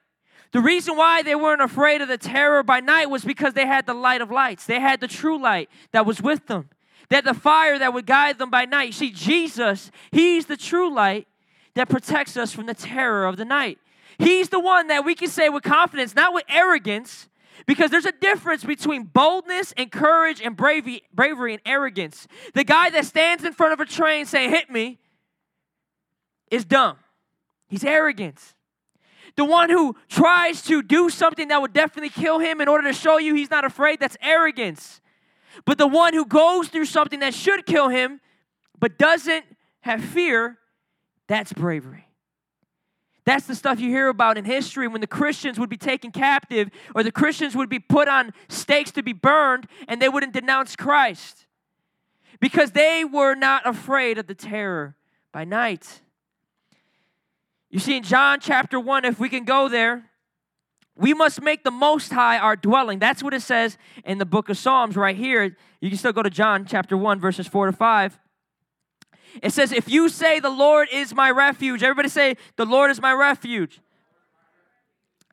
The 0.52 0.60
reason 0.60 0.96
why 0.96 1.22
they 1.22 1.34
weren't 1.34 1.62
afraid 1.62 2.02
of 2.02 2.08
the 2.08 2.18
terror 2.18 2.62
by 2.62 2.80
night 2.80 3.08
was 3.08 3.24
because 3.24 3.54
they 3.54 3.66
had 3.66 3.86
the 3.86 3.94
light 3.94 4.20
of 4.20 4.30
lights. 4.30 4.66
They 4.66 4.80
had 4.80 5.00
the 5.00 5.08
true 5.08 5.40
light 5.40 5.70
that 5.92 6.04
was 6.04 6.20
with 6.20 6.46
them. 6.46 6.68
They 7.08 7.16
had 7.16 7.24
the 7.24 7.34
fire 7.34 7.78
that 7.78 7.94
would 7.94 8.06
guide 8.06 8.38
them 8.38 8.50
by 8.50 8.66
night. 8.66 8.94
See, 8.94 9.10
Jesus, 9.10 9.90
He's 10.10 10.46
the 10.46 10.56
true 10.56 10.94
light 10.94 11.26
that 11.74 11.88
protects 11.88 12.36
us 12.36 12.52
from 12.52 12.66
the 12.66 12.74
terror 12.74 13.24
of 13.24 13.38
the 13.38 13.46
night. 13.46 13.78
He's 14.18 14.50
the 14.50 14.60
one 14.60 14.88
that 14.88 15.04
we 15.04 15.14
can 15.14 15.28
say 15.28 15.48
with 15.48 15.62
confidence, 15.62 16.14
not 16.14 16.34
with 16.34 16.44
arrogance, 16.48 17.28
because 17.66 17.90
there's 17.90 18.06
a 18.06 18.12
difference 18.12 18.62
between 18.62 19.04
boldness 19.04 19.72
and 19.76 19.90
courage 19.90 20.40
and 20.42 20.56
bravery, 20.56 21.02
bravery 21.14 21.54
and 21.54 21.62
arrogance. 21.64 22.26
The 22.52 22.64
guy 22.64 22.90
that 22.90 23.06
stands 23.06 23.44
in 23.44 23.52
front 23.54 23.72
of 23.72 23.80
a 23.80 23.86
train 23.86 24.26
saying, 24.26 24.50
Hit 24.50 24.70
me, 24.70 24.98
is 26.50 26.66
dumb. 26.66 26.98
He's 27.68 27.84
arrogant. 27.84 28.38
The 29.36 29.44
one 29.44 29.70
who 29.70 29.96
tries 30.08 30.62
to 30.62 30.82
do 30.82 31.08
something 31.08 31.48
that 31.48 31.60
would 31.60 31.72
definitely 31.72 32.10
kill 32.10 32.38
him 32.38 32.60
in 32.60 32.68
order 32.68 32.88
to 32.88 32.92
show 32.92 33.18
you 33.18 33.34
he's 33.34 33.50
not 33.50 33.64
afraid, 33.64 34.00
that's 34.00 34.16
arrogance. 34.20 35.00
But 35.64 35.78
the 35.78 35.86
one 35.86 36.14
who 36.14 36.24
goes 36.24 36.68
through 36.68 36.86
something 36.86 37.20
that 37.20 37.34
should 37.34 37.66
kill 37.66 37.88
him 37.88 38.20
but 38.78 38.98
doesn't 38.98 39.44
have 39.80 40.02
fear, 40.02 40.58
that's 41.26 41.52
bravery. 41.52 42.08
That's 43.24 43.46
the 43.46 43.54
stuff 43.54 43.78
you 43.78 43.88
hear 43.88 44.08
about 44.08 44.36
in 44.36 44.44
history 44.44 44.88
when 44.88 45.00
the 45.00 45.06
Christians 45.06 45.58
would 45.58 45.70
be 45.70 45.76
taken 45.76 46.10
captive 46.10 46.70
or 46.94 47.02
the 47.02 47.12
Christians 47.12 47.54
would 47.54 47.68
be 47.68 47.78
put 47.78 48.08
on 48.08 48.32
stakes 48.48 48.90
to 48.92 49.02
be 49.02 49.12
burned 49.12 49.68
and 49.86 50.02
they 50.02 50.08
wouldn't 50.08 50.32
denounce 50.32 50.74
Christ 50.74 51.46
because 52.40 52.72
they 52.72 53.04
were 53.04 53.36
not 53.36 53.64
afraid 53.64 54.18
of 54.18 54.26
the 54.26 54.34
terror 54.34 54.96
by 55.30 55.44
night. 55.44 56.01
You 57.72 57.78
see, 57.78 57.96
in 57.96 58.02
John 58.02 58.38
chapter 58.38 58.78
1, 58.78 59.06
if 59.06 59.18
we 59.18 59.30
can 59.30 59.44
go 59.44 59.66
there, 59.66 60.04
we 60.94 61.14
must 61.14 61.40
make 61.40 61.64
the 61.64 61.70
Most 61.70 62.12
High 62.12 62.36
our 62.36 62.54
dwelling. 62.54 62.98
That's 62.98 63.22
what 63.22 63.32
it 63.32 63.40
says 63.40 63.78
in 64.04 64.18
the 64.18 64.26
book 64.26 64.50
of 64.50 64.58
Psalms 64.58 64.94
right 64.94 65.16
here. 65.16 65.56
You 65.80 65.88
can 65.88 65.98
still 65.98 66.12
go 66.12 66.22
to 66.22 66.28
John 66.28 66.66
chapter 66.66 66.98
1, 66.98 67.18
verses 67.18 67.48
4 67.48 67.66
to 67.66 67.72
5. 67.72 68.18
It 69.42 69.54
says, 69.54 69.72
If 69.72 69.88
you 69.88 70.10
say 70.10 70.38
the 70.38 70.50
Lord 70.50 70.88
is 70.92 71.14
my 71.14 71.30
refuge, 71.30 71.82
everybody 71.82 72.10
say, 72.10 72.36
The 72.56 72.66
Lord 72.66 72.90
is 72.90 73.00
my 73.00 73.14
refuge. 73.14 73.80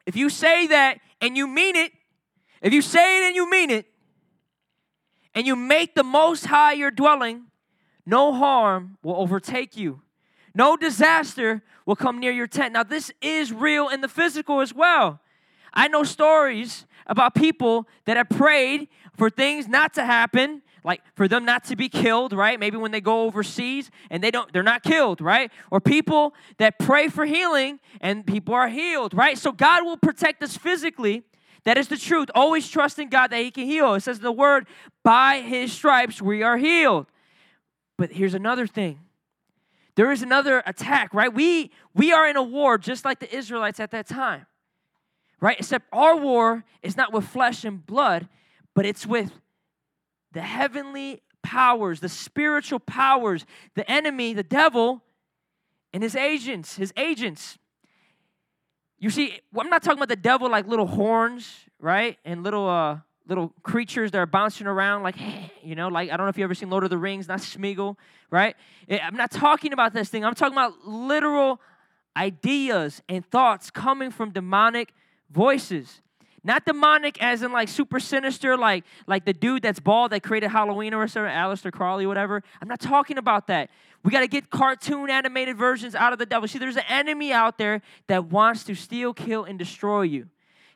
If 0.06 0.16
you 0.16 0.30
say 0.30 0.66
that 0.68 1.00
and 1.20 1.36
you 1.36 1.46
mean 1.46 1.76
it, 1.76 1.92
if 2.62 2.72
you 2.72 2.82
say 2.82 3.20
it 3.20 3.28
and 3.28 3.36
you 3.36 3.52
mean 3.52 3.70
it, 3.70 3.86
and 5.36 5.46
you 5.46 5.58
make 5.58 5.94
the 5.94 6.04
Most 6.04 6.46
High 6.46 6.72
your 6.72 6.90
dwelling, 6.90 7.48
no 8.06 8.34
harm 8.34 8.98
will 9.04 9.18
overtake 9.18 9.76
you. 9.76 10.02
No 10.54 10.76
disaster 10.76 11.64
will 11.86 11.96
come 11.96 12.20
near 12.20 12.32
your 12.32 12.48
tent. 12.48 12.74
Now, 12.74 12.84
this 12.84 13.12
is 13.22 13.52
real 13.52 13.90
in 13.90 14.02
the 14.02 14.08
physical 14.08 14.62
as 14.62 14.74
well. 14.74 15.20
I 15.74 15.88
know 15.88 16.04
stories 16.04 16.86
about 17.08 17.36
people 17.36 17.88
that 18.06 18.18
have 18.18 18.30
prayed 18.30 18.88
for 19.18 19.30
things 19.30 19.68
not 19.68 19.94
to 19.96 20.06
happen, 20.06 20.62
like 20.84 21.02
for 21.16 21.28
them 21.28 21.46
not 21.46 21.64
to 21.66 21.76
be 21.76 21.90
killed, 21.90 22.34
right? 22.34 22.60
Maybe 22.60 22.78
when 22.78 22.92
they 22.92 23.02
go 23.02 23.24
overseas 23.24 23.92
and 24.10 24.24
they 24.24 24.32
don't 24.32 24.52
they're 24.54 24.64
not 24.64 24.84
killed, 24.84 25.22
right? 25.22 25.52
Or 25.72 25.80
people 25.80 26.34
that 26.58 26.80
pray 26.80 27.10
for 27.10 27.26
healing 27.26 27.80
and 28.02 28.26
people 28.26 28.54
are 28.54 28.70
healed, 28.70 29.14
right? 29.14 29.38
So 29.38 29.52
God 29.52 29.84
will 29.84 29.98
protect 29.98 30.42
us 30.42 30.56
physically. 30.58 31.24
That 31.66 31.78
is 31.78 31.90
the 31.90 31.98
truth. 31.98 32.30
Always 32.34 32.70
trust 32.70 33.00
in 33.00 33.10
God 33.10 33.32
that 33.32 33.42
he 33.42 33.52
can 33.52 33.66
heal. 33.66 33.94
It 33.96 34.02
says 34.02 34.18
in 34.18 34.24
the 34.24 34.32
word, 34.32 34.68
by 35.04 35.42
his 35.42 35.74
stripes 35.74 36.22
we 36.22 36.42
are 36.42 36.58
healed. 36.58 37.08
But 37.98 38.14
here's 38.14 38.34
another 38.34 38.66
thing 38.66 39.00
there 39.96 40.12
is 40.12 40.22
another 40.22 40.64
attack, 40.66 41.14
right? 41.14 41.34
We 41.34 41.72
we 41.94 42.12
are 42.12 42.28
in 42.28 42.38
a 42.38 42.44
war 42.44 42.78
just 42.78 43.06
like 43.06 43.20
the 43.20 43.36
Israelites 43.36 43.80
at 43.80 43.92
that 43.92 44.08
time. 44.08 44.46
Right? 45.42 45.58
Except 45.58 45.86
our 45.94 46.18
war 46.18 46.66
is 46.84 46.98
not 46.98 47.14
with 47.14 47.26
flesh 47.26 47.64
and 47.64 47.86
blood, 47.86 48.28
but 48.76 48.86
it's 48.86 49.06
with 49.06 49.32
the 50.34 50.42
heavenly 50.42 51.22
powers, 51.42 52.02
the 52.02 52.10
spiritual 52.10 52.80
powers, 52.80 53.46
the 53.74 53.90
enemy, 53.90 54.34
the 54.34 54.44
devil, 54.44 55.02
and 55.94 56.04
his 56.04 56.16
agents, 56.16 56.76
his 56.76 56.94
agents. 56.98 57.58
You 59.00 59.10
see, 59.10 59.40
I'm 59.58 59.70
not 59.70 59.82
talking 59.82 59.98
about 59.98 60.10
the 60.10 60.18
devil 60.18 60.50
like 60.50 60.68
little 60.68 60.88
horns, 60.88 61.50
right? 61.80 62.18
And 62.26 62.44
little 62.44 62.68
uh 62.68 63.00
little 63.30 63.54
creatures 63.64 64.12
that 64.12 64.18
are 64.18 64.26
bouncing 64.26 64.68
around 64.68 65.04
like, 65.04 65.16
you 65.64 65.76
know, 65.76 65.88
like 65.88 66.10
I 66.10 66.18
don't 66.18 66.26
know 66.26 66.30
if 66.30 66.38
you 66.38 66.44
ever 66.44 66.56
seen 66.56 66.70
Lord 66.70 66.84
of 66.84 66.90
the 66.90 66.98
Rings, 66.98 67.28
not 67.28 67.40
Smeagol, 67.40 67.96
right? 68.32 68.56
Eh, 68.90 69.00
I'm 69.02 69.16
not 69.16 69.32
talking 69.32 69.72
about 69.72 69.94
this 69.94 70.10
thing. 70.10 70.26
I'm 70.26 70.36
talking 70.36 70.54
about 70.54 70.86
literal 70.86 71.62
ideas 72.18 73.02
and 73.08 73.26
thoughts 73.30 73.70
coming 73.70 74.12
from 74.12 74.32
demonic 74.32 74.94
voices. 75.30 76.02
Not 76.44 76.66
demonic 76.66 77.22
as 77.22 77.44
in 77.44 77.52
like 77.52 77.68
super 77.68 78.00
sinister, 78.00 78.58
like 78.58 78.84
like 79.08 79.26
the 79.26 79.34
dude 79.34 79.62
that's 79.62 79.80
bald 79.80 80.12
that 80.12 80.24
created 80.24 80.50
Halloween 80.50 80.94
or 80.94 81.08
something, 81.08 81.32
Aleister 81.32 81.72
Crowley, 81.72 82.08
whatever. 82.08 82.42
I'm 82.62 82.68
not 82.68 82.80
talking 82.80 83.18
about 83.18 83.48
that. 83.48 83.70
We 84.04 84.12
got 84.12 84.22
to 84.22 84.28
get 84.28 84.50
cartoon 84.50 85.10
animated 85.10 85.58
versions 85.58 85.94
out 85.94 86.14
of 86.14 86.20
the 86.20 86.26
devil. 86.26 86.48
See, 86.48 86.58
there's 86.58 86.78
an 86.78 86.84
enemy 86.88 87.34
out 87.34 87.58
there 87.58 87.82
that 88.08 88.26
wants 88.26 88.64
to 88.66 88.76
steal, 88.76 89.14
kill, 89.14 89.44
and 89.44 89.60
destroy 89.60 90.04
you. 90.04 90.30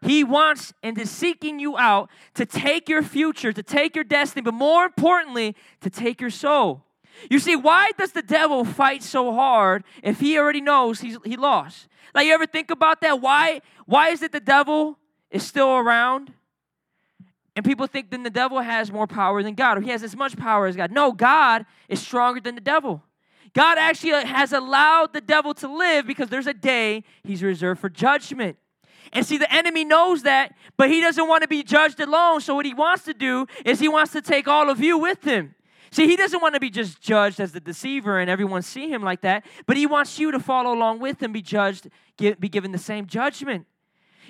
He 0.03 0.23
wants 0.23 0.73
and 0.83 0.97
is 0.97 1.09
seeking 1.09 1.59
you 1.59 1.77
out 1.77 2.09
to 2.35 2.45
take 2.45 2.89
your 2.89 3.01
future, 3.01 3.53
to 3.53 3.63
take 3.63 3.95
your 3.95 4.03
destiny, 4.03 4.41
but 4.41 4.53
more 4.53 4.85
importantly, 4.85 5.55
to 5.81 5.89
take 5.89 6.19
your 6.19 6.29
soul. 6.29 6.83
You 7.29 7.39
see, 7.39 7.55
why 7.55 7.91
does 7.97 8.11
the 8.11 8.21
devil 8.21 8.65
fight 8.65 9.03
so 9.03 9.33
hard 9.33 9.83
if 10.01 10.19
he 10.19 10.37
already 10.37 10.61
knows 10.61 10.99
he's, 10.99 11.17
he 11.23 11.37
lost? 11.37 11.87
Like, 12.13 12.27
you 12.27 12.33
ever 12.33 12.45
think 12.45 12.69
about 12.69 13.01
that? 13.01 13.21
Why, 13.21 13.61
why 13.85 14.09
is 14.09 14.21
it 14.21 14.31
the 14.31 14.39
devil 14.39 14.97
is 15.31 15.43
still 15.43 15.69
around? 15.69 16.33
And 17.55 17.63
people 17.63 17.87
think 17.87 18.09
then 18.09 18.23
the 18.23 18.29
devil 18.29 18.59
has 18.59 18.91
more 18.91 19.07
power 19.07 19.43
than 19.43 19.53
God, 19.53 19.77
or 19.77 19.81
he 19.81 19.91
has 19.91 20.03
as 20.03 20.15
much 20.15 20.35
power 20.35 20.65
as 20.65 20.75
God. 20.75 20.91
No, 20.91 21.11
God 21.11 21.65
is 21.87 22.01
stronger 22.01 22.41
than 22.41 22.55
the 22.55 22.61
devil. 22.61 23.03
God 23.53 23.77
actually 23.77 24.11
has 24.25 24.51
allowed 24.51 25.13
the 25.13 25.21
devil 25.21 25.53
to 25.55 25.67
live 25.67 26.07
because 26.07 26.29
there's 26.29 26.47
a 26.47 26.53
day 26.53 27.03
he's 27.23 27.43
reserved 27.43 27.79
for 27.79 27.89
judgment. 27.89 28.57
And 29.11 29.25
see, 29.25 29.37
the 29.37 29.51
enemy 29.53 29.83
knows 29.83 30.23
that, 30.23 30.55
but 30.77 30.89
he 30.89 31.01
doesn't 31.01 31.27
want 31.27 31.41
to 31.41 31.47
be 31.47 31.63
judged 31.63 31.99
alone. 31.99 32.41
So, 32.41 32.55
what 32.55 32.65
he 32.65 32.73
wants 32.73 33.03
to 33.05 33.13
do 33.13 33.47
is 33.65 33.79
he 33.79 33.87
wants 33.87 34.13
to 34.13 34.21
take 34.21 34.47
all 34.47 34.69
of 34.69 34.79
you 34.79 34.97
with 34.97 35.23
him. 35.23 35.55
See, 35.91 36.07
he 36.07 36.15
doesn't 36.15 36.41
want 36.41 36.55
to 36.55 36.59
be 36.59 36.71
just 36.71 37.01
judged 37.01 37.39
as 37.39 37.51
the 37.51 37.59
deceiver 37.59 38.17
and 38.17 38.27
everyone 38.27 38.63
see 38.63 38.89
him 38.89 39.03
like 39.03 39.21
that, 39.21 39.45
but 39.67 39.77
he 39.77 39.85
wants 39.85 40.17
you 40.17 40.31
to 40.31 40.39
follow 40.39 40.73
along 40.73 40.99
with 40.99 41.21
him, 41.21 41.31
be 41.31 41.41
judged, 41.41 41.87
be 42.17 42.49
given 42.49 42.71
the 42.71 42.79
same 42.79 43.05
judgment. 43.05 43.67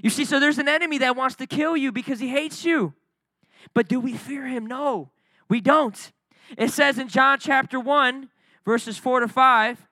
You 0.01 0.09
see, 0.09 0.25
so 0.25 0.41
there's 0.41 0.57
an 0.57 0.67
enemy 0.67 0.97
that 0.97 1.15
wants 1.15 1.35
to 1.37 1.47
kill 1.47 1.77
you 1.77 1.93
because 1.93 2.19
he 2.19 2.27
hates 2.27 2.65
you. 2.65 2.93
But 3.73 3.87
do 3.87 3.99
we 3.99 4.17
fear 4.17 4.45
him? 4.45 4.65
No, 4.65 5.11
we 5.47 5.61
don't. 5.61 6.11
It 6.57 6.71
says 6.71 6.97
in 6.97 7.07
John 7.07 7.39
chapter 7.39 7.79
1, 7.79 8.29
verses 8.65 8.97
4 8.97 9.21
to 9.21 9.27
5, 9.29 9.87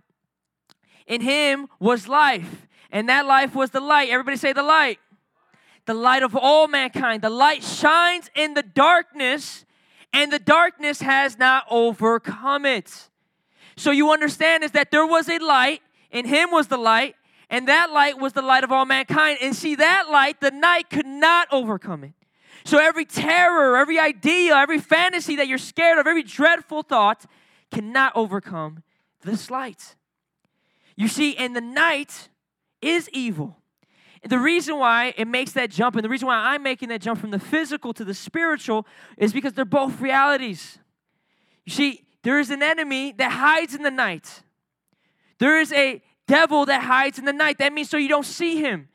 in 1.07 1.21
him 1.21 1.67
was 1.79 2.07
life, 2.07 2.67
and 2.91 3.07
that 3.09 3.25
life 3.25 3.55
was 3.55 3.71
the 3.71 3.79
light. 3.79 4.09
Everybody 4.09 4.37
say 4.37 4.53
the 4.53 4.63
light. 4.63 4.99
The 5.85 5.93
light 5.93 6.23
of 6.23 6.35
all 6.35 6.67
mankind. 6.67 7.21
The 7.21 7.29
light 7.29 7.63
shines 7.63 8.29
in 8.35 8.53
the 8.53 8.63
darkness, 8.63 9.65
and 10.13 10.31
the 10.31 10.39
darkness 10.39 11.01
has 11.01 11.37
not 11.39 11.65
overcome 11.69 12.65
it. 12.65 13.09
So 13.77 13.91
you 13.91 14.11
understand 14.11 14.63
is 14.63 14.71
that 14.71 14.91
there 14.91 15.07
was 15.07 15.29
a 15.29 15.39
light, 15.39 15.81
in 16.11 16.25
him 16.25 16.51
was 16.51 16.67
the 16.67 16.77
light, 16.77 17.15
and 17.49 17.67
that 17.67 17.91
light 17.91 18.19
was 18.19 18.33
the 18.33 18.41
light 18.41 18.63
of 18.63 18.71
all 18.71 18.85
mankind. 18.85 19.39
And 19.41 19.55
see, 19.55 19.75
that 19.75 20.09
light, 20.11 20.39
the 20.39 20.51
night 20.51 20.89
could 20.89 21.05
not 21.05 21.47
overcome 21.51 22.03
it. 22.03 22.13
So 22.63 22.77
every 22.77 23.05
terror, 23.05 23.77
every 23.77 23.97
idea, 23.99 24.55
every 24.55 24.79
fantasy 24.79 25.35
that 25.37 25.47
you're 25.47 25.57
scared 25.57 25.97
of, 25.97 26.05
every 26.05 26.23
dreadful 26.23 26.83
thought 26.83 27.25
cannot 27.71 28.13
overcome 28.15 28.83
this 29.23 29.49
light. 29.49 29.95
You 30.95 31.07
see, 31.07 31.31
in 31.31 31.53
the 31.53 31.61
night 31.61 32.29
is 32.81 33.09
evil. 33.13 33.57
The 34.23 34.37
reason 34.37 34.77
why 34.77 35.13
it 35.17 35.27
makes 35.27 35.53
that 35.53 35.71
jump, 35.71 35.95
and 35.95 36.05
the 36.05 36.09
reason 36.09 36.27
why 36.27 36.35
I'm 36.35 36.61
making 36.61 36.89
that 36.89 37.01
jump 37.01 37.19
from 37.19 37.31
the 37.31 37.39
physical 37.39 37.91
to 37.93 38.05
the 38.05 38.13
spiritual, 38.13 38.85
is 39.17 39.33
because 39.33 39.53
they're 39.53 39.65
both 39.65 39.99
realities. 39.99 40.77
You 41.65 41.73
see, 41.73 42.05
there 42.23 42.39
is 42.39 42.51
an 42.51 42.61
enemy 42.61 43.13
that 43.13 43.31
hides 43.31 43.73
in 43.73 43.81
the 43.81 43.91
night. 43.91 44.43
There 45.39 45.59
is 45.59 45.73
a 45.73 46.03
devil 46.27 46.65
that 46.67 46.83
hides 46.83 47.17
in 47.17 47.25
the 47.25 47.33
night. 47.33 47.57
That 47.57 47.73
means 47.73 47.89
so 47.89 47.97
you 47.97 48.09
don't 48.09 48.25
see 48.25 48.57
him. 48.57 48.89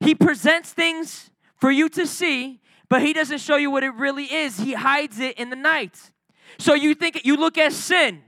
He 0.00 0.14
presents 0.14 0.72
things 0.72 1.30
for 1.56 1.70
you 1.70 1.90
to 1.90 2.06
see, 2.06 2.60
but 2.88 3.02
he 3.02 3.12
doesn't 3.12 3.38
show 3.38 3.56
you 3.56 3.70
what 3.70 3.84
it 3.84 3.94
really 3.94 4.24
is. 4.24 4.58
He 4.58 4.72
hides 4.72 5.20
it 5.20 5.36
in 5.38 5.50
the 5.50 5.56
night. 5.56 6.10
So 6.58 6.72
you 6.72 6.94
think 6.94 7.20
you 7.24 7.36
look 7.36 7.58
at 7.58 7.74
sin, 7.74 8.22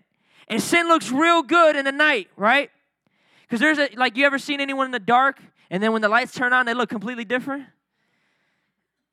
and 0.49 0.61
sin 0.63 0.87
looks 0.87 1.11
real 1.11 1.43
good 1.43 1.77
in 1.77 1.87
the 1.87 1.93
night, 1.93 2.29
right? 2.37 2.71
Because 3.53 3.61
there's 3.61 3.79
a 3.79 3.95
like 3.97 4.17
you 4.17 4.25
ever 4.25 4.39
seen 4.39 4.63
anyone 4.63 4.87
in 4.87 4.93
the 4.93 4.99
dark, 4.99 5.39
and 5.71 5.83
then 5.83 5.93
when 5.93 6.01
the 6.01 6.09
lights 6.09 6.33
turn 6.33 6.55
on, 6.55 6.65
they 6.65 6.73
look 6.73 6.89
completely 6.89 7.27
different? 7.27 7.67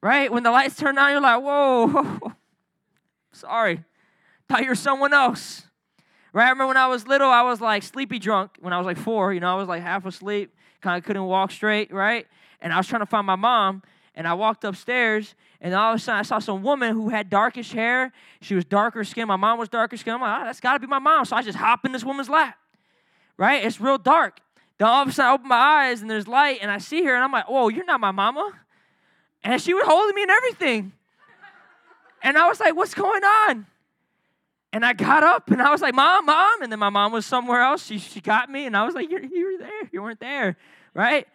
Right? 0.01 0.31
When 0.31 0.43
the 0.43 0.51
lights 0.51 0.77
turn 0.77 0.97
on, 0.97 1.11
you're 1.11 1.19
like, 1.19 1.43
whoa, 1.43 2.31
sorry, 3.33 3.83
thought 4.47 4.63
you're 4.63 4.75
someone 4.75 5.11
else. 5.13 5.63
Right? 6.31 6.45
I 6.45 6.51
remember 6.51 6.67
when 6.67 6.77
I 6.77 6.87
was 6.87 7.05
little, 7.05 7.29
I 7.29 7.41
was 7.41 7.59
like 7.59 7.83
sleepy 7.83 8.17
drunk 8.17 8.51
when 8.61 8.71
I 8.71 8.77
was 8.77 8.85
like 8.85 8.97
four. 8.97 9.33
You 9.33 9.41
know, 9.41 9.51
I 9.51 9.55
was 9.55 9.67
like 9.67 9.81
half 9.81 10.05
asleep, 10.05 10.55
kind 10.79 10.97
of 10.97 11.03
couldn't 11.03 11.25
walk 11.25 11.51
straight, 11.51 11.91
right? 11.91 12.25
And 12.61 12.71
I 12.71 12.77
was 12.77 12.87
trying 12.87 13.01
to 13.01 13.07
find 13.07 13.27
my 13.27 13.35
mom, 13.35 13.83
and 14.15 14.25
I 14.25 14.35
walked 14.35 14.63
upstairs, 14.63 15.35
and 15.59 15.73
all 15.73 15.91
of 15.91 15.97
a 15.97 15.99
sudden 16.01 16.17
I 16.17 16.23
saw 16.23 16.39
some 16.39 16.63
woman 16.63 16.95
who 16.95 17.09
had 17.09 17.29
darkish 17.29 17.73
hair. 17.73 18.13
She 18.39 18.55
was 18.55 18.63
darker 18.63 19.03
skin. 19.03 19.27
My 19.27 19.35
mom 19.35 19.59
was 19.59 19.67
darker 19.67 19.97
skin. 19.97 20.13
I'm 20.13 20.21
like, 20.21 20.43
oh, 20.43 20.45
that's 20.45 20.61
got 20.61 20.75
to 20.75 20.79
be 20.79 20.87
my 20.87 20.99
mom. 20.99 21.25
So 21.25 21.35
I 21.35 21.41
just 21.41 21.57
hop 21.57 21.83
in 21.83 21.91
this 21.91 22.05
woman's 22.05 22.29
lap, 22.29 22.55
right? 23.39 23.65
It's 23.65 23.81
real 23.81 23.97
dark. 23.97 24.39
Then 24.77 24.87
all 24.87 25.01
of 25.01 25.07
a 25.07 25.11
sudden 25.11 25.31
I 25.31 25.33
open 25.33 25.47
my 25.47 25.55
eyes, 25.55 26.01
and 26.01 26.09
there's 26.11 26.27
light, 26.27 26.59
and 26.61 26.69
I 26.69 26.77
see 26.77 27.03
her, 27.03 27.15
and 27.15 27.23
I'm 27.23 27.31
like, 27.31 27.49
whoa, 27.49 27.69
you're 27.69 27.85
not 27.85 27.99
my 27.99 28.11
mama. 28.11 28.51
And 29.43 29.59
she 29.59 29.73
was 29.73 29.85
holding 29.85 30.13
me 30.13 30.23
and 30.23 30.31
everything. 30.31 30.91
And 32.21 32.37
I 32.37 32.47
was 32.47 32.59
like, 32.59 32.75
what's 32.75 32.93
going 32.93 33.23
on? 33.23 33.65
And 34.71 34.85
I 34.85 34.93
got 34.93 35.23
up 35.23 35.49
and 35.49 35.61
I 35.61 35.71
was 35.71 35.81
like, 35.81 35.95
Mom, 35.95 36.25
Mom. 36.25 36.61
And 36.61 36.71
then 36.71 36.77
my 36.77 36.89
mom 36.89 37.11
was 37.11 37.25
somewhere 37.25 37.61
else. 37.61 37.85
She, 37.85 37.97
she 37.97 38.21
got 38.21 38.51
me 38.51 38.65
and 38.65 38.77
I 38.77 38.85
was 38.85 38.93
like, 38.93 39.09
you 39.09 39.17
you 39.19 39.53
were 39.53 39.65
there. 39.65 39.89
You 39.91 40.01
weren't 40.03 40.19
there, 40.19 40.57
right? 40.93 41.25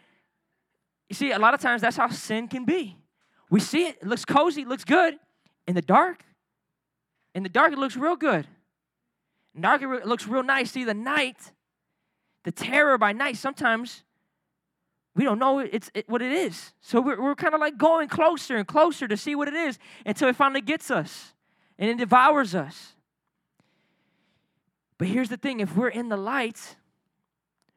You 1.08 1.16
see, 1.16 1.32
a 1.32 1.38
lot 1.38 1.54
of 1.54 1.60
times 1.60 1.82
that's 1.82 1.96
how 1.96 2.08
sin 2.08 2.46
can 2.46 2.64
be. 2.64 2.96
We 3.50 3.60
see 3.60 3.86
it, 3.86 3.96
it 4.02 4.06
looks 4.06 4.24
cozy, 4.24 4.62
it 4.62 4.68
looks 4.68 4.84
good. 4.84 5.18
In 5.66 5.74
the 5.74 5.82
dark, 5.82 6.22
in 7.34 7.42
the 7.42 7.48
dark, 7.48 7.72
it 7.72 7.78
looks 7.78 7.96
real 7.96 8.16
good. 8.16 8.46
In 9.54 9.62
dark, 9.62 9.82
it 9.82 10.06
looks 10.06 10.26
real 10.26 10.42
nice. 10.42 10.70
See, 10.70 10.84
the 10.84 10.94
night, 10.94 11.52
the 12.44 12.52
terror 12.52 12.96
by 12.96 13.12
night, 13.12 13.36
sometimes 13.36 14.04
we 15.16 15.24
don't 15.24 15.38
know 15.38 15.58
it's 15.58 15.90
it, 15.94 16.08
what 16.08 16.22
it 16.22 16.32
is. 16.32 16.72
So 16.80 17.00
we're, 17.00 17.20
we're 17.20 17.34
kind 17.34 17.54
of 17.54 17.60
like 17.60 17.76
going 17.76 18.08
closer 18.08 18.56
and 18.56 18.66
closer 18.66 19.08
to 19.08 19.16
see 19.16 19.34
what 19.34 19.48
it 19.48 19.54
is 19.54 19.78
until 20.04 20.28
it 20.28 20.36
finally 20.36 20.60
gets 20.60 20.90
us 20.90 21.32
and 21.78 21.90
it 21.90 21.98
devours 21.98 22.54
us. 22.54 22.94
But 24.98 25.08
here's 25.08 25.28
the 25.28 25.36
thing 25.36 25.60
if 25.60 25.76
we're 25.76 25.88
in 25.88 26.08
the 26.08 26.16
light, 26.16 26.76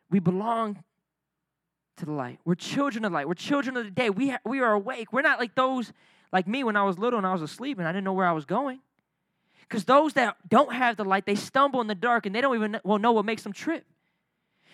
we 0.09 0.19
belong 0.19 0.83
to 1.97 2.05
the 2.05 2.11
light. 2.11 2.39
We're 2.45 2.55
children 2.55 3.05
of 3.05 3.11
light. 3.11 3.27
We're 3.27 3.33
children 3.33 3.75
of 3.77 3.85
the 3.85 3.91
day. 3.91 4.09
We, 4.09 4.29
ha- 4.29 4.39
we 4.45 4.61
are 4.61 4.73
awake. 4.73 5.11
We're 5.11 5.23
not 5.23 5.39
like 5.39 5.55
those, 5.55 5.91
like 6.31 6.47
me 6.47 6.63
when 6.63 6.75
I 6.75 6.83
was 6.83 6.97
little 6.97 7.17
and 7.17 7.25
I 7.25 7.33
was 7.33 7.41
asleep 7.41 7.79
and 7.79 7.87
I 7.87 7.91
didn't 7.91 8.03
know 8.03 8.13
where 8.13 8.27
I 8.27 8.33
was 8.33 8.45
going. 8.45 8.79
Because 9.61 9.83
those 9.83 10.13
that 10.13 10.37
don't 10.47 10.73
have 10.73 10.95
the 10.95 11.03
light, 11.03 11.25
they 11.25 11.35
stumble 11.35 11.81
in 11.81 11.87
the 11.87 11.95
dark 11.95 12.25
and 12.25 12.33
they 12.33 12.41
don't 12.41 12.55
even 12.55 12.79
well, 12.83 12.99
know 12.99 13.11
what 13.11 13.25
makes 13.25 13.43
them 13.43 13.51
trip. 13.51 13.83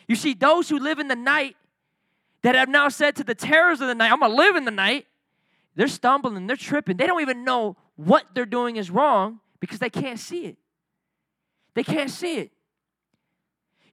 You 0.08 0.16
see, 0.16 0.34
those 0.34 0.70
who 0.70 0.80
live 0.80 1.00
in 1.00 1.08
the 1.08 1.16
night 1.16 1.56
that 2.42 2.56
have 2.56 2.70
now 2.70 2.90
said 2.90 3.16
to 3.18 3.24
the 3.24 3.36
terrors 3.36 3.82
of 3.82 3.88
the 3.88 3.96
night, 3.96 4.12
I'm 4.12 4.20
going 4.20 4.32
to 4.32 4.38
live 4.38 4.56
in 4.56 4.66
the 4.66 4.72
night, 4.72 5.08
they're 5.76 5.88
stumbling, 5.88 6.46
they're 6.48 6.56
tripping. 6.56 6.98
They 6.98 7.08
don't 7.08 7.22
even 7.22 7.44
know 7.44 7.78
what 7.96 8.26
they're 8.34 8.46
doing 8.46 8.76
is 8.76 8.92
wrong 8.92 9.40
because 9.60 9.80
they 9.80 9.90
can't 9.90 10.20
see 10.20 10.46
it. 10.46 10.58
They 11.74 11.84
can't 11.84 12.10
see 12.10 12.38
it. 12.38 12.52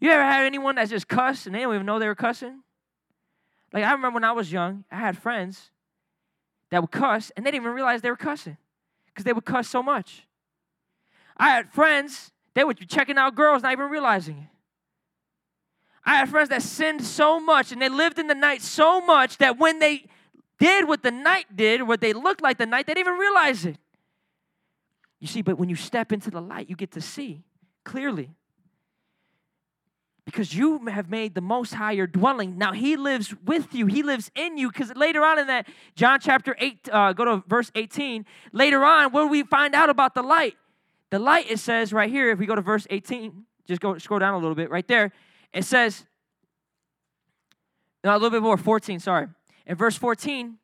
You 0.01 0.11
ever 0.11 0.23
had 0.23 0.45
anyone 0.45 0.77
that 0.77 0.89
just 0.89 1.09
cuss 1.09 1.47
and 1.47 1.55
they 1.55 1.61
don't 1.61 1.75
even 1.75 1.87
know 1.87 1.99
they 1.99 2.07
were 2.07 2.15
cussing? 2.15 2.63
Like 3.73 3.85
I 3.85 3.93
remember 3.93 4.17
when 4.17 4.25
I 4.25 4.33
was 4.33 4.51
young, 4.51 4.85
I 4.91 4.97
had 4.97 5.17
friends 5.17 5.71
that 6.71 6.81
would 6.81 6.91
cuss 6.91 7.31
and 7.37 7.45
they 7.45 7.51
didn't 7.51 7.65
even 7.65 7.75
realize 7.75 8.03
they 8.03 8.11
were 8.11 8.17
cussing 8.17 8.57
because 9.07 9.25
they 9.25 9.33
would 9.33 9.45
cuss 9.45 9.69
so 9.69 9.83
much. 9.83 10.27
I 11.37 11.51
had 11.51 11.73
friends, 11.73 12.33
they 12.55 12.65
would 12.65 12.79
be 12.79 12.87
checking 12.87 13.17
out 13.17 13.35
girls, 13.35 13.63
not 13.63 13.73
even 13.73 13.89
realizing 13.91 14.39
it. 14.39 14.60
I 16.05 16.17
had 16.17 16.29
friends 16.29 16.49
that 16.49 16.63
sinned 16.63 17.05
so 17.05 17.39
much 17.39 17.73
and 17.73 17.81
they 17.81 17.89
lived 17.89 18.19
in 18.19 18.27
the 18.27 18.35
night 18.35 18.63
so 18.63 19.01
much 19.01 19.39
that 19.39 19.59
when 19.59 19.79
they 19.79 20.07
did 20.59 20.89
what 20.89 21.03
the 21.03 21.11
night 21.11 21.47
did, 21.55 21.83
what 21.83 22.01
they 22.01 22.13
looked 22.13 22.43
like 22.43 22.59
the 22.59 22.67
night, 22.67 22.87
they 22.87 22.95
didn't 22.95 23.09
even 23.09 23.19
realize 23.19 23.65
it. 23.65 23.77
You 25.19 25.27
see, 25.27 25.43
but 25.43 25.59
when 25.59 25.69
you 25.69 25.77
step 25.77 26.13
into 26.13 26.31
the 26.31 26.41
light, 26.41 26.69
you 26.69 26.77
get 26.77 26.93
to 26.93 27.01
see 27.01 27.43
clearly. 27.85 28.31
Because 30.25 30.55
you 30.55 30.87
have 30.87 31.11
made 31.11 31.35
the 31.35 31.41
Most 31.41 31.75
High 31.75 31.93
your 31.93 32.07
dwelling. 32.07 32.57
Now 32.57 32.73
He 32.73 32.97
lives 32.97 33.35
with 33.45 33.75
you. 33.75 33.87
He 33.87 34.03
lives 34.03 34.31
in 34.35 34.57
you. 34.57 34.71
Because 34.71 34.95
later 34.95 35.25
on 35.25 35.39
in 35.39 35.47
that, 35.49 35.67
John 35.97 36.21
chapter 36.21 36.55
8, 36.59 36.89
uh, 36.93 37.13
go 37.15 37.25
to 37.25 37.43
verse 37.49 37.71
18. 37.75 38.25
Later 38.53 38.85
on, 38.85 39.13
do 39.13 39.27
we 39.27 39.43
find 39.43 39.75
out 39.75 39.91
about 39.91 40.15
the 40.15 40.23
light? 40.23 40.57
The 41.11 41.19
light, 41.19 41.51
it 41.51 41.59
says 41.59 41.93
right 41.93 42.09
here, 42.09 42.31
if 42.31 42.39
we 42.39 42.47
go 42.47 42.55
to 42.55 42.61
verse 42.61 42.87
18, 42.91 43.45
just 43.67 43.81
go 43.81 43.99
scroll 43.99 44.21
down 44.21 44.35
a 44.35 44.39
little 44.39 44.55
bit 44.55 44.71
right 44.71 44.87
there. 44.87 45.13
It 45.53 45.65
says, 45.65 46.05
no, 48.03 48.13
a 48.13 48.15
little 48.15 48.31
bit 48.31 48.43
more, 48.43 48.57
14, 48.57 49.01
sorry. 49.01 49.29
In 49.67 49.77
verse 49.77 49.97
14, 49.97 50.59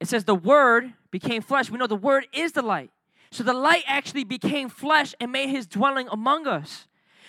it 0.00 0.08
says, 0.08 0.24
The 0.24 0.34
Word 0.34 0.92
became 1.10 1.42
flesh. 1.42 1.70
We 1.70 1.78
know 1.78 1.86
the 1.86 1.96
Word 1.96 2.26
is 2.32 2.52
the 2.52 2.62
light. 2.62 2.90
So 3.30 3.42
the 3.42 3.52
light 3.52 3.82
actually 3.86 4.24
became 4.24 4.68
flesh 4.68 5.14
and 5.18 5.32
made 5.32 5.48
his 5.48 5.66
dwelling 5.66 6.06
among 6.10 6.46
us. 6.46 6.86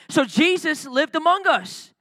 So 0.08 0.24
Jesus 0.24 0.86
lived 0.86 1.16
among 1.16 1.48
us, 1.48 1.94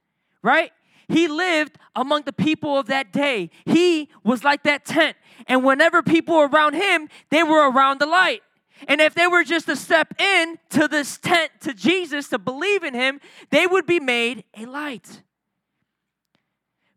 right? 0.43 0.71
He 1.07 1.27
lived 1.27 1.77
among 1.95 2.23
the 2.23 2.33
people 2.33 2.77
of 2.77 2.85
that 2.87 3.11
day. 3.11 3.49
He 3.65 4.09
was 4.23 4.43
like 4.43 4.63
that 4.63 4.85
tent. 4.85 5.17
And 5.47 5.63
whenever 5.63 6.03
people 6.03 6.35
were 6.35 6.47
around 6.47 6.73
him, 6.73 7.09
they 7.31 7.41
were 7.41 7.69
around 7.69 7.99
the 7.99 8.05
light. 8.05 8.41
And 8.87 9.01
if 9.01 9.15
they 9.15 9.27
were 9.27 9.43
just 9.43 9.67
to 9.67 9.75
step 9.75 10.19
in 10.19 10.57
to 10.71 10.87
this 10.87 11.17
tent 11.17 11.51
to 11.61 11.73
Jesus 11.73 12.27
to 12.29 12.37
believe 12.37 12.83
in 12.83 12.93
him, 12.93 13.19
they 13.49 13.67
would 13.67 13.85
be 13.85 13.99
made 13.99 14.43
a 14.55 14.65
light. 14.65 15.21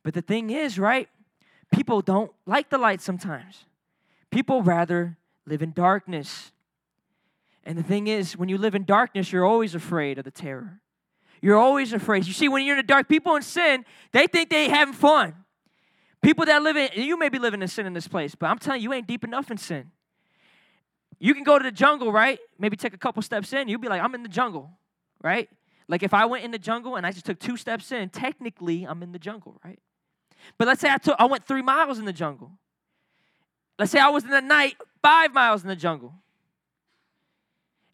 But 0.03 0.14
the 0.14 0.22
thing 0.22 0.51
is, 0.51 0.79
right? 0.79 1.09
People 1.72 2.01
don't 2.01 2.33
like 2.47 2.70
the 2.70 2.79
light 2.79 3.01
sometimes. 3.01 3.64
People 4.31 4.62
rather 4.62 5.18
live 5.47 5.62
in 5.62 5.72
darkness. 5.72 6.53
And 7.64 7.79
the 7.79 7.83
thing 7.83 8.07
is, 8.07 8.37
when 8.37 8.49
you 8.49 8.59
live 8.59 8.74
in 8.74 8.85
darkness, 8.85 9.33
you're 9.33 9.45
always 9.45 9.74
afraid 9.74 10.18
of 10.18 10.24
the 10.24 10.31
terror. 10.31 10.81
You're 11.41 11.59
always 11.59 11.93
afraid. 11.93 12.26
You 12.26 12.33
see, 12.33 12.49
when 12.49 12.64
you're 12.64 12.76
in 12.76 12.85
the 12.85 12.87
dark, 12.87 13.09
people 13.09 13.37
in 13.37 13.43
sin, 13.43 13.85
they 14.12 14.26
think 14.26 14.51
they 14.51 14.68
having 14.68 14.95
fun. 14.95 15.35
People 16.20 16.47
that 16.47 16.62
live 16.62 16.76
in, 16.76 16.91
you 16.95 17.16
may 17.16 17.29
be 17.29 17.39
living 17.39 17.62
in 17.62 17.68
sin 17.68 17.87
in 17.87 17.93
this 17.93 18.09
place, 18.09 18.35
but 18.35 18.47
I'm 18.47 18.59
telling 18.59 18.83
you, 18.83 18.91
you 18.91 18.95
ain't 18.95 19.07
deep 19.07 19.22
enough 19.22 19.51
in 19.51 19.57
sin. 19.57 19.93
You 21.19 21.35
can 21.35 21.45
go 21.45 21.59
to 21.59 21.62
the 21.62 21.73
jungle, 21.73 22.12
right? 22.12 22.39
Maybe 22.59 22.77
take 22.77 22.95
a 22.95 22.99
couple 22.99 23.23
steps 23.23 23.53
in, 23.53 23.69
you'll 23.69 23.81
be 23.81 23.89
like, 23.89 24.03
I'm 24.03 24.14
in 24.14 24.23
the 24.23 24.29
jungle, 24.29 24.79
right? 25.23 25.49
Like 25.89 26.03
if 26.03 26.14
I 26.14 26.27
went 26.27 26.45
in 26.45 26.51
the 26.51 26.59
jungle 26.59 26.97
and 26.97 27.07
I 27.07 27.12
just 27.12 27.27
took 27.27 27.39
two 27.39 27.57
steps 27.57 27.93
in, 27.93 28.11
technically 28.11 28.85
I'm 28.85 29.03
in 29.03 29.12
the 29.12 29.19
jungle, 29.19 29.61
right? 29.64 29.79
But 30.59 30.69
let's 30.69 30.81
say 30.81 30.91
I 30.91 30.99
took 30.99 31.16
I 31.19 31.25
went 31.25 31.47
three 31.47 31.62
miles 31.62 31.99
in 31.99 32.05
the 32.05 32.12
jungle. 32.12 32.53
Let's 33.79 33.91
say 33.91 33.99
I 33.99 34.11
was 34.11 34.25
in 34.25 34.31
the 34.31 34.41
night 34.41 34.77
five 35.03 35.33
miles 35.33 35.62
in 35.62 35.69
the 35.69 35.77
jungle. 35.77 36.14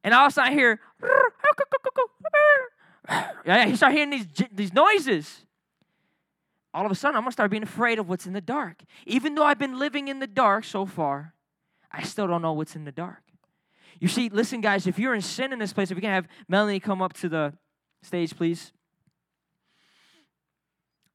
And 0.03 0.13
all 0.13 0.27
of 0.27 0.33
a 0.33 0.35
sudden 0.35 0.53
I 0.53 0.55
hear, 0.55 0.81
yeah, 3.47 3.67
you 3.67 3.77
start 3.77 3.93
hearing 3.93 4.11
these, 4.11 4.27
these 4.53 4.73
noises. 4.73 5.43
All 6.73 6.85
of 6.85 6.91
a 6.91 6.97
sudden, 6.97 7.17
I'm 7.17 7.25
to 7.25 7.31
start 7.31 7.53
being 7.53 7.63
afraid 7.63 8.01
of 8.01 8.09
what's 8.09 8.27
in 8.27 8.33
the 8.33 8.41
dark. 8.41 8.83
Even 9.07 9.37
though 9.37 9.45
I've 9.45 9.61
been 9.61 9.79
living 9.79 10.09
in 10.09 10.19
the 10.19 10.27
dark 10.27 10.65
so 10.65 10.85
far, 10.85 11.34
I 11.97 12.03
still 12.03 12.27
don't 12.27 12.43
know 12.43 12.53
what's 12.53 12.75
in 12.75 12.85
the 12.85 12.93
dark. 12.93 13.23
You 14.01 14.09
see, 14.09 14.29
listen, 14.29 14.61
guys, 14.61 14.87
if 14.87 14.99
you're 14.99 15.15
in 15.15 15.21
sin 15.21 15.53
in 15.53 15.59
this 15.61 15.73
place, 15.73 15.91
if 15.91 15.95
we 15.95 16.01
can 16.01 16.11
have 16.11 16.27
Melanie 16.49 16.81
come 16.81 17.01
up 17.01 17.13
to 17.15 17.29
the 17.29 17.55
stage, 18.03 18.37
please. 18.37 18.73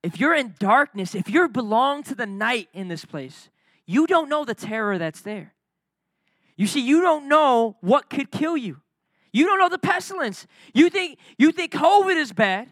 If 0.01 0.19
you're 0.19 0.33
in 0.33 0.55
darkness, 0.59 1.13
if 1.13 1.29
you 1.29 1.49
belong 1.49 2.03
to 2.03 2.15
the 2.15 2.25
night 2.25 2.69
in 2.73 2.87
this 2.87 3.03
place, 3.03 3.49
you 3.85 4.07
don't 4.07 4.29
know 4.29 4.45
the 4.45 4.55
terror 4.55 4.97
that's 4.97 5.21
there. 5.21 5.53
You 6.55 6.67
see, 6.67 6.79
you 6.79 7.01
don't 7.01 7.27
know 7.27 7.75
what 7.81 8.09
could 8.09 8.31
kill 8.31 8.55
you. 8.55 8.81
You 9.33 9.45
don't 9.45 9.59
know 9.59 9.69
the 9.69 9.77
pestilence. 9.77 10.47
You 10.73 10.89
think 10.89 11.19
you 11.37 11.51
think 11.51 11.73
COVID 11.73 12.15
is 12.15 12.31
bad. 12.31 12.69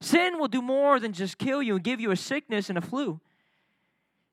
Sin 0.00 0.38
will 0.38 0.48
do 0.48 0.62
more 0.62 0.98
than 0.98 1.12
just 1.12 1.38
kill 1.38 1.62
you 1.62 1.74
and 1.74 1.84
give 1.84 2.00
you 2.00 2.10
a 2.10 2.16
sickness 2.16 2.68
and 2.68 2.78
a 2.78 2.80
flu. 2.80 3.20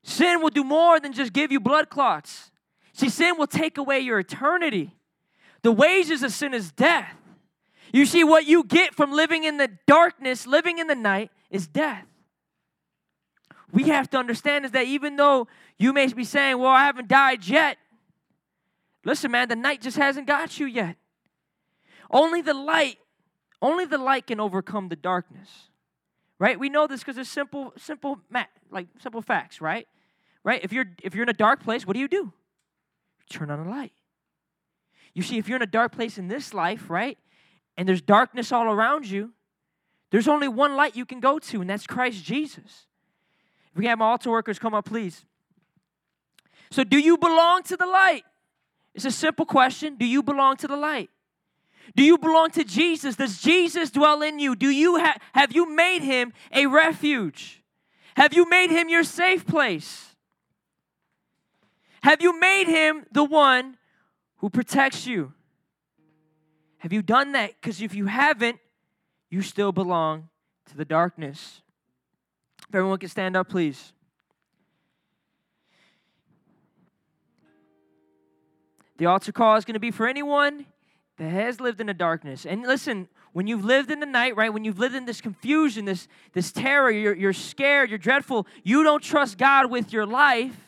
Sin 0.02 0.40
will 0.40 0.50
do 0.50 0.64
more 0.64 0.98
than 1.00 1.12
just 1.12 1.32
give 1.32 1.52
you 1.52 1.60
blood 1.60 1.90
clots. 1.90 2.50
See, 2.96 3.10
sin 3.10 3.36
will 3.36 3.46
take 3.46 3.76
away 3.76 4.00
your 4.00 4.18
eternity. 4.18 4.94
The 5.60 5.70
wages 5.70 6.22
of 6.22 6.32
sin 6.32 6.54
is 6.54 6.72
death. 6.72 7.14
You 7.92 8.06
see, 8.06 8.24
what 8.24 8.46
you 8.46 8.64
get 8.64 8.94
from 8.94 9.12
living 9.12 9.44
in 9.44 9.58
the 9.58 9.70
darkness, 9.86 10.46
living 10.46 10.78
in 10.78 10.86
the 10.86 10.94
night, 10.94 11.30
is 11.50 11.66
death. 11.66 12.06
We 13.70 13.84
have 13.84 14.08
to 14.10 14.18
understand 14.18 14.64
is 14.64 14.70
that 14.70 14.86
even 14.86 15.16
though 15.16 15.46
you 15.76 15.92
may 15.92 16.10
be 16.10 16.24
saying, 16.24 16.58
Well, 16.58 16.70
I 16.70 16.84
haven't 16.84 17.08
died 17.08 17.46
yet, 17.46 17.76
listen, 19.04 19.30
man, 19.30 19.50
the 19.50 19.56
night 19.56 19.82
just 19.82 19.98
hasn't 19.98 20.26
got 20.26 20.58
you 20.58 20.64
yet. 20.64 20.96
Only 22.10 22.40
the 22.40 22.54
light, 22.54 22.96
only 23.60 23.84
the 23.84 23.98
light 23.98 24.26
can 24.26 24.40
overcome 24.40 24.88
the 24.88 24.96
darkness. 24.96 25.50
Right? 26.38 26.58
We 26.58 26.70
know 26.70 26.86
this 26.86 27.00
because 27.00 27.18
it's 27.18 27.28
simple, 27.28 27.74
simple, 27.76 28.20
like 28.70 28.86
simple 29.00 29.20
facts, 29.20 29.60
right? 29.60 29.86
Right? 30.42 30.64
If 30.64 30.72
you're 30.72 30.86
if 31.02 31.14
you're 31.14 31.24
in 31.24 31.28
a 31.28 31.34
dark 31.34 31.62
place, 31.62 31.86
what 31.86 31.92
do 31.92 32.00
you 32.00 32.08
do? 32.08 32.32
Turn 33.28 33.50
on 33.50 33.66
a 33.66 33.68
light. 33.68 33.92
You 35.14 35.22
see, 35.22 35.38
if 35.38 35.48
you're 35.48 35.56
in 35.56 35.62
a 35.62 35.66
dark 35.66 35.92
place 35.92 36.18
in 36.18 36.28
this 36.28 36.52
life, 36.52 36.90
right, 36.90 37.16
and 37.76 37.88
there's 37.88 38.02
darkness 38.02 38.52
all 38.52 38.66
around 38.66 39.08
you, 39.08 39.32
there's 40.10 40.28
only 40.28 40.48
one 40.48 40.76
light 40.76 40.96
you 40.96 41.04
can 41.04 41.20
go 41.20 41.38
to, 41.38 41.60
and 41.60 41.68
that's 41.68 41.86
Christ 41.86 42.24
Jesus. 42.24 42.86
If 43.72 43.78
we 43.78 43.86
have 43.86 44.00
altar 44.00 44.30
workers 44.30 44.58
come 44.58 44.74
up, 44.74 44.84
please. 44.84 45.24
So, 46.70 46.84
do 46.84 46.98
you 46.98 47.16
belong 47.16 47.62
to 47.64 47.76
the 47.76 47.86
light? 47.86 48.24
It's 48.94 49.04
a 49.04 49.10
simple 49.10 49.46
question. 49.46 49.96
Do 49.96 50.06
you 50.06 50.22
belong 50.22 50.56
to 50.58 50.68
the 50.68 50.76
light? 50.76 51.10
Do 51.94 52.02
you 52.02 52.18
belong 52.18 52.50
to 52.52 52.64
Jesus? 52.64 53.16
Does 53.16 53.40
Jesus 53.40 53.90
dwell 53.90 54.22
in 54.22 54.38
you? 54.38 54.56
Do 54.56 54.70
you 54.70 54.98
ha- 54.98 55.18
have 55.32 55.52
you 55.52 55.74
made 55.74 56.02
him 56.02 56.32
a 56.52 56.66
refuge? 56.66 57.62
Have 58.16 58.32
you 58.32 58.48
made 58.48 58.70
him 58.70 58.88
your 58.88 59.04
safe 59.04 59.46
place? 59.46 60.05
Have 62.06 62.22
you 62.22 62.38
made 62.38 62.68
him 62.68 63.04
the 63.10 63.24
one 63.24 63.76
who 64.36 64.48
protects 64.48 65.08
you? 65.08 65.32
Have 66.78 66.92
you 66.92 67.02
done 67.02 67.32
that? 67.32 67.60
Because 67.60 67.82
if 67.82 67.96
you 67.96 68.06
haven't, 68.06 68.60
you 69.28 69.42
still 69.42 69.72
belong 69.72 70.28
to 70.66 70.76
the 70.76 70.84
darkness. 70.84 71.62
If 72.68 72.72
everyone 72.76 72.98
can 72.98 73.08
stand 73.08 73.36
up, 73.36 73.48
please. 73.48 73.92
The 78.98 79.06
altar 79.06 79.32
call 79.32 79.56
is 79.56 79.64
going 79.64 79.74
to 79.74 79.80
be 79.80 79.90
for 79.90 80.06
anyone 80.06 80.66
that 81.18 81.30
has 81.30 81.58
lived 81.60 81.80
in 81.80 81.88
the 81.88 81.94
darkness. 81.94 82.46
And 82.46 82.62
listen, 82.62 83.08
when 83.32 83.48
you've 83.48 83.64
lived 83.64 83.90
in 83.90 83.98
the 83.98 84.06
night, 84.06 84.36
right, 84.36 84.52
when 84.52 84.62
you've 84.62 84.78
lived 84.78 84.94
in 84.94 85.06
this 85.06 85.20
confusion, 85.20 85.86
this, 85.86 86.06
this 86.34 86.52
terror, 86.52 86.88
you're, 86.88 87.16
you're 87.16 87.32
scared, 87.32 87.90
you're 87.90 87.98
dreadful, 87.98 88.46
you 88.62 88.84
don't 88.84 89.02
trust 89.02 89.38
God 89.38 89.72
with 89.72 89.92
your 89.92 90.06
life, 90.06 90.65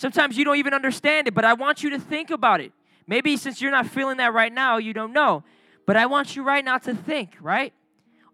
Sometimes 0.00 0.38
you 0.38 0.46
don't 0.46 0.56
even 0.56 0.72
understand 0.72 1.28
it, 1.28 1.34
but 1.34 1.44
I 1.44 1.52
want 1.52 1.82
you 1.82 1.90
to 1.90 1.98
think 1.98 2.30
about 2.30 2.62
it. 2.62 2.72
Maybe 3.06 3.36
since 3.36 3.60
you're 3.60 3.70
not 3.70 3.86
feeling 3.86 4.16
that 4.16 4.32
right 4.32 4.50
now, 4.50 4.78
you 4.78 4.94
don't 4.94 5.12
know. 5.12 5.44
But 5.84 5.98
I 5.98 6.06
want 6.06 6.34
you 6.34 6.42
right 6.42 6.64
now 6.64 6.78
to 6.78 6.94
think, 6.94 7.36
right? 7.38 7.74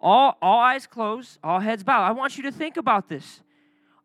All, 0.01 0.39
all 0.41 0.61
eyes 0.61 0.87
closed, 0.87 1.41
all 1.43 1.59
heads 1.59 1.83
bowed. 1.83 2.05
I 2.05 2.13
want 2.13 2.37
you 2.37 2.45
to 2.45 2.53
think 2.53 2.77
about 2.77 3.09
this. 3.09 3.41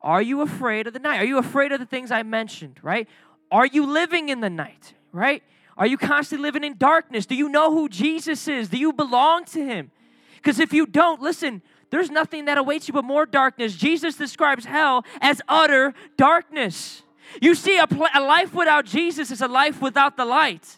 Are 0.02 0.24
you 0.24 0.42
afraid 0.42 0.88
of 0.88 0.94
the 0.94 1.00
night? 1.00 1.22
Are 1.22 1.26
you 1.26 1.38
afraid 1.38 1.72
of 1.72 1.80
the 1.80 1.86
things 1.86 2.10
I 2.10 2.24
mentioned, 2.24 2.80
right? 2.82 3.08
Are 3.52 3.68
you 3.68 3.86
living 3.86 4.30
in 4.30 4.40
the 4.40 4.50
night, 4.50 4.96
right? 5.12 5.44
Are 5.78 5.86
you 5.86 6.00
constantly 6.00 6.42
living 6.48 6.64
in 6.64 6.80
darkness? 6.80 7.28
Do 7.28 7.36
you 7.36 7.48
know 7.48 7.72
who 7.72 7.88
Jesus 7.90 8.48
is? 8.48 8.70
Do 8.70 8.78
you 8.80 8.92
belong 8.92 9.46
to 9.46 9.64
him? 9.64 9.92
Because 10.38 10.60
if 10.60 10.74
you 10.74 10.88
don't, 10.88 11.22
listen, 11.22 11.62
there's 11.92 12.10
nothing 12.10 12.46
that 12.46 12.58
awaits 12.58 12.88
you 12.88 12.96
but 12.96 13.06
more 13.06 13.28
darkness. 13.28 13.76
Jesus 13.76 14.16
describes 14.16 14.66
hell 14.66 15.06
as 15.22 15.44
utter 15.48 15.94
darkness. 16.18 17.04
You 17.40 17.56
see, 17.56 17.78
a, 17.78 17.88
pl- 17.88 18.08
a 18.14 18.22
life 18.22 18.54
without 18.54 18.86
Jesus 18.86 19.32
is 19.32 19.42
a 19.42 19.48
life 19.48 19.82
without 19.82 20.18
the 20.18 20.26
light. 20.26 20.78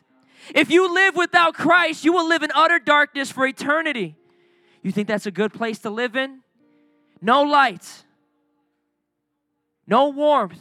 If 0.54 0.70
you 0.70 0.94
live 0.94 1.16
without 1.16 1.54
Christ, 1.54 2.04
you 2.04 2.14
will 2.14 2.28
live 2.28 2.44
in 2.44 2.52
utter 2.54 2.80
darkness 2.80 3.32
for 3.32 3.48
eternity. 3.48 4.16
You 4.82 4.92
think 4.92 5.08
that's 5.08 5.26
a 5.26 5.32
good 5.32 5.54
place 5.54 5.80
to 5.80 5.90
live 5.90 6.16
in? 6.16 6.42
No 7.22 7.44
light, 7.44 8.04
no 9.88 10.10
warmth, 10.10 10.60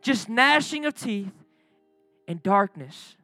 just 0.00 0.28
gnashing 0.28 0.86
of 0.86 0.94
teeth 0.94 1.32
and 2.26 2.42
darkness. 2.42 3.14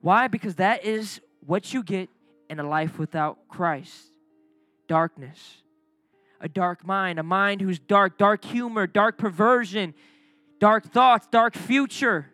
Why? 0.00 0.28
Because 0.28 0.54
that 0.56 0.84
is 0.84 1.20
what 1.44 1.74
you 1.74 1.82
get 1.82 2.08
in 2.48 2.60
a 2.60 2.68
life 2.68 2.98
without 2.98 3.48
Christ 3.48 4.12
darkness. 4.86 5.62
A 6.40 6.48
dark 6.48 6.84
mind, 6.84 7.18
a 7.18 7.22
mind 7.22 7.60
who's 7.60 7.78
dark, 7.78 8.18
dark 8.18 8.44
humor, 8.44 8.86
dark 8.86 9.16
perversion, 9.16 9.94
dark 10.62 10.92
thoughts, 10.92 11.26
dark 11.26 11.56
future, 11.56 12.30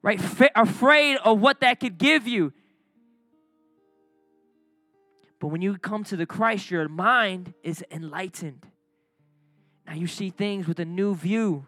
right? 0.00 0.18
F- 0.18 0.50
afraid 0.56 1.18
of 1.18 1.38
what 1.38 1.60
that 1.60 1.78
could 1.78 1.98
give 1.98 2.26
you. 2.26 2.50
But 5.38 5.48
when 5.48 5.60
you 5.60 5.76
come 5.76 6.02
to 6.04 6.16
the 6.16 6.24
Christ, 6.24 6.70
your 6.70 6.88
mind 6.88 7.52
is 7.62 7.84
enlightened. 7.90 8.64
Now 9.86 9.92
you 9.92 10.06
see 10.06 10.30
things 10.30 10.66
with 10.66 10.80
a 10.80 10.86
new 10.86 11.14
view. 11.14 11.66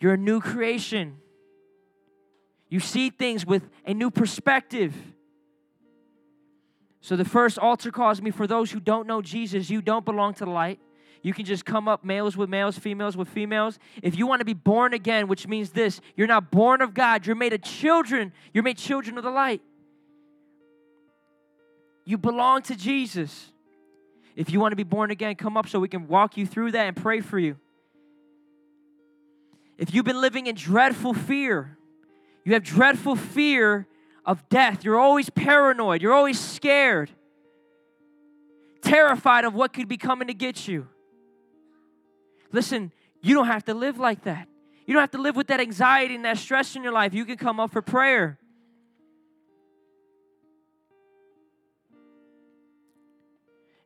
You're 0.00 0.14
a 0.14 0.16
new 0.16 0.40
creation. 0.40 1.18
You 2.70 2.80
see 2.80 3.10
things 3.10 3.44
with 3.44 3.68
a 3.84 3.92
new 3.92 4.10
perspective. 4.10 4.94
So 7.02 7.14
the 7.14 7.26
first 7.26 7.58
altar 7.58 7.90
calls 7.90 8.22
me 8.22 8.30
for 8.30 8.46
those 8.46 8.70
who 8.70 8.80
don't 8.80 9.06
know 9.06 9.20
Jesus, 9.20 9.68
you 9.68 9.82
don't 9.82 10.06
belong 10.06 10.32
to 10.34 10.46
the 10.46 10.50
light. 10.50 10.80
You 11.22 11.32
can 11.32 11.44
just 11.44 11.64
come 11.64 11.86
up 11.86 12.04
males 12.04 12.36
with 12.36 12.50
males, 12.50 12.76
females 12.76 13.16
with 13.16 13.28
females. 13.28 13.78
If 14.02 14.18
you 14.18 14.26
want 14.26 14.40
to 14.40 14.44
be 14.44 14.54
born 14.54 14.92
again, 14.92 15.28
which 15.28 15.46
means 15.46 15.70
this, 15.70 16.00
you're 16.16 16.26
not 16.26 16.50
born 16.50 16.82
of 16.82 16.94
God, 16.94 17.26
you're 17.26 17.36
made 17.36 17.52
a 17.52 17.58
children, 17.58 18.32
you're 18.52 18.64
made 18.64 18.76
children 18.76 19.16
of 19.16 19.24
the 19.24 19.30
light. 19.30 19.62
You 22.04 22.18
belong 22.18 22.62
to 22.62 22.74
Jesus. 22.74 23.52
If 24.34 24.50
you 24.50 24.58
want 24.58 24.72
to 24.72 24.76
be 24.76 24.82
born 24.82 25.12
again, 25.12 25.36
come 25.36 25.56
up 25.56 25.68
so 25.68 25.78
we 25.78 25.88
can 25.88 26.08
walk 26.08 26.36
you 26.36 26.44
through 26.44 26.72
that 26.72 26.86
and 26.86 26.96
pray 26.96 27.20
for 27.20 27.38
you. 27.38 27.56
If 29.78 29.94
you've 29.94 30.04
been 30.04 30.20
living 30.20 30.48
in 30.48 30.56
dreadful 30.56 31.14
fear, 31.14 31.76
you 32.44 32.54
have 32.54 32.64
dreadful 32.64 33.14
fear 33.14 33.86
of 34.24 34.48
death, 34.48 34.84
you're 34.84 34.98
always 34.98 35.30
paranoid, 35.30 36.02
you're 36.02 36.12
always 36.12 36.38
scared, 36.38 37.10
terrified 38.80 39.44
of 39.44 39.54
what 39.54 39.72
could 39.72 39.88
be 39.88 39.96
coming 39.96 40.28
to 40.28 40.34
get 40.34 40.66
you. 40.66 40.88
Listen, 42.52 42.92
you 43.22 43.34
don't 43.34 43.46
have 43.46 43.64
to 43.64 43.74
live 43.74 43.98
like 43.98 44.24
that. 44.24 44.48
You 44.86 44.94
don't 44.94 45.00
have 45.00 45.10
to 45.12 45.20
live 45.20 45.36
with 45.36 45.46
that 45.48 45.60
anxiety 45.60 46.14
and 46.14 46.24
that 46.24 46.38
stress 46.38 46.76
in 46.76 46.82
your 46.82 46.92
life. 46.92 47.14
You 47.14 47.24
can 47.24 47.36
come 47.36 47.58
up 47.58 47.72
for 47.72 47.82
prayer. 47.82 48.38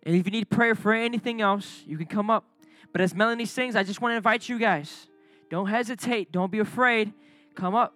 And 0.04 0.14
if 0.14 0.24
you 0.24 0.30
need 0.30 0.48
prayer 0.48 0.74
for 0.74 0.92
anything 0.92 1.40
else, 1.40 1.82
you 1.86 1.96
can 1.96 2.06
come 2.06 2.30
up. 2.30 2.44
But 2.92 3.00
as 3.00 3.14
Melanie 3.14 3.44
sings, 3.44 3.76
I 3.76 3.82
just 3.82 4.00
want 4.00 4.12
to 4.12 4.16
invite 4.16 4.48
you 4.48 4.58
guys. 4.58 5.08
Don't 5.50 5.68
hesitate. 5.68 6.32
Don't 6.32 6.50
be 6.50 6.60
afraid. 6.60 7.12
Come 7.54 7.74
up. 7.74 7.92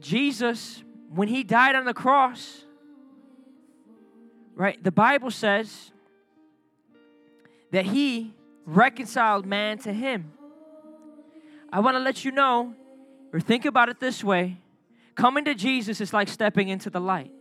Jesus, 0.00 0.82
when 1.10 1.28
he 1.28 1.42
died 1.42 1.74
on 1.74 1.84
the 1.84 1.94
cross, 1.94 2.64
right, 4.54 4.82
the 4.82 4.92
Bible 4.92 5.30
says 5.30 5.90
that 7.72 7.86
he 7.86 8.34
reconciled 8.64 9.46
man 9.46 9.78
to 9.78 9.92
him. 9.92 10.32
I 11.72 11.80
want 11.80 11.96
to 11.96 12.00
let 12.00 12.24
you 12.24 12.30
know, 12.30 12.74
or 13.32 13.40
think 13.40 13.64
about 13.64 13.88
it 13.88 14.00
this 14.00 14.22
way 14.22 14.58
coming 15.14 15.44
to 15.46 15.54
Jesus 15.54 16.00
is 16.00 16.12
like 16.12 16.28
stepping 16.28 16.68
into 16.68 16.90
the 16.90 17.00
light. 17.00 17.32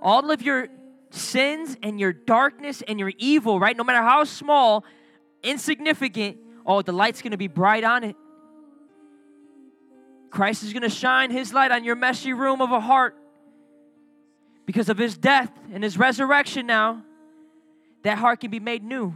All 0.00 0.30
of 0.30 0.42
your 0.42 0.68
sins 1.10 1.76
and 1.82 2.00
your 2.00 2.12
darkness 2.12 2.82
and 2.88 2.98
your 2.98 3.12
evil, 3.18 3.60
right? 3.60 3.76
No 3.76 3.84
matter 3.84 4.02
how 4.02 4.24
small, 4.24 4.84
insignificant, 5.42 6.38
oh, 6.66 6.82
the 6.82 6.92
light's 6.92 7.22
going 7.22 7.32
to 7.32 7.36
be 7.36 7.48
bright 7.48 7.84
on 7.84 8.04
it. 8.04 8.16
Christ 10.30 10.62
is 10.62 10.72
going 10.72 10.82
to 10.82 10.88
shine 10.88 11.30
his 11.30 11.52
light 11.52 11.70
on 11.70 11.84
your 11.84 11.94
messy 11.94 12.32
room 12.32 12.62
of 12.62 12.72
a 12.72 12.80
heart 12.80 13.16
because 14.64 14.88
of 14.88 14.96
his 14.96 15.16
death 15.18 15.50
and 15.72 15.84
his 15.84 15.98
resurrection 15.98 16.66
now. 16.66 17.04
That 18.02 18.18
heart 18.18 18.40
can 18.40 18.50
be 18.50 18.60
made 18.60 18.82
new. 18.82 19.14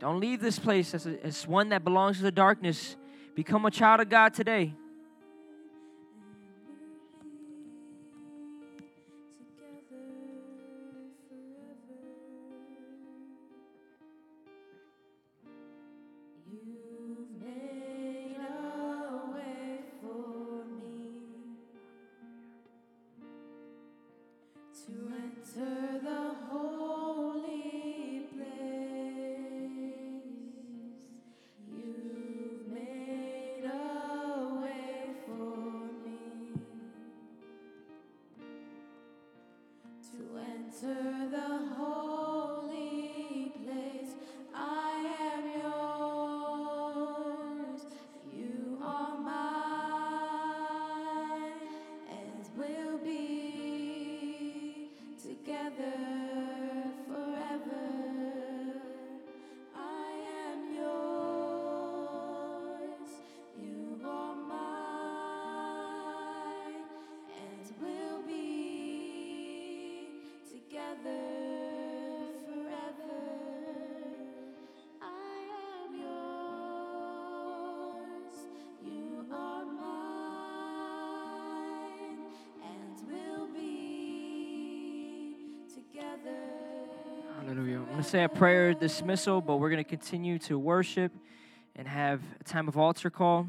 Don't 0.00 0.18
leave 0.18 0.40
this 0.40 0.58
place 0.58 0.94
as, 0.94 1.06
a, 1.06 1.24
as 1.24 1.46
one 1.46 1.68
that 1.68 1.84
belongs 1.84 2.16
to 2.16 2.22
the 2.22 2.32
darkness. 2.32 2.96
Become 3.34 3.66
a 3.66 3.70
child 3.70 4.00
of 4.00 4.08
God 4.08 4.32
today. 4.32 4.74
Hallelujah. 87.42 87.78
I'm 87.78 87.84
going 87.86 87.96
to 87.96 88.02
say 88.02 88.22
a 88.22 88.28
prayer 88.28 88.74
dismissal, 88.74 89.40
but 89.40 89.56
we're 89.56 89.70
going 89.70 89.82
to 89.82 89.88
continue 89.88 90.38
to 90.40 90.58
worship 90.58 91.10
and 91.74 91.88
have 91.88 92.20
a 92.38 92.44
time 92.44 92.68
of 92.68 92.76
altar 92.76 93.08
call. 93.08 93.46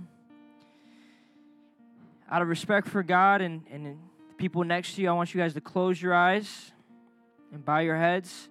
Out 2.29 2.41
of 2.41 2.47
respect 2.47 2.87
for 2.87 3.03
God 3.03 3.41
and, 3.41 3.63
and 3.69 3.97
people 4.37 4.63
next 4.63 4.95
to 4.95 5.01
you, 5.01 5.09
I 5.09 5.11
want 5.11 5.33
you 5.33 5.41
guys 5.41 5.53
to 5.55 5.61
close 5.61 6.01
your 6.01 6.13
eyes 6.13 6.71
and 7.51 7.65
bow 7.65 7.79
your 7.79 7.97
heads. 7.97 8.47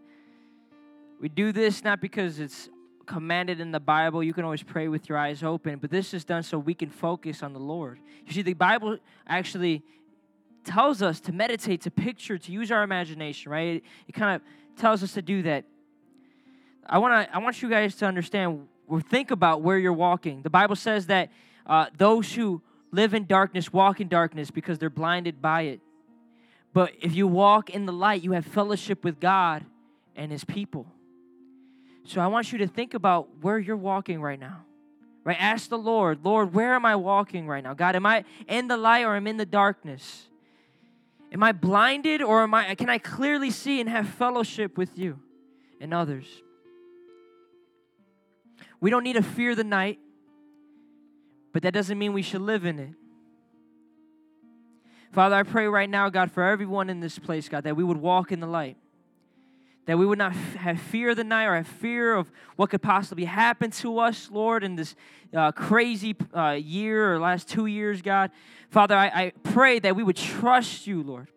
We 1.22 1.30
do 1.30 1.52
this 1.52 1.82
not 1.82 2.02
because 2.02 2.38
it's 2.38 2.68
commanded 3.06 3.60
in 3.60 3.70
the 3.70 3.80
Bible. 3.80 4.22
You 4.22 4.34
can 4.34 4.44
always 4.44 4.62
pray 4.62 4.88
with 4.88 5.08
your 5.08 5.16
eyes 5.16 5.42
open, 5.42 5.78
but 5.78 5.90
this 5.90 6.12
is 6.12 6.22
done 6.22 6.42
so 6.42 6.58
we 6.58 6.74
can 6.74 6.90
focus 6.90 7.42
on 7.42 7.54
the 7.54 7.60
Lord. 7.60 7.98
You 8.26 8.34
see, 8.34 8.42
the 8.42 8.52
Bible 8.52 8.98
actually 9.26 9.84
tells 10.64 11.00
us 11.00 11.18
to 11.20 11.32
meditate, 11.32 11.80
to 11.82 11.90
picture, 11.90 12.36
to 12.36 12.52
use 12.52 12.70
our 12.70 12.82
imagination, 12.82 13.50
right? 13.50 13.76
It, 13.76 13.84
it 14.06 14.12
kind 14.12 14.36
of 14.36 14.42
tells 14.80 15.02
us 15.02 15.12
to 15.14 15.22
do 15.22 15.42
that. 15.42 15.64
I 16.86 16.98
want 16.98 17.28
to 17.28 17.34
I 17.34 17.38
want 17.38 17.62
you 17.62 17.70
guys 17.70 17.94
to 17.96 18.06
understand 18.06 18.66
or 18.88 19.00
think 19.00 19.30
about 19.30 19.62
where 19.62 19.78
you're 19.78 19.92
walking. 19.92 20.42
The 20.42 20.50
Bible 20.50 20.74
says 20.74 21.06
that 21.06 21.30
uh, 21.66 21.86
those 21.96 22.32
who 22.32 22.62
live 22.90 23.14
in 23.14 23.26
darkness 23.26 23.72
walk 23.72 24.00
in 24.00 24.08
darkness 24.08 24.50
because 24.50 24.78
they're 24.78 24.90
blinded 24.90 25.40
by 25.40 25.62
it. 25.62 25.80
But 26.72 26.92
if 27.00 27.14
you 27.14 27.28
walk 27.28 27.70
in 27.70 27.86
the 27.86 27.92
light, 27.92 28.22
you 28.22 28.32
have 28.32 28.44
fellowship 28.44 29.04
with 29.04 29.20
God 29.20 29.64
and 30.16 30.32
His 30.32 30.44
people. 30.44 30.86
So 32.04 32.20
I 32.20 32.26
want 32.26 32.50
you 32.50 32.58
to 32.58 32.66
think 32.66 32.94
about 32.94 33.28
where 33.40 33.58
you're 33.58 33.76
walking 33.76 34.20
right 34.20 34.40
now. 34.40 34.64
Right? 35.22 35.36
Ask 35.38 35.68
the 35.68 35.78
Lord, 35.78 36.24
Lord, 36.24 36.54
where 36.54 36.74
am 36.74 36.86
I 36.86 36.96
walking 36.96 37.46
right 37.46 37.62
now? 37.62 37.74
God, 37.74 37.94
am 37.94 38.06
I 38.06 38.24
in 38.48 38.68
the 38.68 38.76
light 38.76 39.04
or 39.04 39.14
am 39.14 39.26
I 39.26 39.30
in 39.30 39.36
the 39.36 39.46
darkness? 39.46 40.29
Am 41.32 41.42
I 41.42 41.52
blinded 41.52 42.22
or 42.22 42.42
am 42.42 42.54
I 42.54 42.74
can 42.74 42.88
I 42.88 42.98
clearly 42.98 43.50
see 43.50 43.80
and 43.80 43.88
have 43.88 44.08
fellowship 44.08 44.76
with 44.76 44.98
you 44.98 45.18
and 45.80 45.94
others? 45.94 46.26
We 48.80 48.90
don't 48.90 49.04
need 49.04 49.14
to 49.14 49.22
fear 49.22 49.54
the 49.54 49.64
night, 49.64 49.98
but 51.52 51.62
that 51.62 51.72
doesn't 51.72 51.98
mean 51.98 52.12
we 52.12 52.22
should 52.22 52.40
live 52.40 52.64
in 52.64 52.78
it. 52.78 52.90
Father, 55.12 55.36
I 55.36 55.42
pray 55.42 55.66
right 55.66 55.90
now, 55.90 56.08
God, 56.08 56.30
for 56.30 56.42
everyone 56.42 56.88
in 56.88 57.00
this 57.00 57.18
place, 57.18 57.48
God, 57.48 57.64
that 57.64 57.76
we 57.76 57.82
would 57.82 57.96
walk 57.96 58.30
in 58.30 58.40
the 58.40 58.46
light. 58.46 58.76
That 59.86 59.98
we 59.98 60.06
would 60.06 60.18
not 60.18 60.32
have 60.34 60.80
fear 60.80 61.10
of 61.10 61.16
the 61.16 61.24
night 61.24 61.46
or 61.46 61.56
have 61.56 61.66
fear 61.66 62.14
of 62.14 62.30
what 62.54 62.70
could 62.70 62.82
possibly 62.82 63.24
happen 63.24 63.72
to 63.72 63.98
us, 63.98 64.30
Lord, 64.30 64.62
in 64.62 64.76
this 64.76 64.94
uh, 65.34 65.50
crazy 65.50 66.14
uh, 66.32 66.50
year 66.50 67.12
or 67.14 67.18
last 67.18 67.48
two 67.48 67.66
years, 67.66 68.02
God. 68.02 68.30
Father, 68.70 68.96
I, 68.96 69.06
I 69.06 69.32
pray 69.42 69.78
that 69.80 69.96
we 69.96 70.02
would 70.02 70.16
trust 70.16 70.86
you, 70.86 71.02
Lord. 71.02 71.28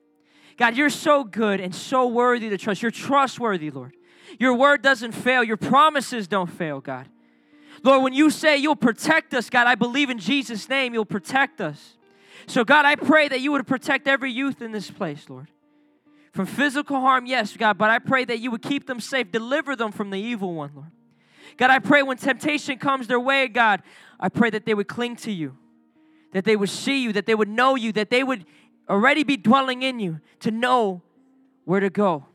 God, 0.58 0.78
you're 0.78 0.90
so 0.90 1.24
good 1.24 1.60
and 1.60 1.74
so 1.74 2.08
worthy 2.08 2.50
to 2.50 2.58
trust. 2.58 2.82
You're 2.82 2.92
trustworthy, 2.92 3.72
Lord. 3.72 3.96
Your 4.40 4.54
word 4.54 4.82
doesn't 4.82 5.12
fail, 5.12 5.44
your 5.44 5.58
promises 5.58 6.28
don't 6.28 6.50
fail, 6.50 6.80
God. 6.80 7.08
Lord, 7.84 8.04
when 8.04 8.14
you 8.14 8.30
say 8.30 8.58
you'll 8.58 8.76
protect 8.76 9.34
us, 9.34 9.50
God, 9.50 9.68
I 9.68 9.76
believe 9.76 10.10
in 10.10 10.20
Jesus' 10.20 10.70
name 10.70 10.94
you'll 10.94 11.06
protect 11.06 11.60
us. 11.60 11.98
So, 12.48 12.64
God, 12.64 12.86
I 12.86 12.96
pray 12.96 13.28
that 13.28 13.42
you 13.42 13.52
would 13.52 13.66
protect 13.68 14.08
every 14.08 14.32
youth 14.32 14.62
in 14.62 14.72
this 14.72 14.90
place, 14.90 15.30
Lord. 15.30 15.50
From 16.34 16.46
physical 16.46 17.00
harm, 17.00 17.26
yes, 17.26 17.56
God, 17.56 17.78
but 17.78 17.90
I 17.90 18.00
pray 18.00 18.26
that 18.26 18.40
you 18.40 18.52
would 18.52 18.62
keep 18.62 18.88
them 18.88 19.00
safe, 19.00 19.32
deliver 19.32 19.76
them 19.76 19.92
from 19.92 20.10
the 20.10 20.20
evil 20.20 20.54
one, 20.54 20.72
Lord. 20.74 20.92
God, 21.58 21.70
I 21.70 21.80
pray 21.80 22.02
when 22.04 22.18
temptation 22.18 22.80
comes 22.80 23.08
their 23.08 23.20
way, 23.20 23.48
God, 23.48 23.84
I 24.20 24.30
pray 24.30 24.50
that 24.50 24.66
they 24.66 24.74
would 24.74 24.88
cling 24.88 25.16
to 25.18 25.32
you, 25.32 25.58
that 26.34 26.44
they 26.46 26.56
would 26.56 26.70
see 26.70 27.02
you, 27.02 27.14
that 27.14 27.26
they 27.26 27.36
would 27.36 27.48
know 27.48 27.76
you, 27.76 27.92
that 27.94 28.10
they 28.10 28.24
would 28.24 28.46
already 28.90 29.24
be 29.24 29.38
dwelling 29.38 29.82
in 29.84 30.00
you 30.00 30.20
to 30.42 30.52
know 30.52 31.02
where 31.64 31.80
to 31.80 31.90
go, 31.90 32.26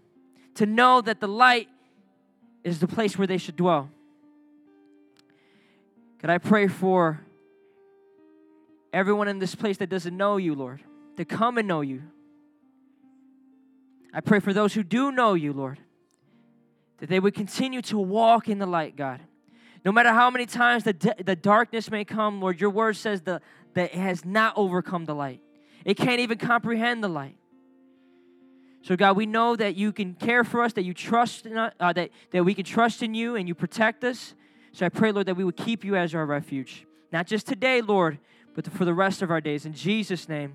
to 0.55 0.65
know 0.65 1.01
that 1.01 1.21
the 1.21 1.29
light 1.29 1.69
is 2.65 2.79
the 2.79 2.89
place 2.89 3.19
where 3.19 3.27
they 3.27 3.39
should 3.39 3.57
dwell. 3.57 3.91
God, 6.23 6.31
I 6.31 6.39
pray 6.39 6.67
for 6.69 7.21
everyone 8.93 9.29
in 9.29 9.39
this 9.39 9.55
place 9.55 9.77
that 9.79 9.89
doesn't 9.89 10.17
know 10.17 10.37
you, 10.37 10.55
Lord, 10.55 10.81
to 11.17 11.25
come 11.25 11.59
and 11.59 11.69
know 11.69 11.81
you. 11.81 12.03
I 14.13 14.21
pray 14.21 14.41
for 14.41 14.53
those 14.53 14.75
who 14.75 14.83
do 14.83 15.13
know 15.13 15.35
you, 15.35 15.53
Lord, 15.53 15.79
that 16.99 17.09
they 17.09 17.21
would 17.21 17.35
continue 17.35 17.83
to 17.83 17.99
walk 17.99 18.49
in 18.49 18.59
the 18.59 18.67
light, 18.67 18.97
God. 18.97 19.21
No 19.85 19.93
matter 19.93 20.11
how 20.11 20.31
many 20.31 20.47
times 20.47 20.85
the, 20.85 20.93
d- 20.93 21.13
the 21.25 21.37
darkness 21.37 21.91
may 21.91 22.05
come, 22.05 22.41
Lord, 22.41 22.61
your 22.61 22.71
word 22.71 22.97
says 22.97 23.21
the, 23.21 23.41
that 23.79 23.95
it 23.95 24.01
has 24.01 24.25
not 24.25 24.55
overcome 24.57 25.05
the 25.05 25.15
light. 25.15 25.41
It 25.85 25.97
can't 25.97 26.19
even 26.19 26.37
comprehend 26.37 27.03
the 27.03 27.09
light. 27.09 27.37
So, 28.83 28.97
God, 28.97 29.17
we 29.17 29.25
know 29.25 29.55
that 29.55 29.77
you 29.77 29.93
can 29.93 30.15
care 30.15 30.43
for 30.43 30.63
us, 30.63 30.73
that 30.73 30.83
you 30.83 30.93
trust 30.93 31.47
in 31.47 31.57
us, 31.57 31.73
uh, 31.79 31.93
that, 31.93 32.11
that 32.33 32.45
we 32.45 32.55
can 32.55 32.65
trust 32.65 33.05
in 33.05 33.15
you 33.15 33.37
and 33.37 33.47
you 33.47 33.55
protect 33.55 34.03
us. 34.03 34.35
So 34.73 34.85
I 34.85 34.89
pray, 34.89 35.13
Lord, 35.13 35.27
that 35.27 35.37
we 35.37 35.45
would 35.45 35.57
keep 35.57 35.85
you 35.85 35.95
as 35.95 36.13
our 36.13 36.27
refuge. 36.27 36.87
Not 37.13 37.27
just 37.29 37.47
today, 37.47 37.81
Lord, 37.81 38.19
but 38.55 38.67
for 38.73 38.85
the 38.85 38.95
rest 38.95 39.23
of 39.23 39.31
our 39.31 39.41
days. 39.41 39.65
In 39.65 39.75
Jesus' 39.75 40.29
name, 40.29 40.55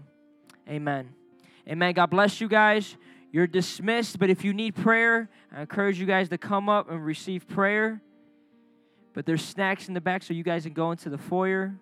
amen. 0.67 1.13
Amen. 1.67 1.93
God 1.93 2.07
bless 2.07 2.41
you 2.41 2.49
guys. 2.49 2.97
You're 3.31 3.47
dismissed, 3.47 4.19
but 4.19 4.29
if 4.29 4.43
you 4.43 4.53
need 4.53 4.75
prayer, 4.75 5.29
I 5.55 5.61
encourage 5.61 5.97
you 5.97 6.05
guys 6.05 6.27
to 6.29 6.37
come 6.37 6.67
up 6.67 6.91
and 6.91 7.03
receive 7.03 7.47
prayer. 7.47 8.01
But 9.13 9.25
there's 9.25 9.43
snacks 9.43 9.87
in 9.87 9.93
the 9.93 10.01
back, 10.01 10.23
so 10.23 10.33
you 10.33 10.43
guys 10.43 10.63
can 10.63 10.73
go 10.73 10.91
into 10.91 11.09
the 11.09 11.17
foyer. 11.17 11.75